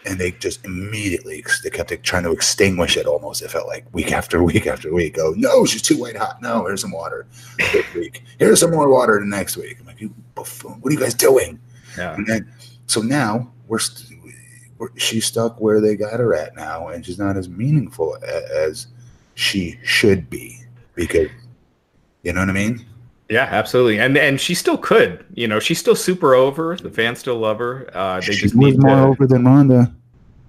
And 0.05 0.17
they 0.17 0.31
just 0.31 0.63
immediately 0.63 1.43
they 1.63 1.69
kept 1.69 1.91
trying 2.03 2.23
to 2.23 2.31
extinguish 2.31 2.95
it 2.95 3.05
almost. 3.05 3.41
It 3.41 3.51
felt 3.51 3.67
like 3.67 3.85
week 3.93 4.11
after 4.11 4.41
week 4.51 4.65
after 4.65 4.93
week. 4.93 5.17
Oh 5.19 5.33
no, 5.37 5.65
she's 5.65 5.81
too 5.81 5.99
white 5.99 6.15
hot. 6.15 6.41
No, 6.41 6.65
here's 6.65 6.81
some 6.81 6.91
water. 6.91 7.27
This 7.57 7.85
week. 7.93 8.23
Here's 8.39 8.61
some 8.61 8.71
more 8.71 8.89
water 8.89 9.19
the 9.19 9.25
next 9.25 9.57
week. 9.57 9.77
I'm 9.79 9.85
like, 9.85 9.99
you 9.99 10.13
buffoon. 10.35 10.79
What 10.81 10.91
are 10.91 10.93
you 10.93 10.99
guys 10.99 11.13
doing? 11.13 11.59
Yeah. 11.97 12.15
And 12.15 12.25
then, 12.25 12.51
so 12.87 13.01
now 13.01 13.51
we're 13.67 13.79
st- 13.79 14.09
she's 14.95 15.25
stuck 15.25 15.59
where 15.59 15.81
they 15.81 15.95
got 15.95 16.19
her 16.19 16.33
at 16.33 16.55
now, 16.55 16.87
and 16.87 17.05
she's 17.05 17.19
not 17.19 17.37
as 17.37 17.49
meaningful 17.49 18.17
as 18.23 18.87
she 19.35 19.79
should 19.83 20.29
be 20.29 20.59
because 20.95 21.29
you 22.23 22.33
know 22.33 22.41
what 22.41 22.49
I 22.49 22.53
mean. 22.53 22.85
Yeah, 23.29 23.47
absolutely, 23.49 23.99
and 23.99 24.17
and 24.17 24.39
she 24.39 24.55
still 24.55 24.77
could. 24.77 25.25
You 25.33 25.47
know, 25.47 25.59
she's 25.59 25.79
still 25.79 25.95
super 25.95 26.33
over. 26.33 26.75
The 26.75 26.89
fans 26.89 27.19
still 27.19 27.37
love 27.37 27.59
her. 27.59 27.89
Uh, 27.95 28.19
they 28.19 28.33
she 28.33 28.41
just 28.41 28.55
was 28.55 28.77
more 28.77 28.95
to, 28.95 29.01
over 29.03 29.27
than 29.27 29.45
Ronda. 29.45 29.93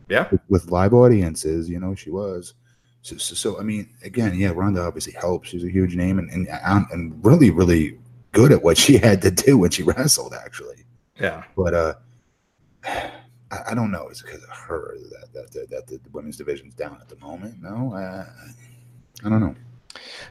Yeah, 0.09 0.27
with, 0.31 0.41
with, 0.49 0.71
live 0.71 0.93
audiences, 0.93 1.69
you 1.69 1.79
know, 1.79 1.95
she 1.95 2.11
was. 2.11 2.55
So, 3.03 3.17
so, 3.17 3.35
so, 3.35 3.61
I 3.61 3.63
mean, 3.63 3.89
again, 4.03 4.35
yeah, 4.37 4.49
Ronda 4.49 4.83
obviously 4.83 5.13
helps. 5.13 5.51
She's 5.51 5.63
a 5.63 5.71
huge 5.71 5.95
name 5.95 6.19
and 6.19 6.31
and 6.31 6.87
and 6.91 7.25
really, 7.25 7.51
really 7.51 7.99
good 8.33 8.51
at 8.51 8.63
what 8.63 8.79
she 8.79 8.97
had 8.97 9.23
to 9.23 9.31
do 9.31 9.59
when 9.59 9.71
she 9.71 9.83
wrestled. 9.85 10.35
Actually, 10.35 10.85
yeah. 11.21 11.45
But 11.57 11.75
uh, 11.75 11.95
I, 13.51 13.73
I 13.73 13.75
don't 13.75 13.91
know. 13.91 14.09
Is 14.09 14.21
it 14.21 14.27
because 14.27 14.43
of 14.45 14.51
her 14.51 14.97
that 15.11 15.33
that, 15.33 15.53
that, 15.53 15.87
that 15.87 16.03
the 16.05 16.11
women's 16.11 16.37
division's 16.37 16.75
down 16.75 16.99
at 17.01 17.09
the 17.09 17.17
moment? 17.17 17.61
No, 17.61 17.93
I, 17.95 18.27
I 19.25 19.29
don't 19.29 19.41
know. 19.41 19.55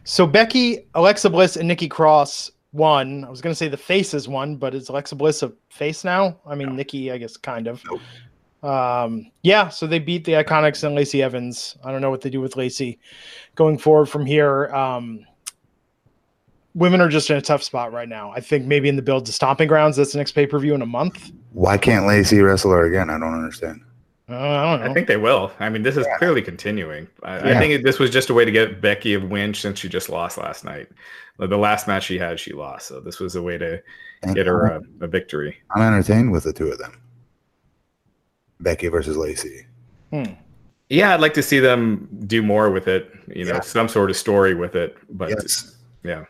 So 0.03 0.25
Becky, 0.25 0.87
Alexa 0.95 1.29
Bliss, 1.29 1.57
and 1.57 1.67
Nikki 1.67 1.87
Cross 1.87 2.51
won. 2.71 3.23
I 3.25 3.29
was 3.29 3.41
going 3.41 3.51
to 3.51 3.57
say 3.57 3.67
the 3.67 3.77
faces 3.77 4.27
won, 4.27 4.55
but 4.55 4.73
is 4.73 4.89
Alexa 4.89 5.15
Bliss 5.15 5.43
a 5.43 5.51
face 5.69 6.03
now? 6.03 6.37
I 6.45 6.55
mean, 6.55 6.69
no. 6.69 6.75
Nikki, 6.75 7.11
I 7.11 7.17
guess, 7.17 7.37
kind 7.37 7.67
of. 7.67 7.83
Nope. 7.85 8.01
Um, 8.61 9.31
yeah, 9.41 9.69
so 9.69 9.87
they 9.87 9.99
beat 9.99 10.25
the 10.25 10.33
Iconics 10.33 10.83
and 10.83 10.93
Lacey 10.93 11.23
Evans. 11.23 11.77
I 11.83 11.91
don't 11.91 12.01
know 12.01 12.09
what 12.09 12.21
they 12.21 12.29
do 12.29 12.41
with 12.41 12.57
Lacey 12.57 12.99
going 13.55 13.77
forward 13.77 14.07
from 14.07 14.25
here. 14.25 14.67
Um, 14.75 15.25
women 16.75 17.01
are 17.01 17.09
just 17.09 17.29
in 17.29 17.37
a 17.37 17.41
tough 17.41 17.63
spot 17.63 17.91
right 17.91 18.09
now. 18.09 18.31
I 18.31 18.39
think 18.39 18.65
maybe 18.65 18.89
in 18.89 18.95
the 18.95 19.01
build 19.01 19.25
to 19.25 19.31
Stomping 19.31 19.67
Grounds, 19.67 19.97
that's 19.97 20.11
the 20.11 20.17
next 20.17 20.33
pay 20.33 20.45
per 20.45 20.59
view 20.59 20.73
in 20.73 20.81
a 20.81 20.87
month. 20.87 21.31
Why 21.53 21.77
can't 21.77 22.05
Lacey 22.05 22.39
wrestle 22.39 22.71
her 22.71 22.85
again? 22.85 23.09
I 23.09 23.19
don't 23.19 23.33
understand. 23.33 23.81
Uh, 24.29 24.35
I 24.35 24.71
don't 24.71 24.85
know. 24.85 24.91
I 24.91 24.93
think 24.93 25.07
they 25.07 25.17
will. 25.17 25.51
I 25.59 25.69
mean, 25.69 25.81
this 25.81 25.97
is 25.97 26.05
yeah. 26.07 26.17
clearly 26.17 26.43
continuing. 26.43 27.07
I, 27.23 27.37
yeah. 27.37 27.57
I, 27.57 27.59
think 27.59 27.83
this 27.83 27.97
was 27.97 28.11
just 28.11 28.29
a 28.29 28.33
way 28.33 28.45
to 28.45 28.51
get 28.51 28.79
Becky 28.79 29.15
a 29.15 29.19
win 29.19 29.55
since 29.55 29.79
she 29.79 29.89
just 29.89 30.07
lost 30.07 30.37
last 30.37 30.63
night. 30.63 30.87
The 31.39 31.57
last 31.57 31.87
match 31.87 32.03
she 32.03 32.19
had, 32.19 32.39
she 32.39 32.53
lost. 32.53 32.87
So 32.87 32.99
this 32.99 33.19
was 33.19 33.35
a 33.35 33.41
way 33.41 33.57
to 33.57 33.81
and 34.21 34.35
get 34.35 34.45
her 34.45 34.67
a, 34.67 34.81
a, 35.01 35.07
victory. 35.07 35.57
I'm 35.75 35.81
entertained 35.81 36.31
with 36.31 36.43
the 36.43 36.53
two 36.53 36.67
of 36.67 36.77
them. 36.77 37.01
Becky 38.59 38.87
versus 38.89 39.17
Lacey. 39.17 39.65
Hmm. 40.11 40.33
Yeah, 40.89 41.13
I'd 41.13 41.21
like 41.21 41.33
to 41.35 41.43
see 41.43 41.59
them 41.59 42.07
do 42.27 42.43
more 42.43 42.69
with 42.69 42.87
it. 42.87 43.11
You 43.33 43.45
know, 43.45 43.53
yeah. 43.53 43.59
some 43.61 43.87
sort 43.87 44.09
of 44.09 44.17
story 44.17 44.53
with 44.53 44.75
it. 44.75 44.97
But 45.09 45.29
yes. 45.29 45.77
yeah. 46.03 46.25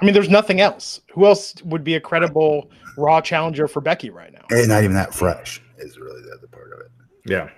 I 0.00 0.04
mean, 0.04 0.14
there's 0.14 0.28
nothing 0.28 0.60
else. 0.60 1.00
Who 1.12 1.26
else 1.26 1.54
would 1.64 1.82
be 1.84 1.94
a 1.94 2.00
credible 2.00 2.70
Raw 2.96 3.20
challenger 3.20 3.68
for 3.68 3.80
Becky 3.80 4.10
right 4.10 4.32
now? 4.32 4.44
And 4.50 4.68
not 4.68 4.84
even 4.84 4.94
that 4.94 5.14
fresh 5.14 5.60
is 5.78 5.98
really 5.98 6.22
the 6.22 6.32
other 6.36 6.46
part 6.48 6.72
of 6.72 6.80
it. 6.80 6.90
Yeah. 7.26 7.48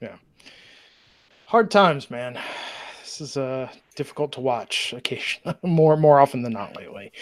Yeah. 0.00 0.16
Hard 1.46 1.70
times, 1.70 2.10
man. 2.10 2.38
This 3.00 3.20
is 3.20 3.36
uh 3.36 3.68
difficult 3.96 4.32
to 4.32 4.40
watch 4.40 4.94
occasionally 4.96 5.56
more 5.62 5.96
more 5.96 6.20
often 6.20 6.42
than 6.42 6.52
not 6.52 6.76
lately. 6.76 7.12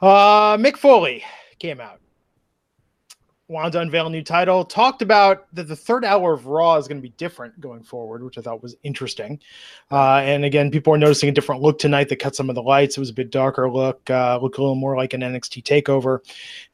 Uh 0.00 0.56
Mick 0.56 0.76
Foley 0.76 1.24
came 1.58 1.80
out. 1.80 2.00
Wanted 3.48 3.74
to 3.74 3.80
unveil 3.80 4.08
a 4.08 4.10
new 4.10 4.24
title. 4.24 4.64
Talked 4.64 5.02
about 5.02 5.46
that 5.54 5.68
the 5.68 5.76
third 5.76 6.04
hour 6.04 6.32
of 6.32 6.46
Raw 6.46 6.76
is 6.78 6.88
going 6.88 6.98
to 6.98 7.02
be 7.02 7.14
different 7.16 7.60
going 7.60 7.84
forward, 7.84 8.24
which 8.24 8.38
I 8.38 8.40
thought 8.40 8.60
was 8.60 8.74
interesting. 8.82 9.38
Uh, 9.88 10.16
and 10.16 10.44
again, 10.44 10.68
people 10.72 10.92
are 10.92 10.98
noticing 10.98 11.28
a 11.28 11.32
different 11.32 11.62
look 11.62 11.78
tonight. 11.78 12.08
They 12.08 12.16
cut 12.16 12.34
some 12.34 12.48
of 12.48 12.56
the 12.56 12.62
lights. 12.62 12.96
It 12.96 13.00
was 13.00 13.10
a 13.10 13.14
bit 13.14 13.30
darker 13.30 13.70
look, 13.70 14.10
uh, 14.10 14.40
looked 14.42 14.58
a 14.58 14.62
little 14.62 14.74
more 14.74 14.96
like 14.96 15.14
an 15.14 15.20
NXT 15.20 15.62
takeover 15.62 16.18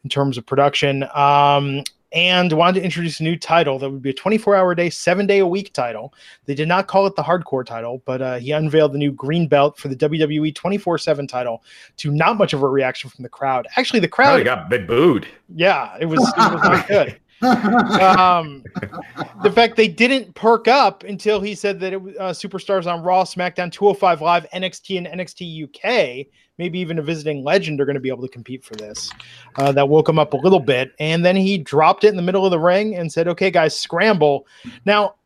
in 0.02 0.08
terms 0.08 0.38
of 0.38 0.46
production. 0.46 1.04
Um, 1.14 1.82
and 2.12 2.52
wanted 2.52 2.80
to 2.80 2.84
introduce 2.84 3.20
a 3.20 3.22
new 3.22 3.36
title 3.36 3.78
that 3.78 3.90
would 3.90 4.02
be 4.02 4.10
a 4.10 4.14
24 4.14 4.54
hour 4.54 4.74
day, 4.74 4.90
seven 4.90 5.26
day 5.26 5.38
a 5.38 5.46
week 5.46 5.72
title. 5.72 6.12
They 6.44 6.54
did 6.54 6.68
not 6.68 6.86
call 6.86 7.06
it 7.06 7.16
the 7.16 7.22
hardcore 7.22 7.64
title, 7.64 8.02
but 8.04 8.20
uh, 8.20 8.38
he 8.38 8.52
unveiled 8.52 8.92
the 8.92 8.98
new 8.98 9.12
green 9.12 9.48
belt 9.48 9.78
for 9.78 9.88
the 9.88 9.96
WWE 9.96 10.54
24 10.54 10.98
7 10.98 11.26
title 11.26 11.64
to 11.98 12.10
not 12.10 12.36
much 12.36 12.52
of 12.52 12.62
a 12.62 12.68
reaction 12.68 13.08
from 13.10 13.22
the 13.22 13.28
crowd. 13.28 13.66
Actually, 13.76 14.00
the 14.00 14.08
crowd 14.08 14.44
got 14.44 14.68
big 14.68 14.86
booed. 14.86 15.26
Yeah, 15.54 15.96
it 16.00 16.06
was, 16.06 16.20
it 16.20 16.52
was 16.52 16.62
not 16.62 16.88
good. 16.88 17.18
um, 17.42 18.62
the 19.42 19.50
fact 19.52 19.74
they 19.74 19.88
didn't 19.88 20.32
perk 20.34 20.68
up 20.68 21.02
until 21.02 21.40
he 21.40 21.56
said 21.56 21.80
that 21.80 21.92
it 21.92 22.00
was 22.00 22.14
uh, 22.20 22.30
superstars 22.30 22.86
on 22.86 23.02
Raw, 23.02 23.24
SmackDown, 23.24 23.72
205 23.72 24.20
Live, 24.20 24.46
NXT, 24.50 24.98
and 24.98 25.06
NXT 25.08 25.64
UK, 25.64 26.28
maybe 26.62 26.78
even 26.78 27.00
a 27.00 27.02
visiting 27.02 27.42
legend, 27.42 27.80
are 27.80 27.84
going 27.84 27.94
to 27.94 28.00
be 28.00 28.08
able 28.08 28.22
to 28.22 28.28
compete 28.28 28.64
for 28.64 28.76
this. 28.76 29.10
Uh, 29.56 29.72
that 29.72 29.88
woke 29.88 30.08
him 30.08 30.16
up 30.16 30.32
a 30.32 30.36
little 30.36 30.60
bit. 30.60 30.92
And 31.00 31.24
then 31.24 31.34
he 31.34 31.58
dropped 31.58 32.04
it 32.04 32.08
in 32.08 32.16
the 32.16 32.22
middle 32.22 32.44
of 32.44 32.52
the 32.52 32.60
ring 32.60 32.94
and 32.94 33.12
said, 33.12 33.26
okay, 33.26 33.50
guys, 33.50 33.76
scramble. 33.76 34.46
Now, 34.84 35.16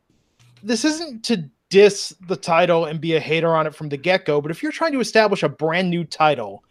this 0.63 0.83
isn't 0.83 1.23
to 1.25 1.47
diss 1.69 2.15
the 2.27 2.35
title 2.35 2.85
and 2.85 2.99
be 2.99 3.15
a 3.15 3.19
hater 3.19 3.55
on 3.55 3.67
it 3.67 3.75
from 3.75 3.89
the 3.89 3.97
get 3.97 4.25
go, 4.25 4.41
but 4.41 4.49
if 4.49 4.63
you're 4.63 4.71
trying 4.71 4.93
to 4.93 4.99
establish 4.99 5.43
a 5.43 5.49
brand 5.49 5.91
new 5.91 6.03
title, 6.03 6.63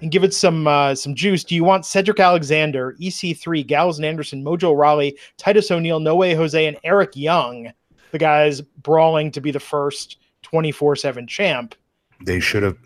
and 0.00 0.10
give 0.10 0.24
it 0.24 0.34
some 0.34 0.66
uh, 0.66 0.92
some 0.92 1.14
juice. 1.14 1.44
Do 1.44 1.54
you 1.54 1.62
want 1.62 1.86
Cedric 1.86 2.18
Alexander, 2.18 2.96
EC3, 3.00 3.64
Gallows 3.64 3.96
and 3.96 4.04
Anderson, 4.04 4.44
Mojo 4.44 4.76
Rawley, 4.76 5.16
Titus 5.36 5.70
O'Neil, 5.70 6.00
No 6.00 6.16
Way 6.16 6.34
Jose, 6.34 6.66
and 6.66 6.76
Eric 6.82 7.14
Young, 7.14 7.72
the 8.10 8.18
guys 8.18 8.60
brawling 8.60 9.30
to 9.30 9.40
be 9.40 9.52
the 9.52 9.60
first 9.60 10.18
24 10.42 10.96
7 10.96 11.28
champ? 11.28 11.76
They 12.24 12.40
should 12.40 12.64
have. 12.64 12.76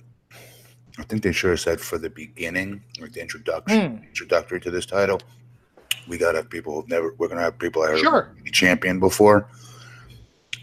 I 0.99 1.05
think 1.05 1.23
they 1.23 1.33
should 1.33 1.51
have 1.51 1.61
said 1.61 1.81
for 1.81 1.97
the 1.97 2.11
beginning, 2.11 2.83
like 3.01 3.13
the 3.13 3.21
introduction, 3.21 3.99
Hmm. 3.99 4.05
introductory 4.05 4.61
to 4.61 4.71
this 4.71 4.85
title. 4.87 5.21
We 6.09 6.19
gotta 6.19 6.39
have 6.39 6.51
people 6.51 6.75
who've 6.75 6.89
never. 6.89 7.15
We're 7.19 7.29
gonna 7.29 7.43
have 7.43 7.59
people 7.59 7.83
that 7.83 7.99
Sure. 7.99 8.31
champion 8.53 8.99
before, 8.99 9.47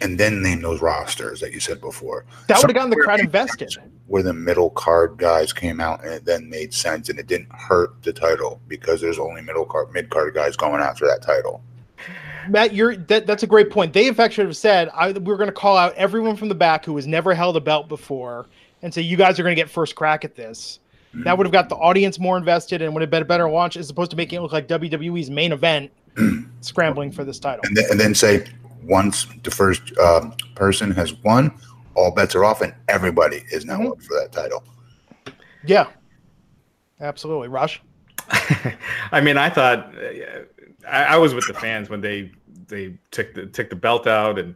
and 0.02 0.20
then 0.20 0.42
name 0.42 0.62
those 0.62 0.82
rosters 0.82 1.40
that 1.40 1.54
you 1.54 1.60
said 1.60 1.80
before. 1.80 2.26
That 2.48 2.58
would 2.58 2.70
have 2.70 2.76
gotten 2.76 2.90
the 2.90 2.98
crowd 2.98 3.20
invested. 3.22 3.76
Where 4.08 4.24
the 4.24 4.34
middle 4.34 4.70
card 4.72 5.18
guys 5.18 5.54
came 5.54 5.80
out, 5.80 6.04
and 6.04 6.14
it 6.14 6.26
then 6.26 6.50
made 6.50 6.74
sense, 6.74 7.10
and 7.10 7.18
it 7.18 7.28
didn't 7.28 7.52
hurt 7.52 8.04
the 8.04 8.14
title 8.14 8.60
because 8.68 9.02
there's 9.02 9.18
only 9.20 9.42
middle 9.42 9.66
card, 9.66 9.92
mid 9.94 10.10
card 10.10 10.34
guys 10.34 10.56
going 10.56 10.82
after 10.82 11.08
that 11.08 11.22
title. 11.22 11.62
Matt, 12.50 12.74
you're 12.74 12.96
that, 12.96 13.26
that's 13.26 13.42
a 13.44 13.48
great 13.48 13.72
point. 13.72 13.94
They 13.94 14.08
in 14.08 14.14
fact 14.14 14.34
should 14.36 14.46
have 14.46 14.58
said 14.58 14.90
I, 14.94 15.12
we're 15.14 15.38
going 15.38 15.48
to 15.48 15.54
call 15.54 15.78
out 15.78 15.94
everyone 15.96 16.36
from 16.36 16.50
the 16.50 16.56
back 16.56 16.86
who 16.86 16.96
has 16.98 17.08
never 17.08 17.34
held 17.34 17.58
a 17.58 17.62
belt 17.62 17.88
before 17.88 18.46
and 18.86 18.94
say 18.94 19.02
you 19.02 19.18
guys 19.18 19.40
are 19.40 19.44
going 19.44 19.56
to 19.56 19.60
get 19.60 19.68
first 19.68 19.96
crack 19.96 20.24
at 20.24 20.36
this. 20.36 20.80
That 21.24 21.38
would 21.38 21.48
have 21.48 21.52
got 21.54 21.70
the 21.70 21.76
audience 21.78 22.20
more 22.20 22.38
invested 22.38 22.82
and 22.82 22.94
would 22.94 23.00
have 23.02 23.10
been 23.10 23.22
a 23.22 23.26
better 23.26 23.50
launch 23.50 23.78
as 23.78 23.90
opposed 23.90 24.12
to 24.12 24.18
making 24.18 24.38
it 24.38 24.42
look 24.42 24.52
like 24.52 24.68
WWE's 24.68 25.30
main 25.30 25.54
event 25.54 25.90
scrambling 26.62 27.10
for 27.12 27.24
this 27.24 27.40
title. 27.40 27.62
and 27.66 27.76
then, 27.76 27.86
and 27.90 28.00
then 28.00 28.14
say 28.14 28.46
once 28.84 29.26
the 29.44 29.50
first 29.50 29.98
um, 29.98 30.34
person 30.56 30.92
has 30.92 31.14
won, 31.24 31.52
all 31.96 32.12
bets 32.12 32.36
are 32.36 32.44
off, 32.46 32.62
and 32.62 32.74
everybody 32.90 33.44
is 33.50 33.64
now 33.66 33.80
Mhm. 33.80 33.92
up 33.94 34.02
for 34.04 34.14
that 34.20 34.34
title. 34.34 34.62
Yeah, 35.66 35.88
absolutely. 37.00 37.48
Rush. 37.48 37.82
I 39.14 39.22
mean, 39.22 39.38
I 39.38 39.50
thought 39.50 39.96
uh, 39.96 40.42
I, 40.88 41.04
I 41.06 41.18
was 41.18 41.34
with 41.34 41.48
the 41.48 41.54
fans 41.54 41.90
when 41.90 42.02
they 42.02 42.30
they 42.68 42.98
took 43.12 43.34
the 43.34 43.46
took 43.48 43.70
the 43.70 43.76
belt 43.76 44.08
out 44.08 44.40
and 44.40 44.56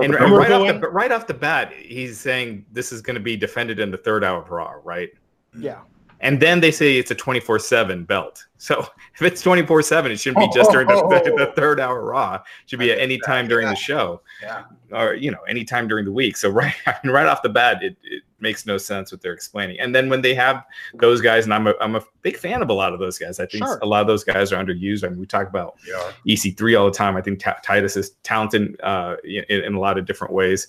and, 0.00 0.14
and 0.14 0.32
right 0.32 0.50
off 0.52 0.80
the 0.80 0.88
right 0.88 1.12
off 1.12 1.26
the 1.26 1.34
bat, 1.34 1.72
he's 1.72 2.18
saying 2.18 2.64
this 2.72 2.92
is 2.92 3.00
going 3.00 3.14
to 3.14 3.20
be 3.20 3.36
defended 3.36 3.80
in 3.80 3.90
the 3.90 3.96
third 3.96 4.24
hour 4.24 4.42
of 4.42 4.50
Raw, 4.50 4.74
right? 4.84 5.10
Yeah. 5.58 5.80
And 6.20 6.40
then 6.40 6.60
they 6.60 6.70
say 6.72 6.96
it's 6.98 7.10
a 7.10 7.14
twenty 7.14 7.40
four 7.40 7.58
seven 7.58 8.04
belt. 8.04 8.44
So 8.58 8.80
if 9.14 9.22
it's 9.22 9.40
twenty 9.42 9.64
four 9.64 9.82
seven, 9.82 10.10
it 10.10 10.18
shouldn't 10.18 10.50
be 10.52 10.56
just 10.58 10.70
during 10.72 10.88
the, 10.88 10.94
the, 11.24 11.46
the 11.46 11.52
third 11.54 11.78
hour 11.80 12.02
Raw. 12.04 12.34
It 12.36 12.40
should 12.66 12.78
be 12.80 12.90
at 12.90 12.98
any 12.98 13.18
time 13.24 13.46
during 13.46 13.68
the 13.68 13.76
show, 13.76 14.20
Yeah. 14.42 14.64
or 14.92 15.14
you 15.14 15.30
know, 15.30 15.38
any 15.48 15.64
time 15.64 15.86
during 15.86 16.04
the 16.04 16.12
week. 16.12 16.36
So 16.36 16.48
right, 16.50 16.74
I 16.86 16.96
mean, 17.04 17.12
right 17.12 17.26
off 17.26 17.42
the 17.42 17.48
bat, 17.48 17.82
it, 17.82 17.96
it 18.02 18.22
makes 18.40 18.66
no 18.66 18.78
sense 18.78 19.12
what 19.12 19.20
they're 19.20 19.32
explaining. 19.32 19.78
And 19.80 19.94
then 19.94 20.08
when 20.08 20.20
they 20.22 20.34
have 20.34 20.64
those 20.94 21.20
guys, 21.20 21.44
and 21.44 21.54
I'm 21.54 21.66
a, 21.68 21.74
I'm 21.80 21.94
a 21.96 22.02
big 22.22 22.36
fan 22.36 22.62
of 22.62 22.68
a 22.68 22.72
lot 22.72 22.92
of 22.92 22.98
those 22.98 23.18
guys. 23.18 23.38
I 23.40 23.46
think 23.46 23.64
Sure. 23.64 23.78
a 23.82 23.86
lot 23.86 24.00
of 24.00 24.06
those 24.08 24.22
guys 24.24 24.52
are 24.52 24.62
underused. 24.64 25.04
I 25.04 25.08
mean, 25.08 25.18
we 25.20 25.26
talk 25.26 25.48
about 25.48 25.76
Yeah. 25.86 26.12
EC3 26.26 26.78
all 26.78 26.86
the 26.86 26.92
time. 26.92 27.16
I 27.16 27.20
think 27.20 27.38
Ta- 27.40 27.58
Titus 27.64 27.96
is 27.96 28.10
talented 28.24 28.80
uh, 28.82 29.16
in, 29.24 29.44
in 29.48 29.74
a 29.74 29.80
lot 29.80 29.98
of 29.98 30.04
different 30.06 30.32
ways. 30.34 30.66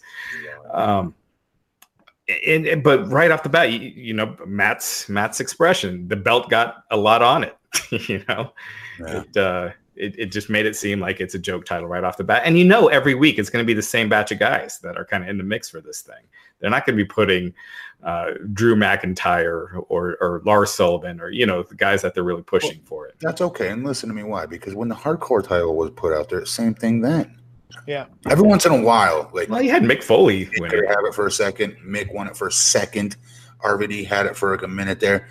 Um, 0.71 1.13
and, 2.47 2.65
and- 2.67 2.83
but 2.83 3.07
right 3.11 3.31
off 3.31 3.43
the 3.43 3.49
bat, 3.49 3.71
you, 3.71 3.79
you 3.79 4.13
know, 4.13 4.35
Matt's 4.45 5.09
Matt's 5.09 5.39
expression, 5.39 6.07
the 6.07 6.15
belt 6.15 6.49
got 6.49 6.83
a 6.91 6.97
lot 6.97 7.21
on 7.21 7.43
it. 7.43 7.57
you 8.09 8.23
know, 8.27 8.53
Yeah. 8.99 9.21
it, 9.21 9.37
uh, 9.37 9.69
it 9.95 10.15
it 10.17 10.25
just 10.27 10.49
made 10.49 10.65
it 10.65 10.75
seem 10.75 10.99
like 10.99 11.19
it's 11.19 11.35
a 11.35 11.39
joke 11.39 11.65
title 11.65 11.87
right 11.87 12.03
off 12.03 12.17
the 12.17 12.23
bat. 12.23 12.43
And 12.45 12.57
you 12.57 12.63
know, 12.65 12.87
every 12.87 13.15
week 13.15 13.37
it's 13.37 13.49
going 13.49 13.63
to 13.63 13.67
be 13.67 13.73
the 13.73 13.81
same 13.81 14.09
batch 14.09 14.31
of 14.31 14.39
guys 14.39 14.79
that 14.79 14.97
are 14.97 15.05
kind 15.05 15.23
of 15.23 15.29
in 15.29 15.37
the 15.37 15.43
mix 15.43 15.69
for 15.69 15.81
this 15.81 16.01
thing. 16.01 16.23
They're 16.59 16.69
not 16.69 16.85
going 16.85 16.97
to 16.97 17.03
be 17.03 17.07
putting 17.07 17.53
uh, 18.03 18.31
Drew 18.53 18.75
McIntyre 18.75 19.83
or 19.89 20.17
or 20.21 20.41
Lars 20.45 20.71
Sullivan 20.71 21.19
or 21.21 21.29
you 21.31 21.45
know 21.45 21.63
the 21.63 21.75
guys 21.75 22.01
that 22.01 22.13
they're 22.13 22.23
really 22.23 22.41
pushing 22.43 22.81
for 22.85 23.07
it. 23.07 23.15
That's 23.19 23.41
okay. 23.41 23.69
And 23.69 23.83
listen 23.85 24.09
to 24.09 24.15
me 24.15 24.23
why? 24.23 24.45
Because 24.45 24.73
when 24.75 24.87
the 24.89 24.95
hardcore 24.95 25.43
title 25.43 25.75
was 25.75 25.91
put 25.91 26.13
out 26.13 26.29
there, 26.29 26.45
same 26.45 26.73
thing 26.73 27.01
then. 27.01 27.38
Yeah. 27.87 28.05
Every 28.29 28.47
once 28.47 28.65
in 28.65 28.71
a 28.71 28.81
while, 28.81 29.29
like 29.33 29.49
Well, 29.49 29.61
you 29.61 29.69
had 29.71 29.83
Mick 29.83 30.03
Foley 30.03 30.45
Mick 30.47 30.59
win 30.59 30.73
it. 30.73 30.87
have 30.87 31.05
it 31.05 31.13
for 31.13 31.27
a 31.27 31.31
second. 31.31 31.75
Mick 31.85 32.13
won 32.13 32.27
it 32.27 32.35
for 32.35 32.47
a 32.47 32.51
second. 32.51 33.15
RVD 33.63 34.05
had 34.05 34.25
it 34.25 34.35
for 34.35 34.51
like 34.51 34.63
a 34.63 34.67
minute 34.67 34.99
there. 34.99 35.27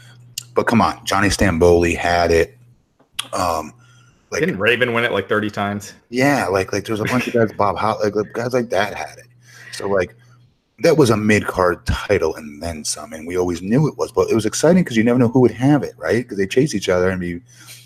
But 0.55 0.66
come 0.66 0.80
on, 0.80 1.05
Johnny 1.05 1.28
Stamboli 1.28 1.97
had 1.97 2.30
it. 2.30 2.57
Um, 3.32 3.72
like 4.30 4.41
Didn't 4.41 4.59
Raven 4.59 4.93
win 4.93 5.05
it 5.05 5.12
like 5.12 5.28
30 5.28 5.51
times? 5.51 5.95
yeah, 6.11 6.47
like 6.47 6.72
like 6.72 6.84
there's 6.84 7.01
a 7.01 7.05
bunch 7.05 7.26
of 7.26 7.32
guys. 7.34 7.53
Bob 7.53 7.76
Hot, 7.76 8.01
like, 8.01 8.14
like 8.14 8.32
guys 8.32 8.53
like 8.53 8.70
that 8.70 8.95
had 8.95 9.18
it. 9.18 9.26
So 9.72 9.89
like 9.89 10.14
that 10.80 10.97
was 10.97 11.11
a 11.11 11.16
mid 11.16 11.47
card 11.47 11.84
title 11.86 12.36
and 12.36 12.62
then 12.62 12.84
some, 12.84 13.12
and 13.12 13.26
we 13.26 13.36
always 13.39 13.62
knew 13.62 13.89
it 13.89 13.97
was. 13.97 14.12
But 14.12 14.30
it 14.30 14.34
was 14.34 14.47
exciting 14.47 14.84
because 14.84 14.97
you 14.97 15.03
never 15.05 15.18
know 15.18 15.28
who 15.28 15.41
would 15.41 15.51
have 15.53 15.82
it, 15.82 15.95
right? 15.97 16.22
Because 16.24 16.36
they 16.39 16.47
chase 16.47 16.74
each 16.74 16.89
other, 16.89 17.09
and 17.11 17.22
you. 17.22 17.41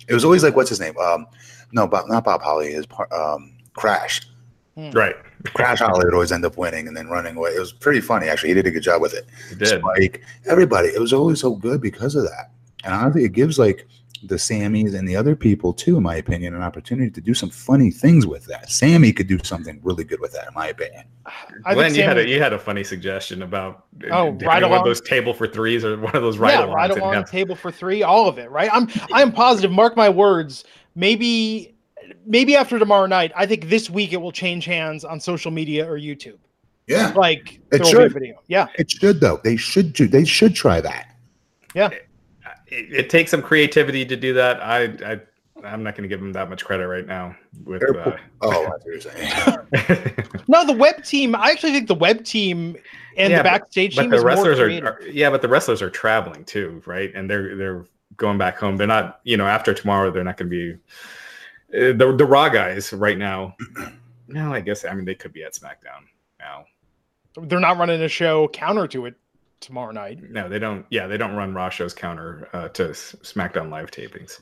It 0.09 0.14
was 0.14 0.24
always 0.24 0.42
like 0.42 0.57
what's 0.57 0.68
his 0.68 0.80
name? 0.80 0.96
Um, 0.98 1.26
no, 1.72 1.86
Bob, 1.86 2.09
not 2.09 2.24
Bob 2.24 2.42
Holly. 2.42 2.72
His 2.72 2.86
par- 2.86 3.12
um, 3.14 3.53
Crash. 3.74 4.20
Hmm. 4.75 4.91
Right. 4.91 5.14
Crash 5.55 5.81
Holly 5.81 6.05
would 6.05 6.14
always 6.14 6.33
end 6.33 6.45
up 6.45 6.57
winning 6.57 6.89
and 6.89 6.97
then 6.97 7.09
running 7.09 7.37
away. 7.37 7.51
It 7.51 7.61
was 7.61 7.73
pretty 7.73 8.01
funny 8.01 8.29
actually. 8.29 8.51
He 8.51 8.55
did 8.55 8.66
a 8.66 8.70
good 8.70 8.83
job 8.83 9.03
with 9.03 9.12
it. 9.12 9.27
It 9.51 9.59
did. 9.59 9.81
Spike, 9.81 10.23
everybody. 10.47 10.89
It 10.89 11.01
was 11.01 11.12
always 11.12 11.41
so 11.41 11.55
good 11.57 11.81
because 11.81 12.14
of 12.14 12.23
that. 12.25 12.53
And 12.85 12.95
honestly, 12.95 13.25
it 13.25 13.33
gives 13.33 13.59
like 13.59 13.87
the 14.25 14.37
Samis 14.37 14.97
and 14.97 15.07
the 15.07 15.16
other 15.16 15.35
people 15.35 15.73
too, 15.73 15.97
in 15.97 16.03
my 16.03 16.14
opinion, 16.16 16.55
an 16.55 16.62
opportunity 16.62 17.11
to 17.11 17.20
do 17.20 17.35
some 17.35 17.51
funny 17.51 17.91
things 17.91 18.25
with 18.27 18.47
that. 18.47 18.70
Sami 18.70 19.12
could 19.12 19.27
do 19.27 19.39
something 19.43 19.81
really 19.83 20.05
good 20.05 20.20
with 20.20 20.33
that, 20.33 20.47
in 20.49 20.55
my 20.55 20.68
opinion. 20.68 21.05
I 21.66 21.75
Glenn, 21.75 21.87
think 21.89 21.97
you 21.99 22.05
had 22.05 22.18
a 22.18 22.27
you 22.27 22.41
had 22.41 22.53
a 22.53 22.59
funny 22.59 22.85
suggestion 22.85 23.43
about 23.43 23.87
uh, 24.05 24.07
Oh, 24.12 24.31
right 24.31 24.43
ride 24.43 24.62
one 24.62 24.64
of 24.64 24.70
along? 24.70 24.85
those 24.85 25.01
table 25.01 25.35
for 25.35 25.47
threes 25.49 25.85
or 25.85 25.99
one 25.99 26.14
of 26.14 26.23
those 26.23 26.37
yeah, 26.37 26.62
ride 26.64 26.68
right 26.73 26.91
along 26.91 27.25
table 27.25 27.57
for 27.57 27.70
three, 27.73 28.03
all 28.05 28.29
of 28.29 28.39
it, 28.39 28.51
right? 28.51 28.70
I'm 28.73 28.89
I'm 29.12 29.33
positive. 29.33 29.70
Mark 29.73 29.97
my 29.97 30.09
words. 30.09 30.64
Maybe 30.95 31.72
maybe 32.26 32.57
after 32.57 32.78
tomorrow 32.78 33.07
night, 33.07 33.32
I 33.36 33.46
think 33.46 33.68
this 33.68 33.88
week 33.90 34.12
it 34.12 34.18
will 34.18 34.32
change 34.32 34.64
hands 34.64 35.05
on 35.05 35.20
social 35.20 35.50
media 35.50 35.88
or 35.90 35.98
YouTube. 35.98 36.38
Yeah, 36.86 37.12
Like 37.14 37.61
It 37.70 37.78
there 37.78 37.80
will 37.80 37.84
be 37.84 37.90
a 37.90 38.00
should. 38.00 38.12
video. 38.12 38.42
Yeah, 38.48 38.66
it 38.76 38.90
should 38.90 39.20
though. 39.20 39.40
They 39.44 39.57
should 39.57 39.92
do. 39.92 40.09
They 40.09 40.24
should 40.24 40.55
try 40.55 40.80
that. 40.80 41.14
it, 41.74 42.92
it 42.92 43.11
takes 43.11 43.30
some 43.30 43.42
creativity 43.42 44.05
to 44.05 44.16
do 44.16 44.32
that. 44.34 44.61
I, 44.62 44.84
I 45.12 45.20
I'm 45.64 45.82
not 45.84 45.94
going 45.94 46.03
to 46.03 46.09
give 46.09 46.18
them 46.20 46.32
that 46.32 46.50
much 46.50 46.64
credit 46.64 46.88
right 46.88 47.07
now. 47.07 47.36
With 47.64 47.82
uh, 47.84 48.16
Oh, 48.40 48.64
I 48.64 48.68
what 48.68 48.82
you're 48.84 49.00
saying. 49.00 49.30
no, 50.48 50.66
the 50.66 50.74
web 50.76 51.05
team. 51.05 51.36
I 51.36 51.50
actually 51.50 51.72
think 51.72 51.86
the 51.86 51.94
web 51.94 52.24
team 52.24 52.76
and 53.16 53.30
Yeah, 53.30 53.38
the 53.38 53.44
backstage 53.44 53.94
but 53.94 54.03
team 54.03 54.11
the 54.11 54.16
is 54.16 54.24
more 54.24 54.28
wrestlers 54.34 54.59
are, 54.59 54.86
are 54.88 55.03
yeah, 55.09 55.30
but 55.30 55.40
the 55.42 55.48
wrestlers 55.48 55.80
are 55.82 55.90
traveling 55.90 56.44
too, 56.44 56.82
right? 56.84 57.12
And 57.14 57.30
they're 57.30 57.57
they're 57.57 57.84
going 58.16 58.38
back 58.38 58.59
home. 58.59 58.76
They're 58.76 58.86
not, 58.86 59.20
you 59.24 59.36
know, 59.36 59.46
after 59.46 59.72
tomorrow, 59.72 60.11
they're 60.11 60.24
not 60.24 60.36
going 60.36 60.50
to 60.50 60.74
be 60.74 60.78
the 61.73 62.14
the 62.16 62.27
raw 62.27 62.49
guys 62.49 62.93
right 62.93 63.18
now. 63.18 63.57
No, 64.29 64.51
I 64.55 64.61
guess 64.61 64.87
I 64.87 64.95
mean 64.95 65.05
they 65.05 65.14
could 65.14 65.35
be 65.35 65.45
at 65.45 65.53
SmackDown 65.53 66.05
now. 66.41 66.64
They're 67.37 67.61
not 67.61 67.77
running 67.77 68.01
a 68.01 68.09
show 68.09 68.49
counter 68.49 68.87
to 68.89 69.05
it 69.05 69.14
tomorrow 69.61 69.93
night. 69.93 70.20
No, 70.31 70.49
they 70.49 70.59
don't. 70.59 70.87
Yeah, 70.91 71.07
they 71.07 71.18
don't 71.18 71.35
run 71.35 71.53
Raw 71.53 71.68
shows 71.68 71.93
counter 71.93 72.49
uh, 72.55 72.68
to 72.70 72.85
SmackDown 72.91 73.68
live 73.70 73.91
tapings. 73.91 74.41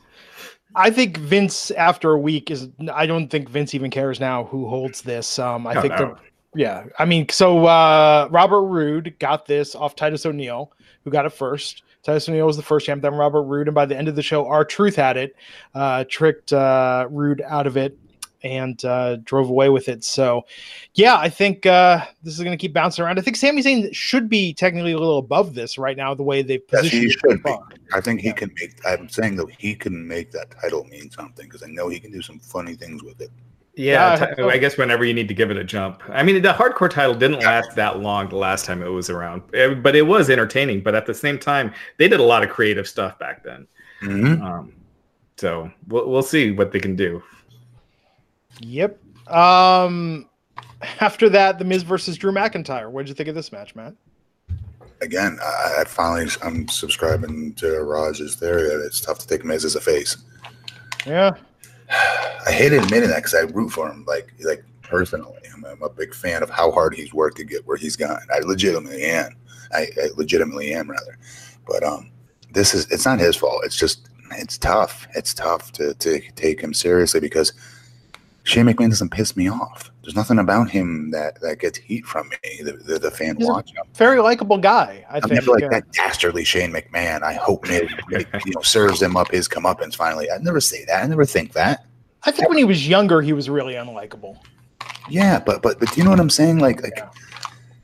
I 0.76 0.90
think 0.90 1.16
Vince, 1.16 1.72
after 1.72 2.12
a 2.12 2.18
week, 2.20 2.52
is. 2.52 2.68
I 2.92 3.06
don't 3.06 3.28
think 3.28 3.48
Vince 3.48 3.74
even 3.74 3.90
cares 3.90 4.20
now 4.20 4.44
who 4.44 4.68
holds 4.68 5.02
this. 5.02 5.40
Um, 5.40 5.66
I 5.66 5.74
No, 5.74 5.80
think 5.82 5.94
no. 5.94 5.98
they're 5.98 6.16
Yeah, 6.54 6.86
I 6.98 7.04
mean, 7.04 7.28
so 7.28 7.66
uh, 7.66 8.28
Robert 8.30 8.62
Roode 8.62 9.14
got 9.20 9.46
this 9.46 9.74
off 9.74 9.94
Titus 9.94 10.26
O'Neil, 10.26 10.72
who 11.04 11.10
got 11.10 11.26
it 11.26 11.30
first. 11.30 11.84
Titus 12.02 12.28
O'Neil 12.28 12.46
was 12.46 12.56
the 12.56 12.62
first 12.62 12.86
champ, 12.86 13.02
then 13.02 13.14
Robert 13.14 13.42
Roode, 13.42 13.68
and 13.68 13.74
by 13.74 13.86
the 13.86 13.96
end 13.96 14.08
of 14.08 14.16
the 14.16 14.22
show, 14.22 14.46
R-Truth 14.46 14.96
had 14.96 15.16
it, 15.16 15.36
uh, 15.74 16.04
tricked 16.08 16.52
uh, 16.52 17.06
Roode 17.10 17.42
out 17.46 17.66
of 17.66 17.76
it, 17.76 17.96
and 18.42 18.82
uh, 18.84 19.16
drove 19.24 19.50
away 19.50 19.68
with 19.68 19.88
it. 19.88 20.02
So, 20.02 20.42
yeah, 20.94 21.16
I 21.18 21.28
think 21.28 21.66
uh, 21.66 22.04
this 22.22 22.34
is 22.34 22.40
going 22.40 22.56
to 22.56 22.60
keep 22.60 22.72
bouncing 22.72 23.04
around. 23.04 23.18
I 23.18 23.22
think 23.22 23.36
Sami 23.36 23.62
Zayn 23.62 23.94
should 23.94 24.28
be 24.28 24.54
technically 24.54 24.92
a 24.92 24.98
little 24.98 25.18
above 25.18 25.54
this 25.54 25.78
right 25.78 25.96
now, 25.96 26.14
the 26.14 26.22
way 26.22 26.42
they've 26.42 26.62
Yes, 26.72 26.86
he 26.86 27.10
should 27.10 27.42
be. 27.42 27.54
I 27.92 28.00
think 28.00 28.20
he 28.20 28.32
can 28.32 28.50
make. 28.58 28.80
I'm 28.86 29.08
saying 29.08 29.36
that 29.36 29.46
he 29.58 29.74
can 29.74 30.06
make 30.06 30.30
that 30.32 30.50
title 30.50 30.84
mean 30.84 31.10
something 31.10 31.46
because 31.46 31.62
I 31.62 31.66
know 31.66 31.88
he 31.88 32.00
can 32.00 32.10
do 32.10 32.22
some 32.22 32.38
funny 32.38 32.74
things 32.74 33.02
with 33.02 33.20
it. 33.20 33.30
Yeah, 33.74 33.92
Yeah, 33.94 34.12
I 34.12 34.16
ti- 34.16 34.24
hope 34.26 34.36
so. 34.36 34.50
I 34.50 34.58
guess 34.58 34.76
whenever 34.76 35.04
you 35.04 35.14
need 35.14 35.28
to 35.28 35.34
give 35.34 35.50
it 35.50 35.56
a 35.56 35.64
jump. 35.64 36.02
I 36.08 36.22
mean, 36.22 36.42
the 36.42 36.52
hardcore 36.52 36.90
title 36.90 37.14
didn't 37.14 37.40
last 37.40 37.74
that 37.76 38.00
long 38.00 38.28
the 38.28 38.36
last 38.36 38.64
time 38.64 38.82
it 38.82 38.88
was 38.88 39.08
around, 39.10 39.42
eh, 39.54 39.74
but 39.74 39.94
it 39.96 40.02
was 40.02 40.28
entertaining. 40.28 40.82
But 40.82 40.94
at 40.94 41.06
the 41.06 41.14
same 41.14 41.38
time, 41.38 41.72
they 41.96 42.08
did 42.08 42.20
a 42.20 42.24
lot 42.24 42.42
of 42.42 42.50
creative 42.50 42.86
stuff 42.88 43.18
back 43.18 43.42
then. 43.44 43.66
Mhm. 44.02 44.42
Um, 44.42 44.72
so 45.36 45.70
we'll 45.88 46.08
we'll 46.10 46.22
see 46.22 46.50
what 46.50 46.72
they 46.72 46.80
can 46.80 46.96
do. 46.96 47.22
Yep. 48.60 48.98
Um, 49.28 50.28
after 51.00 51.28
that, 51.30 51.58
the 51.58 51.64
Miz 51.64 51.82
versus 51.82 52.16
Drew 52.18 52.32
McIntyre. 52.32 52.90
What 52.90 53.02
did 53.02 53.08
you 53.10 53.14
think 53.14 53.28
of 53.28 53.34
this 53.34 53.52
match, 53.52 53.74
Matt? 53.74 53.94
Again, 55.02 55.38
I, 55.42 55.76
I 55.80 55.84
finally 55.84 56.28
I'm 56.42 56.68
subscribing 56.68 57.54
to 57.54 57.82
Raj's 57.84 58.34
theory 58.34 58.62
that 58.68 58.84
it's 58.84 59.00
tough 59.00 59.18
to 59.20 59.26
take 59.26 59.44
Miz 59.44 59.64
as 59.64 59.76
a 59.76 59.80
face. 59.80 60.16
Yeah. 61.06 61.32
I 61.90 62.52
hate 62.52 62.72
admitting 62.72 63.10
that 63.10 63.16
because 63.16 63.34
I 63.34 63.40
root 63.40 63.70
for 63.70 63.90
him, 63.90 64.04
like 64.06 64.32
like 64.44 64.64
personally. 64.82 65.38
I'm, 65.52 65.64
I'm, 65.64 65.82
a 65.82 65.88
big 65.88 66.14
fan 66.14 66.42
of 66.42 66.50
how 66.50 66.70
hard 66.70 66.94
he's 66.94 67.12
worked 67.12 67.36
to 67.38 67.44
get 67.44 67.66
where 67.66 67.76
he's 67.76 67.96
gone. 67.96 68.22
I 68.32 68.40
legitimately 68.40 69.02
am. 69.02 69.36
I, 69.72 69.88
I 70.02 70.08
legitimately 70.16 70.72
am 70.72 70.90
rather. 70.90 71.18
But 71.66 71.82
um, 71.82 72.10
this 72.52 72.74
is 72.74 72.90
it's 72.90 73.04
not 73.04 73.18
his 73.18 73.36
fault. 73.36 73.62
It's 73.64 73.76
just 73.76 74.08
it's 74.32 74.58
tough. 74.58 75.06
It's 75.14 75.34
tough 75.34 75.72
to 75.72 75.94
to 75.94 76.20
take 76.32 76.60
him 76.60 76.74
seriously 76.74 77.20
because 77.20 77.52
Shane 78.44 78.66
McMahon 78.66 78.90
doesn't 78.90 79.10
piss 79.10 79.36
me 79.36 79.48
off. 79.48 79.89
There's 80.02 80.16
nothing 80.16 80.38
about 80.38 80.70
him 80.70 81.10
that 81.10 81.40
that 81.42 81.58
gets 81.60 81.76
heat 81.78 82.06
from 82.06 82.28
me. 82.30 82.62
The 82.62 82.72
the, 82.72 82.98
the 82.98 83.10
fan 83.10 83.36
He's 83.36 83.46
a 83.46 83.50
watching 83.52 83.76
him. 83.76 83.84
Very 83.94 84.20
likable 84.20 84.56
guy. 84.58 85.04
I 85.10 85.16
I'm 85.16 85.22
think. 85.22 85.34
never 85.34 85.50
like 85.52 85.64
uh, 85.64 85.68
that 85.68 85.92
dastardly 85.92 86.44
Shane 86.44 86.72
McMahon. 86.72 87.22
I 87.22 87.34
hope 87.34 87.68
Miz 87.68 87.90
you 88.10 88.52
know 88.54 88.62
serves 88.62 89.02
him 89.02 89.16
up 89.16 89.30
his 89.30 89.46
comeuppance 89.48 89.94
finally. 89.94 90.30
I 90.30 90.38
never 90.38 90.60
say 90.60 90.84
that. 90.86 91.04
I 91.04 91.06
never 91.06 91.24
think 91.26 91.52
that. 91.52 91.84
I 92.24 92.30
think 92.30 92.48
when 92.48 92.58
he 92.58 92.64
was 92.64 92.88
younger, 92.88 93.20
he 93.22 93.32
was 93.32 93.48
really 93.50 93.74
unlikable. 93.74 94.36
Yeah, 95.08 95.38
but 95.38 95.60
but 95.62 95.78
but 95.78 95.90
do 95.92 95.96
you 96.00 96.04
know 96.04 96.10
what 96.10 96.20
I'm 96.20 96.30
saying? 96.30 96.58
Like 96.60 96.82
like 96.82 96.94
Yeah. 96.96 97.10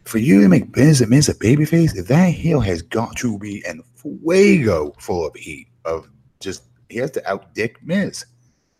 for 0.04 0.18
you 0.18 0.40
to 0.42 0.48
make 0.48 0.74
Miz 0.76 1.00
a 1.02 1.06
Miz 1.06 1.28
a 1.28 1.34
babyface, 1.34 2.06
that 2.06 2.30
heel 2.30 2.60
has 2.60 2.80
got 2.82 3.16
to 3.16 3.38
be 3.38 3.62
and 3.66 3.82
fuego 3.94 4.94
full 4.98 5.26
of 5.26 5.34
heat 5.34 5.68
of 5.84 6.08
just 6.40 6.62
he 6.88 6.98
has 6.98 7.10
to 7.12 7.30
out 7.30 7.52
dick 7.54 7.82
Miz 7.82 8.24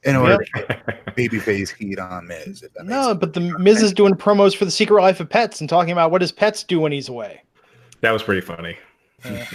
in 0.06 0.16
order 0.16 0.38
to 0.38 0.50
get 0.54 1.16
babyface 1.16 1.74
heat 1.74 1.98
on 1.98 2.26
Miz. 2.26 2.62
If 2.62 2.72
that 2.74 2.86
No, 2.86 3.08
sense. 3.08 3.18
but 3.18 3.34
the 3.34 3.40
Miz 3.58 3.82
is 3.82 3.92
doing 3.92 4.14
promos 4.14 4.56
for 4.56 4.64
the 4.64 4.70
Secret 4.70 5.00
Life 5.02 5.20
of 5.20 5.28
Pets 5.28 5.60
and 5.60 5.68
talking 5.68 5.92
about 5.92 6.10
what 6.10 6.20
his 6.20 6.32
pets 6.32 6.62
do 6.62 6.80
when 6.80 6.92
he's 6.92 7.08
away. 7.08 7.42
That 8.00 8.12
was 8.12 8.22
pretty 8.22 8.40
funny. 8.40 8.76
Yeah. 9.24 9.46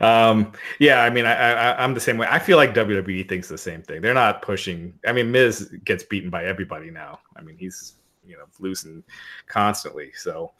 um, 0.00 0.52
yeah, 0.78 1.02
I 1.02 1.10
mean, 1.10 1.26
I, 1.26 1.34
I, 1.34 1.82
I'm 1.82 1.94
the 1.94 2.00
same 2.00 2.18
way. 2.18 2.26
I 2.30 2.38
feel 2.38 2.56
like 2.56 2.74
WWE 2.74 3.28
thinks 3.28 3.48
the 3.48 3.58
same 3.58 3.82
thing. 3.82 4.02
They're 4.02 4.14
not 4.14 4.42
pushing. 4.42 4.92
I 5.06 5.12
mean, 5.12 5.30
Miz 5.30 5.72
gets 5.84 6.04
beaten 6.04 6.30
by 6.30 6.44
everybody 6.44 6.90
now. 6.90 7.20
I 7.36 7.42
mean, 7.42 7.56
he's 7.56 7.94
you 8.26 8.36
know 8.36 8.44
losing 8.58 9.02
constantly. 9.46 10.10
So 10.14 10.52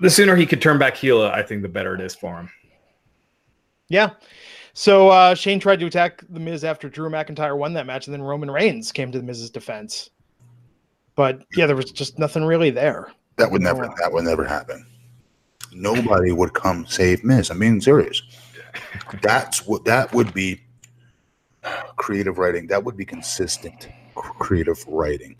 the 0.00 0.10
sooner 0.10 0.36
he 0.36 0.46
could 0.46 0.62
turn 0.62 0.78
back 0.78 0.96
heel, 0.96 1.22
I 1.22 1.42
think 1.42 1.62
the 1.62 1.68
better 1.68 1.94
it 1.94 2.00
is 2.00 2.14
for 2.14 2.36
him. 2.38 2.50
Yeah. 3.88 4.10
So 4.78 5.08
uh, 5.08 5.34
Shane 5.34 5.58
tried 5.58 5.80
to 5.80 5.86
attack 5.86 6.22
the 6.28 6.38
Miz 6.38 6.62
after 6.62 6.90
Drew 6.90 7.08
McIntyre 7.08 7.56
won 7.56 7.72
that 7.72 7.86
match, 7.86 8.08
and 8.08 8.12
then 8.12 8.20
Roman 8.20 8.50
Reigns 8.50 8.92
came 8.92 9.10
to 9.10 9.16
the 9.16 9.24
Miz's 9.24 9.48
defense. 9.48 10.10
But 11.14 11.46
yeah, 11.56 11.64
there 11.64 11.74
was 11.74 11.90
just 11.90 12.18
nothing 12.18 12.44
really 12.44 12.68
there. 12.68 13.10
that 13.36 13.50
would 13.50 13.62
never 13.62 13.88
that 13.98 14.12
would 14.12 14.24
never 14.24 14.44
happen. 14.44 14.84
Nobody 15.72 16.30
would 16.30 16.52
come 16.52 16.84
save 16.86 17.24
Miz. 17.24 17.48
I'm 17.48 17.58
being 17.58 17.80
serious. 17.80 18.20
That's 19.22 19.66
what 19.66 19.86
that 19.86 20.12
would 20.12 20.34
be 20.34 20.60
creative 21.96 22.36
writing. 22.36 22.66
That 22.66 22.84
would 22.84 22.98
be 22.98 23.06
consistent 23.06 23.88
creative 24.14 24.84
writing. 24.86 25.36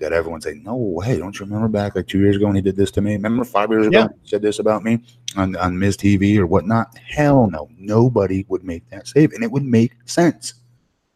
That 0.00 0.12
everyone 0.12 0.40
say, 0.40 0.54
no 0.64 0.76
way. 0.76 1.18
Don't 1.18 1.38
you 1.38 1.44
remember 1.44 1.68
back 1.68 1.94
like 1.94 2.06
two 2.06 2.18
years 2.18 2.36
ago 2.36 2.46
when 2.46 2.56
he 2.56 2.62
did 2.62 2.74
this 2.76 2.90
to 2.92 3.00
me? 3.00 3.12
Remember 3.12 3.44
five 3.44 3.70
years 3.70 3.86
ago 3.86 3.98
Yeah. 3.98 4.08
he 4.22 4.28
said 4.28 4.40
this 4.42 4.58
about 4.58 4.82
me 4.82 5.00
on, 5.36 5.56
on 5.56 5.78
Miz 5.78 5.96
TV 5.96 6.38
or 6.38 6.46
whatnot? 6.46 6.96
Hell 6.98 7.48
no. 7.50 7.68
Nobody 7.78 8.44
would 8.48 8.64
make 8.64 8.88
that 8.90 9.06
save. 9.06 9.32
And 9.32 9.44
it 9.44 9.50
would 9.52 9.64
make 9.64 9.92
sense. 10.06 10.54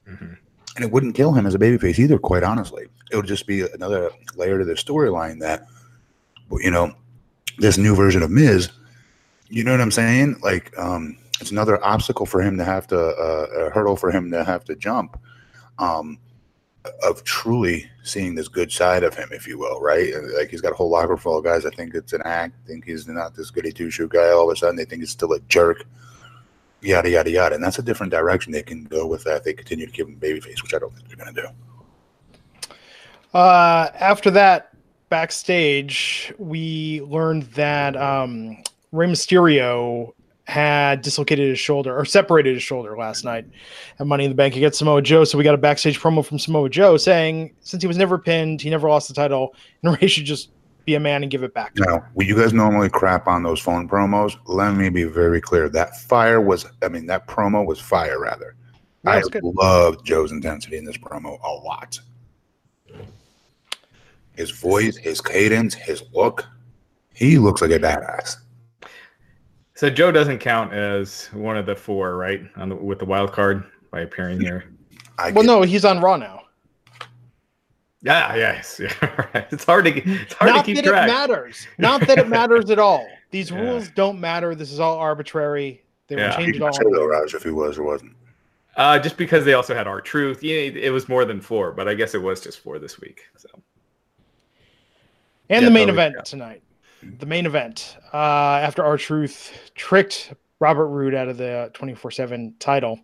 Mhm. 0.09 0.37
And 0.77 0.85
it 0.85 0.91
wouldn't 0.91 1.15
kill 1.15 1.33
him 1.33 1.47
as 1.47 1.55
a 1.55 1.59
babyface 1.59 1.99
either, 1.99 2.19
quite 2.19 2.43
honestly. 2.43 2.87
It 3.11 3.17
would 3.17 3.27
just 3.27 3.47
be 3.47 3.63
another 3.63 4.11
layer 4.37 4.59
to 4.59 4.65
the 4.65 4.75
storyline 4.75 5.41
that, 5.41 5.67
you 6.53 6.71
know, 6.71 6.93
this 7.59 7.79
new 7.79 7.95
version 7.95 8.23
of 8.23 8.31
Miz, 8.31 8.69
you 9.49 9.65
know 9.65 9.71
what 9.71 9.81
I'm 9.81 9.91
saying? 9.93 10.37
Like, 10.43 10.77
um, 10.79 11.17
it's 11.41 11.51
another 11.53 11.83
obstacle 11.85 12.27
for 12.27 12.43
him 12.43 12.59
to 12.59 12.65
have 12.65 12.87
to, 12.89 12.99
uh, 12.99 13.47
a 13.67 13.71
hurdle 13.71 13.97
for 13.97 14.11
him 14.11 14.31
to 14.33 14.45
have 14.45 14.65
to 14.65 14.75
jump, 14.77 15.19
um, 15.79 16.19
of 17.03 17.25
truly 17.25 17.91
seeing 18.03 18.35
this 18.35 18.49
good 18.49 18.71
side 18.71 19.05
of 19.05 19.15
him, 19.15 19.29
if 19.33 19.47
you 19.47 19.59
will, 19.59 19.81
right? 19.81 20.13
Like, 20.37 20.51
he's 20.51 20.61
got 20.61 20.73
a 20.73 20.75
whole 20.75 20.91
locker 20.91 21.17
full 21.17 21.39
of 21.39 21.45
guys. 21.45 21.65
I 21.65 21.71
think 21.71 21.95
it's 21.95 22.13
an 22.13 22.23
act. 22.25 22.55
I 22.65 22.69
think 22.69 22.85
he's 22.85 23.09
not 23.09 23.35
this 23.35 23.51
goody 23.51 23.73
two 23.73 23.91
shoe 23.91 24.09
guy. 24.09 24.31
All 24.31 24.51
of 24.51 24.55
a 24.55 24.57
sudden, 24.57 24.77
they 24.77 24.85
think 24.85 25.01
he's 25.01 25.11
still 25.11 25.33
a 25.33 25.41
jerk. 25.41 25.85
Yada 26.83 27.09
yada 27.09 27.31
yada, 27.31 27.55
and 27.55 27.65
that's 27.65 27.79
a 27.79 27.83
different 27.83 28.13
direction 28.13 28.53
they 28.53 28.63
can 28.63 28.85
go 28.85 29.07
with 29.07 29.25
that. 29.25 29.43
They 29.43 29.55
continue 29.55 29.87
to 29.87 29.93
give 29.93 30.07
him 30.07 30.17
babyface, 30.17 30.63
which 30.63 30.75
I 30.75 30.79
don't 30.79 30.95
think 30.95 31.09
they're 31.09 31.17
going 31.17 31.35
to 31.35 31.43
do. 31.43 31.49
Uh, 33.33 33.89
after 33.99 34.31
that, 34.33 34.75
backstage, 35.09 36.33
we 36.39 37.01
learned 37.03 37.45
that 37.55 37.97
um, 37.97 38.63
Rey 38.93 39.07
Mysterio 39.07 40.13
had 40.45 41.01
dislocated 41.01 41.49
his 41.49 41.59
shoulder 41.59 41.99
or 41.99 42.05
separated 42.05 42.55
his 42.55 42.63
shoulder 42.63 42.97
last 42.97 43.25
night 43.25 43.47
at 43.99 44.07
Money 44.07 44.25
in 44.25 44.31
the 44.31 44.35
Bank 44.35 44.57
against 44.57 44.79
Samoa 44.79 45.01
Joe. 45.01 45.25
So 45.25 45.39
we 45.39 45.45
got 45.45 45.55
a 45.55 45.59
backstage 45.59 45.99
promo 45.99 46.25
from 46.25 46.39
Samoa 46.39 46.69
Joe 46.69 46.97
saying 46.97 47.55
since 47.61 47.83
he 47.83 47.87
was 47.87 47.97
never 47.97 48.19
pinned, 48.19 48.61
he 48.61 48.71
never 48.71 48.89
lost 48.89 49.09
the 49.09 49.15
title, 49.15 49.55
and 49.83 50.01
Rey 50.01 50.09
should 50.09 50.27
just 50.27 50.51
be 50.85 50.95
a 50.97 51.01
man 51.01 51.23
and 51.23 51.31
give 51.31 51.43
it 51.43 51.55
back. 51.55 51.75
to. 51.75 51.83
Now, 51.83 52.05
when 52.13 52.27
you 52.27 52.37
guys 52.37 52.53
normally 52.53 52.91
crap 52.91 53.27
on 53.27 53.43
those 53.43 53.59
phone 53.59 53.89
promos, 53.89 54.37
let 54.47 54.75
me 54.75 54.91
be 54.91 55.05
very 55.05 55.41
clear. 55.41 55.71
That 55.71 55.99
fire 56.03 56.43
was, 56.43 56.67
I 56.83 56.89
mean, 56.89 57.07
that 57.07 57.27
promo 57.27 57.65
was 57.65 57.81
fire, 57.81 58.21
rather. 58.21 58.55
Yeah, 59.05 59.13
I 59.13 59.23
loved 59.43 60.05
Joe's 60.05 60.33
intensity 60.33 60.77
in 60.77 60.85
this 60.85 60.97
promo 60.97 61.39
a 61.43 61.51
lot. 61.51 61.99
His 64.37 64.51
voice, 64.51 64.97
his 64.97 65.21
cadence, 65.21 65.75
his 65.75 66.03
look. 66.13 66.47
He 67.15 67.39
looks 67.39 67.63
like 67.63 67.71
a 67.71 67.79
badass. 67.79 68.37
So 69.85 69.91
Joe 69.91 70.11
doesn't 70.11 70.39
count 70.39 70.73
as 70.73 71.27
one 71.35 71.59
of 71.59 71.67
the 71.67 71.77
four, 71.77 72.17
right? 72.17 72.41
On 72.57 72.71
the, 72.71 72.75
with 72.75 73.01
the 73.01 73.05
wild 73.05 73.33
card 73.33 73.65
by 73.91 74.01
appearing 74.01 74.41
here. 74.41 74.65
I 75.19 75.31
Well, 75.31 75.45
no, 75.45 75.61
he's 75.61 75.85
on 75.85 76.01
Raw 76.01 76.17
now. 76.17 76.45
Yeah, 78.01 78.35
yes, 78.35 78.81
yeah. 78.83 78.95
right. 79.35 79.47
It's 79.51 79.65
hard 79.65 79.85
to 79.85 79.91
it's 79.95 80.33
hard 80.33 80.53
Not 80.53 80.65
to 80.65 80.65
keep 80.65 80.77
that 80.83 80.89
track. 80.89 81.07
it 81.07 81.13
matters. 81.13 81.67
Not 81.77 82.01
that 82.07 82.17
it 82.17 82.29
matters 82.31 82.71
at 82.71 82.79
all. 82.79 83.07
These 83.31 83.51
Yeah. 83.51 83.61
rules 83.61 83.91
don't 83.91 84.19
matter. 84.19 84.55
This 84.55 84.73
is 84.73 84.81
all 84.81 84.97
arbitrary. 84.97 85.83
They 86.09 86.17
Yeah. 86.17 86.29
will 86.35 86.41
You 86.41 86.47
change 86.47 86.57
it 86.57 86.63
all. 86.63 86.73
say 86.73 86.85
though, 86.91 87.05
Raj, 87.07 87.35
if 87.35 87.43
he 87.43 87.51
was 87.51 87.77
or 87.77 87.83
wasn't. 87.83 88.17
Uh, 88.79 88.99
just 88.99 89.19
because 89.19 89.45
they 89.45 89.53
also 89.53 89.75
had 89.75 89.87
R-Truth. 89.87 90.43
Yeah, 90.43 90.61
it 90.61 90.95
was 90.95 91.11
more 91.11 91.27
than 91.27 91.43
four, 91.43 91.73
but 91.73 91.89
I 91.89 91.93
guess 91.95 92.15
it 92.15 92.23
was 92.23 92.41
just 92.41 92.61
four 92.61 92.79
this 92.79 92.99
week. 93.03 93.21
So 93.37 93.49
And 95.51 95.61
Yeah, 95.63 95.69
the 95.69 95.71
main 95.75 95.91
event 95.91 96.15
yeah. 96.17 96.23
tonight. 96.23 96.63
The 97.19 97.27
main 97.27 97.47
event. 97.47 97.97
Uh, 98.13 98.61
after 98.63 98.85
R-Truth 98.85 99.73
tricked 99.75 100.35
Robert 100.61 100.87
Roode 100.89 101.15
out 101.15 101.29
of 101.29 101.37
the 101.37 101.71
24 101.75 102.11
7 102.11 102.55
title, 102.59 102.99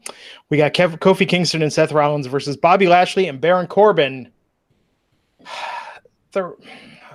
we 0.49 0.57
got 0.57 0.73
Kev- 0.75 0.99
Kofi 0.99 1.29
Kingston 1.29 1.63
and 1.63 1.73
Seth 1.73 1.93
Rollins 1.93 2.27
versus 2.27 2.57
Bobby 2.57 2.87
Lashley 2.87 3.29
and 3.29 3.41
Baron 3.41 3.67
Corbin. 3.67 4.31
They're, 6.33 6.55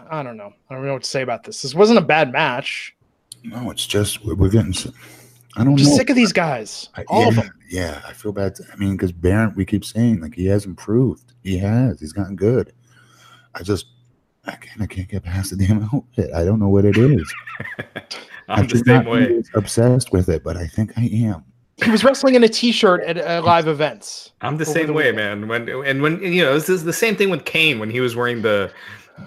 I 0.09 0.23
don't 0.23 0.37
know. 0.37 0.53
I 0.69 0.73
don't 0.75 0.85
know 0.85 0.93
what 0.93 1.03
to 1.03 1.09
say 1.09 1.21
about 1.21 1.43
this. 1.43 1.61
This 1.61 1.73
wasn't 1.73 1.99
a 1.99 2.01
bad 2.03 2.31
match. 2.31 2.95
No, 3.43 3.69
it's 3.71 3.85
just 3.85 4.25
we're, 4.25 4.35
we're 4.35 4.49
getting. 4.49 4.73
I 5.55 5.63
don't 5.63 5.77
just 5.77 5.91
know. 5.91 5.97
sick 5.97 6.09
of 6.09 6.15
these 6.17 6.33
guys. 6.33 6.89
I- 6.95 7.05
All 7.07 7.21
yeah, 7.21 7.27
of 7.29 7.35
them. 7.35 7.49
Yeah, 7.69 8.01
I 8.05 8.13
feel 8.13 8.31
bad. 8.33 8.57
I 8.71 8.75
mean, 8.75 8.93
because 8.97 9.11
Baron, 9.11 9.53
we 9.55 9.65
keep 9.65 9.85
saying 9.85 10.19
like 10.19 10.35
he 10.35 10.45
has 10.47 10.65
improved. 10.65 11.33
He 11.43 11.57
has. 11.59 11.99
He's 11.99 12.11
gotten 12.11 12.35
good. 12.35 12.73
I 13.53 13.63
just, 13.63 13.85
I 14.47 14.55
can't, 14.55 14.81
I 14.81 14.85
can't 14.85 15.09
get 15.09 15.23
past 15.23 15.49
the 15.57 15.65
damn 15.65 15.83
outfit. 15.93 16.31
I 16.33 16.43
don't 16.45 16.59
know 16.59 16.69
what 16.69 16.85
it 16.85 16.97
is. 16.97 17.33
I'm 18.47 18.63
I 18.63 18.65
the 18.67 18.77
same 18.77 18.85
not 18.85 19.05
way. 19.07 19.43
obsessed 19.55 20.11
with 20.11 20.29
it, 20.29 20.43
but 20.43 20.55
I 20.55 20.67
think 20.67 20.93
I 20.97 21.05
am. 21.05 21.43
He 21.83 21.89
was 21.91 22.03
wrestling 22.03 22.35
in 22.35 22.43
a 22.43 22.47
t 22.47 22.71
shirt 22.71 23.01
at 23.03 23.17
uh, 23.17 23.41
live 23.45 23.67
events. 23.67 24.31
I'm 24.41 24.57
the 24.57 24.65
same 24.65 24.87
the 24.87 24.93
way, 24.93 25.11
weekend. 25.11 25.47
man. 25.47 25.67
When 25.67 25.85
and 25.85 26.01
when 26.01 26.21
you 26.21 26.43
know, 26.43 26.53
this 26.53 26.69
is 26.69 26.83
the 26.83 26.93
same 26.93 27.15
thing 27.15 27.29
with 27.29 27.45
Kane 27.45 27.79
when 27.79 27.89
he 27.89 27.99
was 28.01 28.15
wearing 28.15 28.41
the 28.43 28.71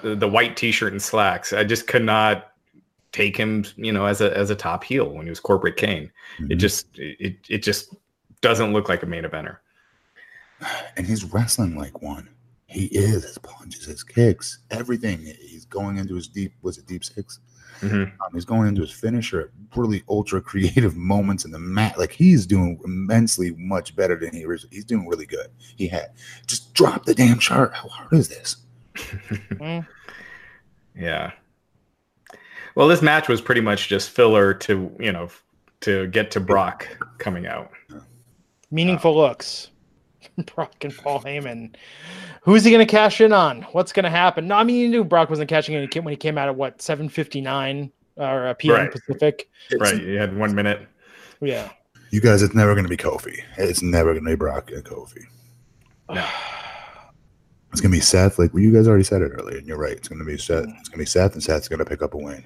the, 0.03 0.15
the 0.15 0.29
white 0.29 0.57
T-shirt 0.57 0.93
and 0.93 1.03
slacks. 1.03 1.53
I 1.53 1.65
just 1.65 1.87
could 1.89 2.05
not 2.05 2.53
take 3.13 3.37
him, 3.37 3.65
you 3.77 3.91
know, 3.93 4.07
as 4.07 4.21
a 4.21 4.35
as 4.37 4.51
a 4.51 4.55
top 4.55 4.85
heel 4.85 5.11
when 5.11 5.25
he 5.27 5.31
was 5.31 5.41
corporate 5.41 5.77
Kane. 5.77 6.11
It 6.39 6.45
Mhm. 6.57 6.59
just 6.59 6.87
it 6.95 7.37
it 7.49 7.63
just 7.63 7.95
doesn't 8.41 8.73
look 8.73 8.89
like 8.89 9.03
a 9.03 9.07
main 9.07 9.25
eventer. 9.25 9.57
and 10.97 11.07
he's 11.07 11.25
wrestling 11.25 11.77
like 11.77 12.03
one. 12.03 12.29
He 12.69 12.85
is 12.87 13.25
his 13.25 13.39
punches, 13.39 13.87
his 13.87 14.03
kicks, 14.05 14.59
everything. 14.71 15.21
He's 15.21 15.65
going 15.65 15.97
into 15.97 16.15
his 16.15 16.29
deep. 16.29 16.53
Was 16.63 16.79
it 16.79 16.87
deep 16.87 17.03
6 17.05 17.41
Mhm. 17.81 18.11
Um, 18.11 18.33
he's 18.35 18.45
going 18.45 18.67
into 18.69 18.81
his 18.81 18.91
finisher 18.91 19.41
at 19.41 19.49
really 19.77 20.03
ultra 20.09 20.41
creative 20.41 20.97
moments 21.15 21.45
in 21.45 21.51
the 21.53 21.59
mat. 21.61 21.97
Like 21.99 22.11
he's 22.11 22.45
doing 22.45 22.81
immensely 22.85 23.55
much 23.57 23.95
better 23.95 24.17
than 24.17 24.35
he 24.35 24.45
was. 24.47 24.67
He's 24.73 24.85
doing 24.85 25.07
really 25.07 25.27
good. 25.27 25.47
He 25.59 25.87
had 25.87 26.11
just 26.47 26.75
drop 26.75 27.05
the 27.05 27.15
damn 27.15 27.39
chart. 27.39 27.73
How 27.75 27.89
hard 27.89 28.13
is 28.13 28.29
this? 28.29 28.57
Mm. 28.97 29.87
Yeah. 30.97 31.31
Well, 32.75 32.89
this 32.89 33.01
match 33.03 33.29
was 33.29 33.41
pretty 33.41 33.61
much 33.61 33.89
just 33.89 34.11
filler 34.11 34.53
to 34.55 34.91
you 34.99 35.13
know 35.13 35.29
to 35.83 36.09
get 36.09 36.31
to 36.33 36.41
Brock 36.41 36.89
coming 37.19 37.47
out. 37.47 37.71
Meaningful 38.73 39.15
looks. 39.17 39.71
Brock 40.55 40.75
and 40.83 40.97
Paul 40.97 41.21
Heyman. 41.21 41.75
Who's 42.43 42.65
he 42.65 42.71
going 42.71 42.87
to 42.87 42.91
cash 42.91 43.21
in 43.21 43.33
on? 43.33 43.63
What's 43.73 43.93
going 43.93 44.05
to 44.05 44.11
happen? 44.11 44.49
No, 44.49 44.57
I 44.57 44.65
mean 44.65 44.77
you 44.77 44.89
knew 44.89 45.05
Brock 45.05 45.31
wasn't 45.31 45.49
cashing 45.49 45.75
in 45.75 45.89
when 46.05 46.13
he 46.13 46.17
came 46.17 46.39
out 46.39 46.49
at 46.49 46.57
what 46.57 46.81
seven 46.81 47.09
fifty 47.09 47.41
nine 47.41 47.91
or 48.17 48.49
uh, 48.49 48.55
PM 48.55 48.75
Right. 48.77 48.91
Pacific. 48.93 49.49
Right. 49.79 50.03
You 50.03 50.19
had 50.19 50.37
one 50.37 50.55
minute. 50.55 50.87
Yeah. 51.41 51.71
You 52.11 52.21
guys, 52.21 52.43
it's 52.43 52.55
never 52.55 52.73
going 52.75 52.85
to 52.85 52.89
be 52.89 52.97
Kofi. 52.97 53.39
It's 53.59 53.83
never 53.83 54.13
going 54.13 54.25
to 54.25 54.31
be 54.31 54.37
Brock 54.37 54.71
and 54.71 54.85
Kofi. 54.85 55.23
No. 56.11 56.27
It's 57.71 57.83
going 57.83 57.93
to 57.93 57.97
be 57.99 58.01
Seth. 58.01 58.39
Like 58.39 58.55
well, 58.55 58.63
you 58.63 58.73
guys 58.73 58.89
already 58.89 59.05
said 59.05 59.21
it 59.21 59.31
earlier, 59.31 59.59
and 59.59 59.67
you're 59.67 59.77
right. 59.77 59.93
It's 59.93 60.09
going 60.09 60.19
to 60.21 60.25
be 60.25 60.39
Seth. 60.39 60.65
It's 60.81 60.89
going 60.89 60.93
to 60.93 60.99
be 60.99 61.05
Seth, 61.05 61.35
and 61.35 61.43
Seth's 61.43 61.69
going 61.69 61.81
to 61.81 61.85
pick 61.85 62.01
up 62.01 62.15
a 62.15 62.17
win. 62.17 62.43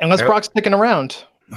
Unless 0.00 0.20
Yep. 0.20 0.28
Brock's 0.28 0.46
sticking 0.46 0.74
around. 0.74 1.24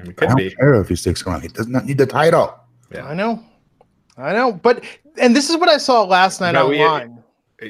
It 0.00 0.14
I 0.22 0.26
don't 0.26 0.36
be. 0.36 0.50
care 0.52 0.80
if 0.80 0.88
he 0.88 0.94
sticks 0.94 1.26
around. 1.26 1.40
He 1.42 1.48
does 1.48 1.66
not 1.66 1.84
need 1.84 1.98
the 1.98 2.06
title. 2.06 2.56
Yeah. 2.94 3.04
I 3.08 3.14
know. 3.14 3.42
I 4.18 4.32
know. 4.32 4.52
But 4.52 4.84
and 5.20 5.34
this 5.34 5.48
is 5.48 5.56
what 5.56 5.68
I 5.68 5.78
saw 5.78 6.02
last 6.04 6.40
night 6.40 6.52
No, 6.52 6.68
we- 6.68 6.82
online. 6.82 7.22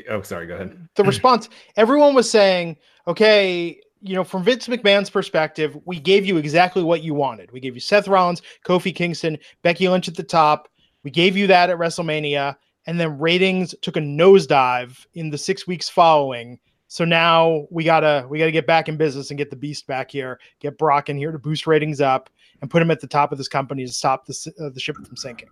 Oh, 0.08 0.20
sorry. 0.22 0.46
Go 0.46 0.54
ahead. 0.54 0.88
the 0.96 1.04
response 1.04 1.48
everyone 1.76 2.14
was 2.14 2.28
saying 2.30 2.76
okay 3.06 3.80
you 4.02 4.14
know 4.14 4.22
from 4.22 4.44
vince 4.44 4.68
mcmahon's 4.68 5.08
perspective 5.10 5.76
we 5.86 5.98
gave 5.98 6.26
you 6.26 6.36
exactly 6.36 6.82
what 6.82 7.02
you 7.02 7.14
wanted 7.14 7.50
we 7.52 7.58
gave 7.60 7.74
you 7.74 7.80
seth 7.80 8.06
rollins 8.06 8.42
kofi 8.66 8.94
kingston 8.94 9.38
becky 9.62 9.88
lynch 9.88 10.06
at 10.06 10.14
the 10.14 10.22
top 10.22 10.68
we 11.04 11.10
gave 11.10 11.36
you 11.38 11.46
that 11.46 11.70
at 11.70 11.78
wrestlemania 11.78 12.54
and 12.86 13.00
then 13.00 13.18
ratings 13.18 13.74
took 13.80 13.96
a 13.96 14.00
nosedive 14.00 15.06
in 15.14 15.30
the 15.30 15.38
six 15.38 15.66
weeks 15.66 15.88
following 15.88 16.58
so 16.88 17.04
now 17.04 17.66
we 17.70 17.82
gotta 17.82 18.26
we 18.28 18.38
gotta 18.38 18.52
get 18.52 18.66
back 18.66 18.88
in 18.88 18.96
business 18.98 19.30
and 19.30 19.38
get 19.38 19.48
the 19.50 19.56
beast 19.56 19.86
back 19.86 20.10
here 20.10 20.38
get 20.60 20.76
brock 20.76 21.08
in 21.08 21.16
here 21.16 21.32
to 21.32 21.38
boost 21.38 21.66
ratings 21.66 22.00
up 22.00 22.28
and 22.60 22.70
put 22.70 22.82
him 22.82 22.90
at 22.90 23.00
the 23.00 23.06
top 23.06 23.32
of 23.32 23.38
this 23.38 23.48
company 23.48 23.86
to 23.86 23.92
stop 23.92 24.26
the, 24.26 24.52
uh, 24.60 24.68
the 24.68 24.80
ship 24.80 24.96
from 24.96 25.16
sinking 25.16 25.48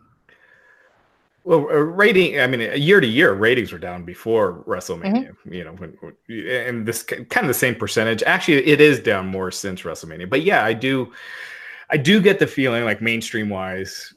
Well, 1.46 1.60
uh, 1.60 1.74
rating. 1.74 2.40
I 2.40 2.48
mean, 2.48 2.60
year 2.82 3.00
to 3.00 3.06
year, 3.06 3.32
ratings 3.34 3.70
were 3.70 3.78
down 3.78 4.04
before 4.04 4.64
WrestleMania. 4.66 5.36
You 5.48 5.62
know, 5.62 5.72
when, 5.74 5.96
when- 6.00 6.48
and 6.48 6.84
this 6.84 7.04
kind 7.04 7.22
of 7.36 7.46
the 7.46 7.54
same 7.54 7.76
percentage. 7.76 8.24
Actually, 8.24 8.66
it 8.66 8.80
is 8.80 8.98
down 8.98 9.28
more 9.28 9.52
since 9.52 9.82
WrestleMania. 9.82 10.28
But 10.28 10.42
yeah, 10.42 10.64
I 10.64 10.72
do, 10.72 11.12
I 11.88 11.98
do 11.98 12.20
get 12.20 12.40
the 12.40 12.48
feeling 12.48 12.84
like 12.84 13.00
mainstream 13.00 13.48
wise, 13.48 14.12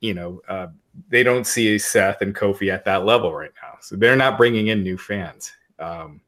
you 0.00 0.14
know, 0.14 0.42
uh, 0.48 0.68
they 1.08 1.24
don't 1.24 1.44
see 1.44 1.76
Seth 1.76 2.22
and 2.22 2.32
Kofi 2.32 2.72
at 2.72 2.84
that 2.84 3.04
level 3.04 3.34
right 3.34 3.50
now. 3.60 3.78
So 3.80 3.96
they're 3.96 4.14
not 4.14 4.38
bringing 4.38 4.68
in 4.68 4.84
new 4.84 4.96
fans, 4.96 5.52
um, 5.80 6.20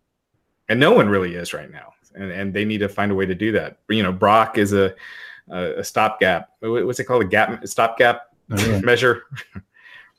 and 0.68 0.80
no 0.80 0.90
one 0.90 1.08
really 1.08 1.36
is 1.36 1.54
right 1.54 1.70
now. 1.70 1.92
And 2.16 2.32
and 2.32 2.52
they 2.52 2.64
need 2.64 2.78
to 2.78 2.88
find 2.88 3.12
a 3.12 3.14
way 3.14 3.26
to 3.26 3.34
do 3.36 3.52
that. 3.52 3.78
You 3.88 4.02
know, 4.02 4.10
Brock 4.10 4.58
is 4.58 4.72
a 4.72 4.92
a, 5.50 5.78
a 5.78 5.84
stopgap. 5.84 6.48
What's 6.62 6.98
it 6.98 7.04
called? 7.04 7.22
A 7.22 7.26
gap 7.26 7.64
stopgap 7.64 8.22
measure 8.48 9.22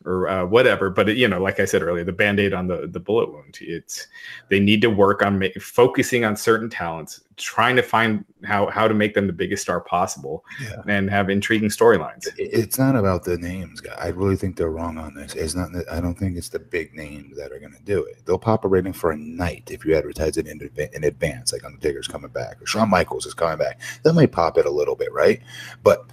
or 0.08 0.28
uh, 0.30 0.46
whatever 0.46 0.90
but 0.90 1.16
you 1.16 1.28
know 1.28 1.42
like 1.42 1.60
i 1.60 1.66
said 1.66 1.84
earlier 1.84 2.04
the 2.04 2.12
band-aid 2.12 2.54
on 2.54 2.68
the 2.68 2.88
the 2.88 3.00
bullet 3.00 3.32
wound 3.32 3.58
it's 3.62 4.08
they 4.50 4.60
need 4.60 4.82
to 4.82 4.90
work 4.90 5.22
on 5.22 5.38
ma- 5.38 5.48
focusing 5.60 6.24
on 6.26 6.36
certain 6.36 6.70
talents 6.70 7.22
trying 7.36 7.76
to 7.76 7.84
find 7.84 8.26
how 8.44 8.68
how 8.72 8.88
to 8.88 8.94
make 8.96 9.14
them 9.14 9.28
the 9.28 9.34
biggest 9.34 9.62
star 9.62 9.80
possible 9.82 10.44
Yeah. 10.62 10.82
and 10.88 11.10
have 11.10 11.30
intriguing 11.30 11.70
storylines 11.70 12.26
It's 12.38 12.80
not 12.80 12.96
about 12.96 13.26
the 13.26 13.38
names, 13.38 13.80
guy. 13.82 13.94
I 14.00 14.08
really 14.08 14.36
think 14.36 14.56
they're 14.58 14.72
wrong 14.72 14.98
on 14.98 15.14
this. 15.14 15.36
It's 15.36 15.54
not. 15.54 15.70
I 15.92 16.00
don't 16.02 16.18
think 16.18 16.36
it's 16.36 16.50
the 16.50 16.58
big 16.58 16.96
names 16.96 17.38
that 17.38 17.52
are 17.52 17.60
going 17.60 17.74
to 17.74 17.84
do 17.84 18.04
it. 18.06 18.26
They'll 18.26 18.40
pop 18.40 18.66
a 18.66 18.68
rating 18.68 18.94
for 18.94 19.12
a 19.12 19.18
night 19.18 19.70
if 19.70 19.86
you 19.86 19.96
advertise 19.96 20.38
it 20.38 20.48
in, 20.48 20.60
in 20.94 21.04
advance, 21.04 21.54
like 21.54 21.64
Undertaker's 21.64 22.08
coming 22.08 22.32
back 22.32 22.60
or 22.60 22.66
Shawn 22.66 22.90
Michaels 22.90 23.28
is 23.28 23.36
coming 23.36 23.58
back. 23.60 23.80
That 24.02 24.14
might 24.14 24.32
pop 24.32 24.58
it 24.58 24.66
a 24.66 24.72
little 24.72 24.96
bit, 24.96 25.12
right? 25.14 25.40
But 25.84 26.10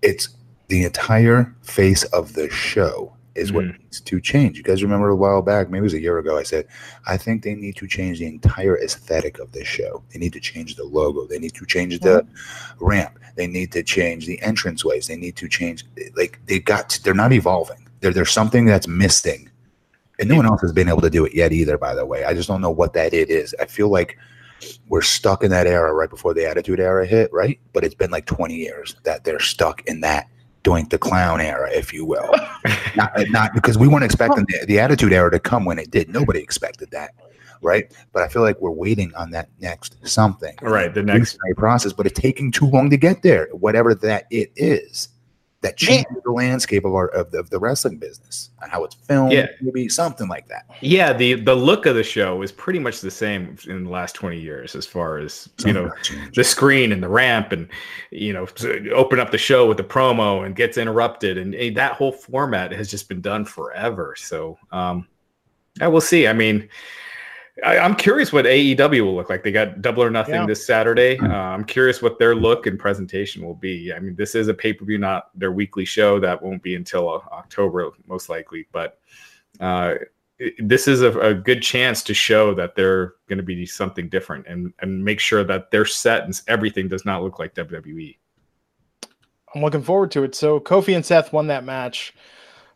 it's 0.00 0.30
the 0.68 0.84
entire 0.84 1.54
face 1.62 2.04
of 2.04 2.32
the 2.32 2.48
show 2.48 3.14
is 3.34 3.52
what 3.52 3.64
Mhm. 3.64 3.78
needs 3.78 4.00
to 4.00 4.20
change. 4.20 4.58
You 4.58 4.62
guys 4.62 4.82
remember 4.82 5.08
a 5.08 5.16
while 5.16 5.42
back, 5.42 5.70
maybe 5.70 5.80
it 5.80 5.82
was 5.82 5.94
a 5.94 6.00
year 6.00 6.18
ago, 6.18 6.36
I 6.36 6.42
said, 6.42 6.66
I 7.06 7.16
think 7.16 7.42
they 7.42 7.54
need 7.54 7.76
to 7.76 7.86
change 7.86 8.18
the 8.18 8.26
entire 8.26 8.78
aesthetic 8.78 9.38
of 9.38 9.52
this 9.52 9.66
show. 9.66 10.02
They 10.12 10.18
need 10.18 10.32
to 10.34 10.40
change 10.40 10.76
the 10.76 10.84
logo. 10.84 11.26
They 11.26 11.38
need 11.38 11.54
to 11.54 11.64
change 11.66 11.98
the 12.00 12.26
ramp. 12.80 13.18
They 13.36 13.46
need 13.46 13.72
to 13.72 13.82
change 13.82 14.26
the 14.26 14.38
entranceways. 14.42 15.06
They 15.06 15.16
need 15.16 15.36
to 15.36 15.48
change 15.48 15.84
like 16.16 16.38
they 16.46 16.58
got 16.58 16.90
to, 16.90 17.02
they're 17.02 17.14
not 17.14 17.32
evolving. 17.32 17.88
There, 18.00 18.12
there's 18.12 18.30
something 18.30 18.64
that's 18.66 18.88
missing. 18.88 19.48
And 20.18 20.28
no 20.28 20.36
one 20.36 20.46
else 20.46 20.60
has 20.60 20.72
been 20.72 20.88
able 20.88 21.00
to 21.00 21.10
do 21.10 21.24
it 21.24 21.34
yet 21.34 21.52
either, 21.52 21.78
by 21.78 21.94
the 21.94 22.04
way. 22.04 22.24
I 22.24 22.34
just 22.34 22.48
don't 22.48 22.60
know 22.60 22.70
what 22.70 22.92
that 22.92 23.14
it 23.14 23.30
is. 23.30 23.54
I 23.58 23.64
feel 23.64 23.88
like 23.88 24.16
we're 24.88 25.02
stuck 25.02 25.42
in 25.42 25.50
that 25.50 25.66
era 25.66 25.92
right 25.92 26.10
before 26.10 26.34
the 26.34 26.46
attitude 26.46 26.78
era 26.78 27.06
hit, 27.06 27.32
right? 27.32 27.58
But 27.72 27.82
it's 27.82 27.94
been 27.94 28.10
like 28.10 28.26
20 28.26 28.54
years 28.54 28.94
that 29.02 29.24
they're 29.24 29.40
stuck 29.40 29.82
in 29.86 30.00
that 30.02 30.28
doink 30.62 30.90
the 30.90 30.98
clown 30.98 31.40
era, 31.40 31.70
if 31.72 31.92
you 31.92 32.04
will. 32.04 32.30
not, 32.96 33.18
eh, 33.18 33.24
not 33.30 33.54
because 33.54 33.78
we 33.78 33.88
weren't 33.88 34.04
expecting 34.04 34.44
the, 34.48 34.66
the 34.66 34.78
attitude 34.78 35.12
era 35.12 35.30
to 35.30 35.38
come 35.38 35.64
when 35.64 35.78
it 35.78 35.90
did. 35.90 36.08
Nobody 36.08 36.40
expected 36.40 36.90
that, 36.90 37.14
right? 37.60 37.92
But 38.12 38.22
I 38.22 38.28
feel 38.28 38.42
like 38.42 38.60
we're 38.60 38.70
waiting 38.70 39.14
on 39.14 39.30
that 39.32 39.48
next 39.60 39.96
something 40.06 40.56
right 40.62 40.92
the 40.92 41.02
next 41.02 41.38
process, 41.56 41.92
but 41.92 42.06
it's 42.06 42.18
taking 42.18 42.50
too 42.50 42.66
long 42.66 42.90
to 42.90 42.96
get 42.96 43.22
there. 43.22 43.48
Whatever 43.52 43.94
that 43.96 44.26
it 44.30 44.52
is, 44.56 45.08
that 45.62 45.76
changes 45.76 46.16
the 46.24 46.30
landscape 46.30 46.84
of 46.84 46.92
our 46.94 47.08
of 47.08 47.30
the, 47.30 47.38
of 47.38 47.48
the 47.50 47.58
wrestling 47.58 47.96
business 47.96 48.50
and 48.62 48.70
how 48.70 48.82
it's 48.84 48.94
filmed. 48.94 49.32
Yeah. 49.32 49.46
maybe 49.60 49.88
something 49.88 50.28
like 50.28 50.46
that. 50.48 50.66
yeah 50.80 51.12
the 51.12 51.34
the 51.34 51.54
look 51.54 51.86
of 51.86 51.94
the 51.94 52.02
show 52.02 52.42
is 52.42 52.50
pretty 52.52 52.78
much 52.78 53.00
the 53.00 53.10
same 53.10 53.56
in 53.68 53.84
the 53.84 53.90
last 53.90 54.14
20 54.14 54.38
years 54.38 54.74
as 54.74 54.86
far 54.86 55.18
as 55.18 55.48
you 55.64 55.72
know 55.72 55.88
Something 55.88 55.88
gotta 55.88 56.02
change. 56.24 56.34
the 56.36 56.44
screen 56.44 56.92
and 56.92 57.02
the 57.02 57.08
ramp 57.08 57.52
and 57.52 57.68
you 58.10 58.32
know 58.32 58.46
open 58.92 59.20
up 59.20 59.30
the 59.30 59.38
show 59.38 59.66
with 59.66 59.76
the 59.76 59.84
promo 59.84 60.44
and 60.44 60.54
gets 60.56 60.76
interrupted 60.78 61.38
and 61.38 61.54
eh, 61.54 61.70
that 61.74 61.92
whole 61.92 62.12
format 62.12 62.72
has 62.72 62.90
just 62.90 63.08
been 63.08 63.20
done 63.20 63.44
forever 63.44 64.14
so 64.18 64.58
um 64.72 65.06
i 65.80 65.86
will 65.88 66.00
see 66.00 66.26
i 66.26 66.32
mean 66.32 66.68
I, 67.64 67.78
i'm 67.78 67.94
curious 67.94 68.32
what 68.32 68.44
aew 68.46 69.04
will 69.04 69.14
look 69.14 69.28
like 69.30 69.42
they 69.44 69.52
got 69.52 69.82
double 69.82 70.02
or 70.02 70.10
nothing 70.10 70.34
Yeah. 70.34 70.46
this 70.46 70.66
saturday 70.66 71.16
Hmm. 71.16 71.26
uh, 71.30 71.34
i'm 71.34 71.64
curious 71.64 72.00
what 72.00 72.18
their 72.18 72.34
look 72.34 72.66
and 72.66 72.78
presentation 72.78 73.44
will 73.44 73.54
be 73.54 73.92
i 73.92 73.98
mean 73.98 74.14
this 74.14 74.34
is 74.34 74.48
a 74.48 74.54
pay-per-view 74.54 74.98
not 74.98 75.28
their 75.38 75.52
weekly 75.52 75.84
show 75.84 76.18
that 76.20 76.42
won't 76.42 76.62
be 76.62 76.74
until 76.76 77.08
uh, 77.10 77.18
october 77.34 77.90
most 78.06 78.28
likely 78.28 78.66
but 78.72 78.98
uh 79.60 79.94
it- 80.38 80.54
this 80.58 80.88
is 80.88 81.02
a, 81.02 81.12
a 81.20 81.34
good 81.34 81.62
chance 81.62 82.02
to 82.02 82.14
show 82.14 82.52
that 82.54 82.74
they're 82.74 83.12
going 83.28 83.36
to 83.36 83.44
be 83.44 83.64
something 83.66 84.08
different 84.08 84.44
and 84.48 84.72
and 84.80 85.04
make 85.04 85.20
sure 85.20 85.44
that 85.44 85.70
their 85.70 85.84
set 85.84 86.24
and 86.24 86.40
everything 86.48 86.88
does 86.88 87.04
not 87.04 87.22
look 87.22 87.38
like. 87.38 87.54
WWE. 87.54 88.16
I'm 89.54 89.60
looking 89.60 89.82
forward 89.82 90.10
to 90.12 90.24
it. 90.24 90.34
So 90.34 90.58
Kofi 90.58 90.96
and 90.96 91.06
Seth 91.06 91.32
won 91.32 91.46
that 91.48 91.62
match. 91.64 92.12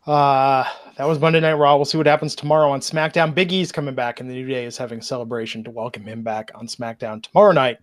Uh, 0.07 0.63
that 0.95 1.05
was 1.05 1.19
Monday 1.19 1.41
Night 1.41 1.55
Raw. 1.55 1.75
We'll 1.75 1.83
see 1.83 1.97
what 1.97 2.07
happens 2.07 2.33
tomorrow 2.33 2.69
on 2.69 2.79
SmackDown. 2.79 3.35
Big 3.35 3.51
E's 3.51 3.73
coming 3.73 3.93
back, 3.93 4.21
and 4.21 4.29
the 4.29 4.33
New 4.33 4.47
Day 4.47 4.63
is 4.63 4.77
having 4.77 4.99
a 4.99 5.01
celebration 5.01 5.65
to 5.65 5.69
welcome 5.69 6.05
him 6.05 6.23
back 6.23 6.49
on 6.55 6.65
SmackDown 6.65 7.21
tomorrow 7.21 7.51
night. 7.51 7.79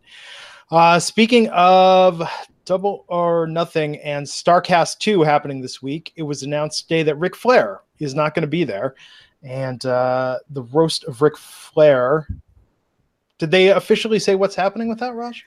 Uh, 0.71 0.99
speaking 0.99 1.51
of 1.51 2.23
Double 2.65 3.05
or 3.09 3.47
Nothing 3.47 3.99
and 3.99 4.27
Starcast 4.27 5.01
2 5.01 5.23
happening 5.23 5.61
this 5.61 5.83
week, 5.83 6.15
it 6.17 6.23
was 6.23 6.43
announced 6.43 6.89
today 6.89 7.03
that 7.03 7.17
Ric 7.17 7.37
Flair 7.37 7.83
is 7.99 8.15
not 8.15 8.35
going 8.35 8.41
to 8.41 8.49
be 8.49 8.65
there. 8.65 8.95
And 9.43 9.85
uh, 9.85 10.39
the 10.49 10.63
roast 10.63 11.05
of 11.05 11.21
Ric 11.21 11.37
Flair. 11.37 12.27
Did 13.37 13.51
they 13.51 13.69
officially 13.69 14.19
say 14.19 14.35
what's 14.35 14.55
happening 14.55 14.89
with 14.89 15.01
that, 15.01 15.15
Raj? 15.15 15.45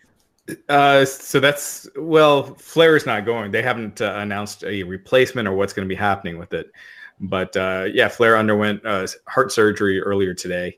Uh, 0.69 1.03
so 1.05 1.39
that's 1.39 1.89
well, 1.97 2.55
Flair 2.55 2.95
is 2.95 3.05
not 3.05 3.25
going. 3.25 3.51
They 3.51 3.61
haven't 3.61 4.01
uh, 4.01 4.15
announced 4.17 4.63
a 4.63 4.83
replacement 4.83 5.47
or 5.47 5.53
what's 5.53 5.73
going 5.73 5.87
to 5.87 5.93
be 5.93 5.99
happening 5.99 6.37
with 6.37 6.53
it. 6.53 6.71
But 7.19 7.55
uh, 7.57 7.87
yeah, 7.91 8.07
Flair 8.07 8.37
underwent 8.37 8.85
uh, 8.85 9.07
heart 9.27 9.51
surgery 9.51 9.99
earlier 9.99 10.33
today, 10.33 10.77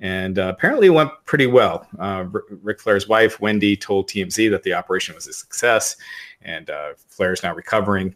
and 0.00 0.38
uh, 0.38 0.52
apparently 0.56 0.86
it 0.86 0.90
went 0.90 1.10
pretty 1.26 1.46
well. 1.46 1.86
Uh, 1.98 2.24
R- 2.32 2.44
Ric 2.62 2.80
Flair's 2.80 3.08
wife 3.08 3.40
Wendy 3.40 3.76
told 3.76 4.08
TMZ 4.08 4.50
that 4.50 4.62
the 4.62 4.72
operation 4.72 5.14
was 5.14 5.26
a 5.26 5.32
success, 5.32 5.96
and 6.42 6.70
Flair 7.08 7.32
is 7.32 7.42
now 7.42 7.54
recovering. 7.54 8.14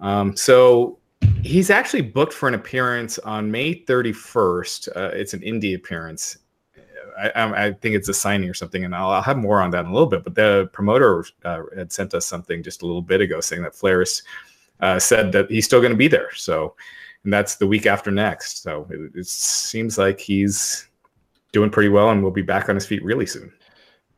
Um, 0.00 0.36
so 0.36 0.98
he's 1.42 1.70
actually 1.70 2.02
booked 2.02 2.32
for 2.32 2.48
an 2.48 2.54
appearance 2.54 3.18
on 3.20 3.50
May 3.50 3.82
31st. 3.84 4.88
Uh, 4.96 5.10
it's 5.14 5.34
an 5.34 5.40
indie 5.40 5.74
appearance. 5.74 6.38
I, 7.18 7.66
I 7.66 7.72
think 7.72 7.94
it's 7.94 8.08
a 8.08 8.14
signing 8.14 8.48
or 8.48 8.54
something, 8.54 8.84
and 8.84 8.94
I'll, 8.94 9.10
I'll 9.10 9.22
have 9.22 9.38
more 9.38 9.60
on 9.60 9.70
that 9.70 9.84
in 9.84 9.90
a 9.90 9.92
little 9.92 10.08
bit. 10.08 10.24
But 10.24 10.34
the 10.34 10.68
promoter 10.72 11.24
uh, 11.44 11.62
had 11.76 11.92
sent 11.92 12.14
us 12.14 12.26
something 12.26 12.62
just 12.62 12.82
a 12.82 12.86
little 12.86 13.02
bit 13.02 13.20
ago 13.20 13.40
saying 13.40 13.62
that 13.62 13.74
Flair's 13.74 14.22
uh, 14.80 14.98
said 14.98 15.32
that 15.32 15.50
he's 15.50 15.64
still 15.64 15.80
going 15.80 15.92
to 15.92 15.96
be 15.96 16.08
there. 16.08 16.34
So, 16.34 16.74
and 17.24 17.32
that's 17.32 17.56
the 17.56 17.66
week 17.66 17.86
after 17.86 18.10
next. 18.10 18.62
So 18.62 18.86
it, 18.90 19.20
it 19.20 19.26
seems 19.26 19.98
like 19.98 20.20
he's 20.20 20.88
doing 21.52 21.70
pretty 21.70 21.88
well, 21.88 22.10
and 22.10 22.22
will 22.22 22.30
be 22.30 22.42
back 22.42 22.68
on 22.68 22.74
his 22.74 22.86
feet 22.86 23.02
really 23.02 23.26
soon. 23.26 23.52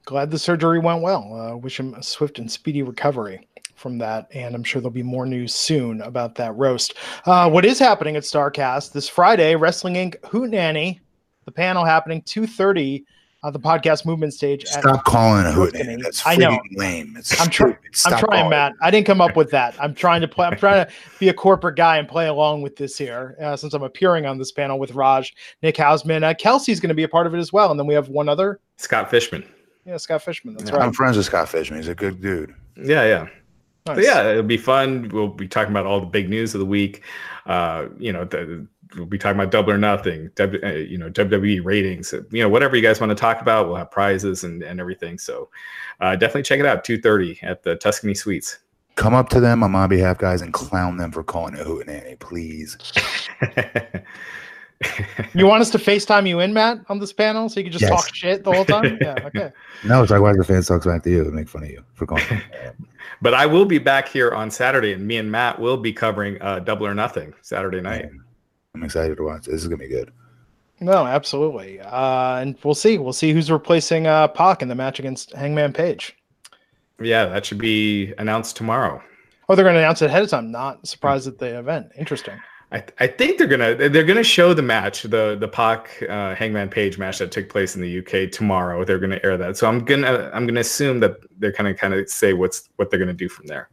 glad 0.04 0.30
the 0.30 0.38
surgery 0.38 0.78
went 0.78 1.02
well. 1.02 1.34
Uh, 1.34 1.56
wish 1.56 1.78
him 1.78 1.94
a 1.94 2.02
swift 2.02 2.38
and 2.38 2.50
speedy 2.50 2.82
recovery 2.82 3.46
from 3.76 3.98
that. 3.98 4.26
And 4.34 4.54
I'm 4.54 4.64
sure 4.64 4.80
there'll 4.80 4.90
be 4.90 5.02
more 5.02 5.26
news 5.26 5.54
soon 5.54 6.00
about 6.00 6.34
that 6.36 6.56
roast. 6.56 6.94
Uh, 7.26 7.48
what 7.48 7.64
is 7.64 7.78
happening 7.78 8.16
at 8.16 8.22
StarCast 8.22 8.92
this 8.92 9.08
Friday? 9.08 9.54
Wrestling 9.54 9.94
Inc. 9.94 10.16
Hoot 10.24 10.50
Nanny, 10.50 11.00
the 11.48 11.52
panel 11.52 11.82
happening 11.82 12.20
2:30 12.22 13.04
on 13.42 13.52
the 13.54 13.58
podcast 13.60 14.04
movement 14.04 14.34
stage. 14.34 14.64
at- 14.64 14.80
Stop 14.82 15.04
calling 15.06 15.46
it 15.46 15.48
a 15.48 15.52
Tuscany. 15.54 15.84
hootenanny. 15.96 16.02
That's 16.02 16.26
I 16.26 16.36
know. 16.36 16.58
lame. 16.72 17.14
It's 17.16 17.40
I'm, 17.40 17.48
try- 17.48 17.76
stupid. 17.92 18.14
I'm 18.16 18.18
trying, 18.20 18.22
calling 18.40 18.50
Matt. 18.50 18.72
I 18.82 18.90
didn't 18.90 19.06
come 19.06 19.20
up 19.22 19.34
with 19.36 19.50
that. 19.52 19.74
I'm 19.80 19.94
trying 19.94 20.20
to 20.20 20.28
play. 20.28 20.46
I'm 20.46 20.58
trying 20.58 20.84
to 20.84 20.92
be 21.20 21.28
a 21.30 21.32
corporate 21.32 21.76
guy 21.76 21.96
and 21.98 22.06
play 22.08 22.26
along 22.26 22.60
with 22.62 22.76
this 22.76 22.98
here, 22.98 23.36
uh, 23.40 23.56
since 23.56 23.72
I'm 23.74 23.82
appearing 23.84 24.26
on 24.26 24.36
this 24.38 24.52
panel 24.52 24.78
with 24.78 24.92
Raj, 24.92 25.34
Nick 25.62 25.76
Hausman, 25.76 26.22
uh, 26.24 26.34
Kelsey's 26.34 26.80
going 26.80 26.88
to 26.88 26.94
be 26.94 27.04
a 27.04 27.08
part 27.08 27.26
of 27.26 27.34
it 27.34 27.38
as 27.38 27.50
well, 27.52 27.70
and 27.70 27.78
then 27.80 27.86
we 27.86 27.94
have 27.94 28.08
one 28.08 28.28
other, 28.28 28.60
Scott 28.76 29.08
Fishman. 29.08 29.44
yeah, 29.86 29.96
Scott 29.96 30.20
Fishman. 30.22 30.54
That's 30.56 30.68
it. 30.70 30.74
right. 30.74 30.82
I'm 30.82 30.92
friends 30.92 31.16
with 31.16 31.24
Scott 31.26 31.48
Fishman. 31.48 31.78
He's 31.78 31.88
a 31.88 31.94
good 31.94 32.20
dude. 32.20 32.52
Yeah, 32.76 33.06
yeah. 33.06 33.26
Nice. 33.86 33.96
So 33.96 34.02
yeah, 34.02 34.30
it'll 34.32 34.42
be 34.42 34.58
fun. 34.58 35.08
We'll 35.14 35.28
be 35.28 35.48
talking 35.48 35.72
about 35.72 35.86
all 35.86 36.00
the 36.00 36.06
big 36.06 36.28
news 36.28 36.54
of 36.54 36.58
the 36.58 36.66
week. 36.66 37.02
Uh, 37.46 37.86
you 37.98 38.12
know, 38.12 38.24
the, 38.24 38.66
we'll 38.96 39.06
be 39.06 39.18
talking 39.18 39.38
about 39.40 39.50
double 39.50 39.70
or 39.72 39.78
nothing. 39.78 40.30
W, 40.36 40.60
uh, 40.64 40.68
you 40.72 40.98
know, 40.98 41.10
WWE 41.10 41.64
ratings. 41.64 42.12
uh, 42.12 42.22
You 42.30 42.42
know, 42.42 42.48
whatever 42.48 42.76
you 42.76 42.82
guys 42.82 43.00
want 43.00 43.10
to 43.10 43.14
talk 43.16 43.40
about, 43.40 43.66
we'll 43.66 43.76
have 43.76 43.90
prizes 43.90 44.44
and, 44.44 44.62
and 44.62 44.80
everything. 44.80 45.18
So 45.18 45.48
uh, 46.00 46.16
definitely 46.16 46.42
check 46.42 46.60
it 46.60 46.66
out. 46.66 46.84
Two 46.84 46.98
thirty 47.00 47.38
at 47.42 47.62
the 47.62 47.76
Tuscany 47.76 48.14
Suites. 48.14 48.58
Come 48.96 49.14
up 49.14 49.28
to 49.28 49.38
them 49.40 49.62
on 49.62 49.70
my 49.70 49.86
behalf, 49.86 50.18
guys, 50.18 50.42
and 50.42 50.52
clown 50.52 50.96
them 50.96 51.12
for 51.12 51.22
calling 51.22 51.54
it 51.54 51.60
a 51.60 51.64
hootenanny, 51.64 52.18
please. 52.18 52.76
You 55.34 55.46
want 55.46 55.60
us 55.60 55.70
to 55.70 55.78
FaceTime 55.78 56.28
you 56.28 56.38
in, 56.38 56.52
Matt, 56.54 56.78
on 56.88 57.00
this 57.00 57.12
panel, 57.12 57.48
so 57.48 57.58
you 57.58 57.64
can 57.64 57.72
just 57.72 57.82
Yes. 57.82 57.90
talk 57.90 58.14
shit 58.14 58.44
the 58.44 58.52
whole 58.52 58.64
time? 58.64 58.96
Yeah. 59.00 59.16
Okay. 59.26 59.50
No, 59.84 60.02
it's 60.02 60.10
like 60.12 60.20
why 60.20 60.32
the 60.36 60.44
fans 60.44 60.68
talks 60.68 60.86
back 60.86 61.02
to 61.02 61.10
you 61.10 61.22
and 61.22 61.32
make 61.32 61.48
fun 61.48 61.64
of 61.64 61.70
you 61.70 61.82
for 61.94 62.06
calling. 62.06 62.24
it. 62.30 62.76
but 63.20 63.34
I 63.34 63.44
will 63.44 63.64
be 63.64 63.78
back 63.78 64.06
here 64.08 64.30
on 64.30 64.52
Saturday, 64.52 64.92
and 64.92 65.04
me 65.04 65.16
and 65.16 65.30
Matt 65.30 65.58
will 65.58 65.76
be 65.78 65.92
covering 65.92 66.40
uh, 66.40 66.60
Double 66.60 66.86
or 66.86 66.94
Nothing 66.94 67.34
Saturday 67.42 67.80
night. 67.80 68.08
I'm 68.78 68.84
excited 68.84 69.16
to 69.16 69.24
watch. 69.24 69.46
This 69.46 69.60
is 69.60 69.66
gonna 69.66 69.78
be 69.78 69.88
good. 69.88 70.12
No, 70.80 71.04
absolutely. 71.04 71.80
Uh, 71.80 72.36
and 72.36 72.56
we'll 72.62 72.74
see. 72.74 72.98
We'll 72.98 73.12
see 73.12 73.32
who's 73.32 73.50
replacing 73.50 74.06
uh, 74.06 74.28
Pac 74.28 74.62
in 74.62 74.68
the 74.68 74.76
match 74.76 75.00
against 75.00 75.32
Hangman 75.32 75.72
Page. 75.72 76.16
Yeah, 77.00 77.26
that 77.26 77.44
should 77.44 77.58
be 77.58 78.14
announced 78.18 78.56
tomorrow. 78.56 79.02
Oh, 79.48 79.56
they're 79.56 79.64
going 79.64 79.74
to 79.74 79.80
announce 79.80 80.02
it 80.02 80.06
ahead 80.06 80.22
of 80.22 80.30
time. 80.30 80.52
Not 80.52 80.86
surprised 80.86 81.26
at 81.26 81.38
the 81.38 81.58
event. 81.58 81.90
Interesting. 81.98 82.38
I, 82.70 82.84
I 83.00 83.06
think 83.06 83.38
they're 83.38 83.46
gonna 83.46 83.74
they're 83.74 84.04
gonna 84.04 84.22
show 84.22 84.52
the 84.52 84.60
match 84.60 85.02
the 85.02 85.38
the 85.40 85.48
Pac 85.48 86.02
uh, 86.08 86.34
Hangman 86.34 86.68
Page 86.68 86.98
match 86.98 87.18
that 87.18 87.32
took 87.32 87.48
place 87.48 87.74
in 87.74 87.80
the 87.80 87.98
UK 87.98 88.30
tomorrow. 88.30 88.84
They're 88.84 88.98
gonna 88.98 89.20
air 89.24 89.38
that, 89.38 89.56
so 89.56 89.66
I'm 89.66 89.86
gonna 89.86 90.30
I'm 90.34 90.46
gonna 90.46 90.60
assume 90.60 91.00
that 91.00 91.16
they're 91.38 91.52
gonna 91.52 91.72
kind 91.72 91.94
of 91.94 92.10
say 92.10 92.34
what's 92.34 92.68
what 92.76 92.90
they're 92.90 92.98
gonna 92.98 93.14
do 93.14 93.28
from 93.28 93.46
there. 93.46 93.70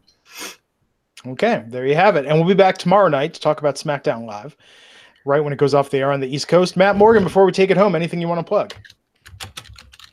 Okay, 1.27 1.65
there 1.67 1.85
you 1.85 1.95
have 1.95 2.15
it. 2.15 2.25
And 2.25 2.37
we'll 2.37 2.47
be 2.47 2.53
back 2.53 2.77
tomorrow 2.77 3.09
night 3.09 3.33
to 3.33 3.41
talk 3.41 3.59
about 3.59 3.75
SmackDown 3.75 4.25
Live, 4.25 4.55
right 5.25 5.43
when 5.43 5.51
it 5.51 5.57
goes 5.57 5.73
off 5.73 5.89
the 5.89 5.97
air 5.97 6.11
on 6.11 6.19
the 6.19 6.27
East 6.27 6.47
Coast. 6.47 6.77
Matt 6.77 6.95
Morgan, 6.95 7.23
before 7.23 7.45
we 7.45 7.51
take 7.51 7.69
it 7.69 7.77
home, 7.77 7.95
anything 7.95 8.21
you 8.21 8.27
want 8.27 8.39
to 8.39 8.43
plug? 8.43 8.73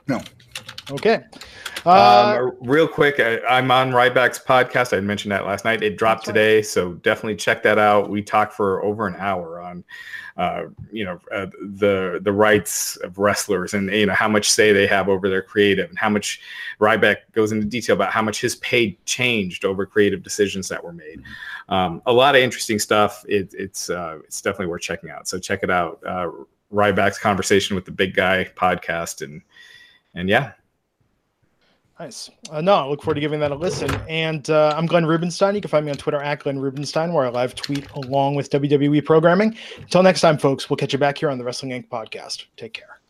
No. 0.08 0.20
Okay. 0.90 1.22
Uh, 1.84 2.38
um, 2.38 2.56
real 2.60 2.86
quick, 2.86 3.18
I, 3.18 3.40
I'm 3.40 3.70
on 3.70 3.90
Ryback's 3.90 4.38
podcast. 4.38 4.96
I 4.96 5.00
mentioned 5.00 5.32
that 5.32 5.46
last 5.46 5.64
night. 5.64 5.82
It 5.82 5.96
dropped 5.96 6.26
right. 6.26 6.34
today, 6.34 6.62
so 6.62 6.92
definitely 6.94 7.36
check 7.36 7.62
that 7.64 7.78
out. 7.78 8.08
We 8.08 8.22
talked 8.22 8.54
for 8.54 8.82
over 8.84 9.06
an 9.06 9.16
hour 9.18 9.60
on, 9.60 9.84
uh, 10.36 10.64
you 10.92 11.04
know, 11.04 11.18
uh, 11.34 11.46
the 11.60 12.20
the 12.22 12.32
rights 12.32 12.96
of 12.96 13.18
wrestlers 13.18 13.74
and 13.74 13.90
you 13.90 14.06
know 14.06 14.14
how 14.14 14.28
much 14.28 14.50
say 14.50 14.72
they 14.72 14.86
have 14.86 15.08
over 15.08 15.28
their 15.28 15.42
creative 15.42 15.88
and 15.88 15.98
how 15.98 16.08
much 16.08 16.40
Ryback 16.80 17.16
goes 17.32 17.52
into 17.52 17.66
detail 17.66 17.94
about 17.94 18.12
how 18.12 18.22
much 18.22 18.40
his 18.40 18.56
pay 18.56 18.96
changed 19.04 19.64
over 19.64 19.84
creative 19.84 20.22
decisions 20.22 20.68
that 20.68 20.82
were 20.82 20.92
made. 20.92 21.22
Um, 21.68 22.00
a 22.06 22.12
lot 22.12 22.34
of 22.34 22.42
interesting 22.42 22.78
stuff. 22.78 23.24
It, 23.28 23.52
it's 23.54 23.90
uh, 23.90 24.18
it's 24.24 24.40
definitely 24.40 24.66
worth 24.66 24.82
checking 24.82 25.10
out. 25.10 25.26
So 25.26 25.38
check 25.38 25.60
it 25.62 25.70
out. 25.70 26.00
Uh, 26.06 26.28
Ryback's 26.72 27.18
conversation 27.18 27.74
with 27.74 27.84
the 27.84 27.90
big 27.90 28.14
guy 28.14 28.48
podcast 28.56 29.22
and 29.22 29.42
and 30.14 30.28
yeah, 30.28 30.52
Nice. 32.00 32.30
Uh, 32.50 32.60
no, 32.60 32.74
I 32.74 32.86
look 32.86 33.02
forward 33.02 33.16
to 33.16 33.20
giving 33.20 33.38
that 33.40 33.52
a 33.52 33.54
listen. 33.54 33.94
And 34.08 34.48
uh, 34.50 34.74
I'm 34.76 34.86
Glenn 34.86 35.06
Rubenstein. 35.06 35.54
You 35.54 35.60
can 35.60 35.68
find 35.70 35.84
me 35.84 35.92
on 35.92 35.98
Twitter 35.98 36.20
at 36.20 36.40
Glenn 36.40 36.58
Rubenstein, 36.58 37.12
where 37.12 37.26
I 37.26 37.28
live 37.28 37.54
tweet 37.54 37.88
along 37.90 38.34
with 38.34 38.50
WWE 38.50 39.04
programming. 39.04 39.56
Until 39.78 40.02
next 40.02 40.20
time, 40.20 40.38
folks, 40.38 40.68
we'll 40.68 40.78
catch 40.78 40.92
you 40.92 40.98
back 40.98 41.18
here 41.18 41.30
on 41.30 41.38
the 41.38 41.44
Wrestling 41.44 41.70
Inc. 41.72 41.88
podcast. 41.88 42.46
Take 42.56 42.72
care. 42.72 43.01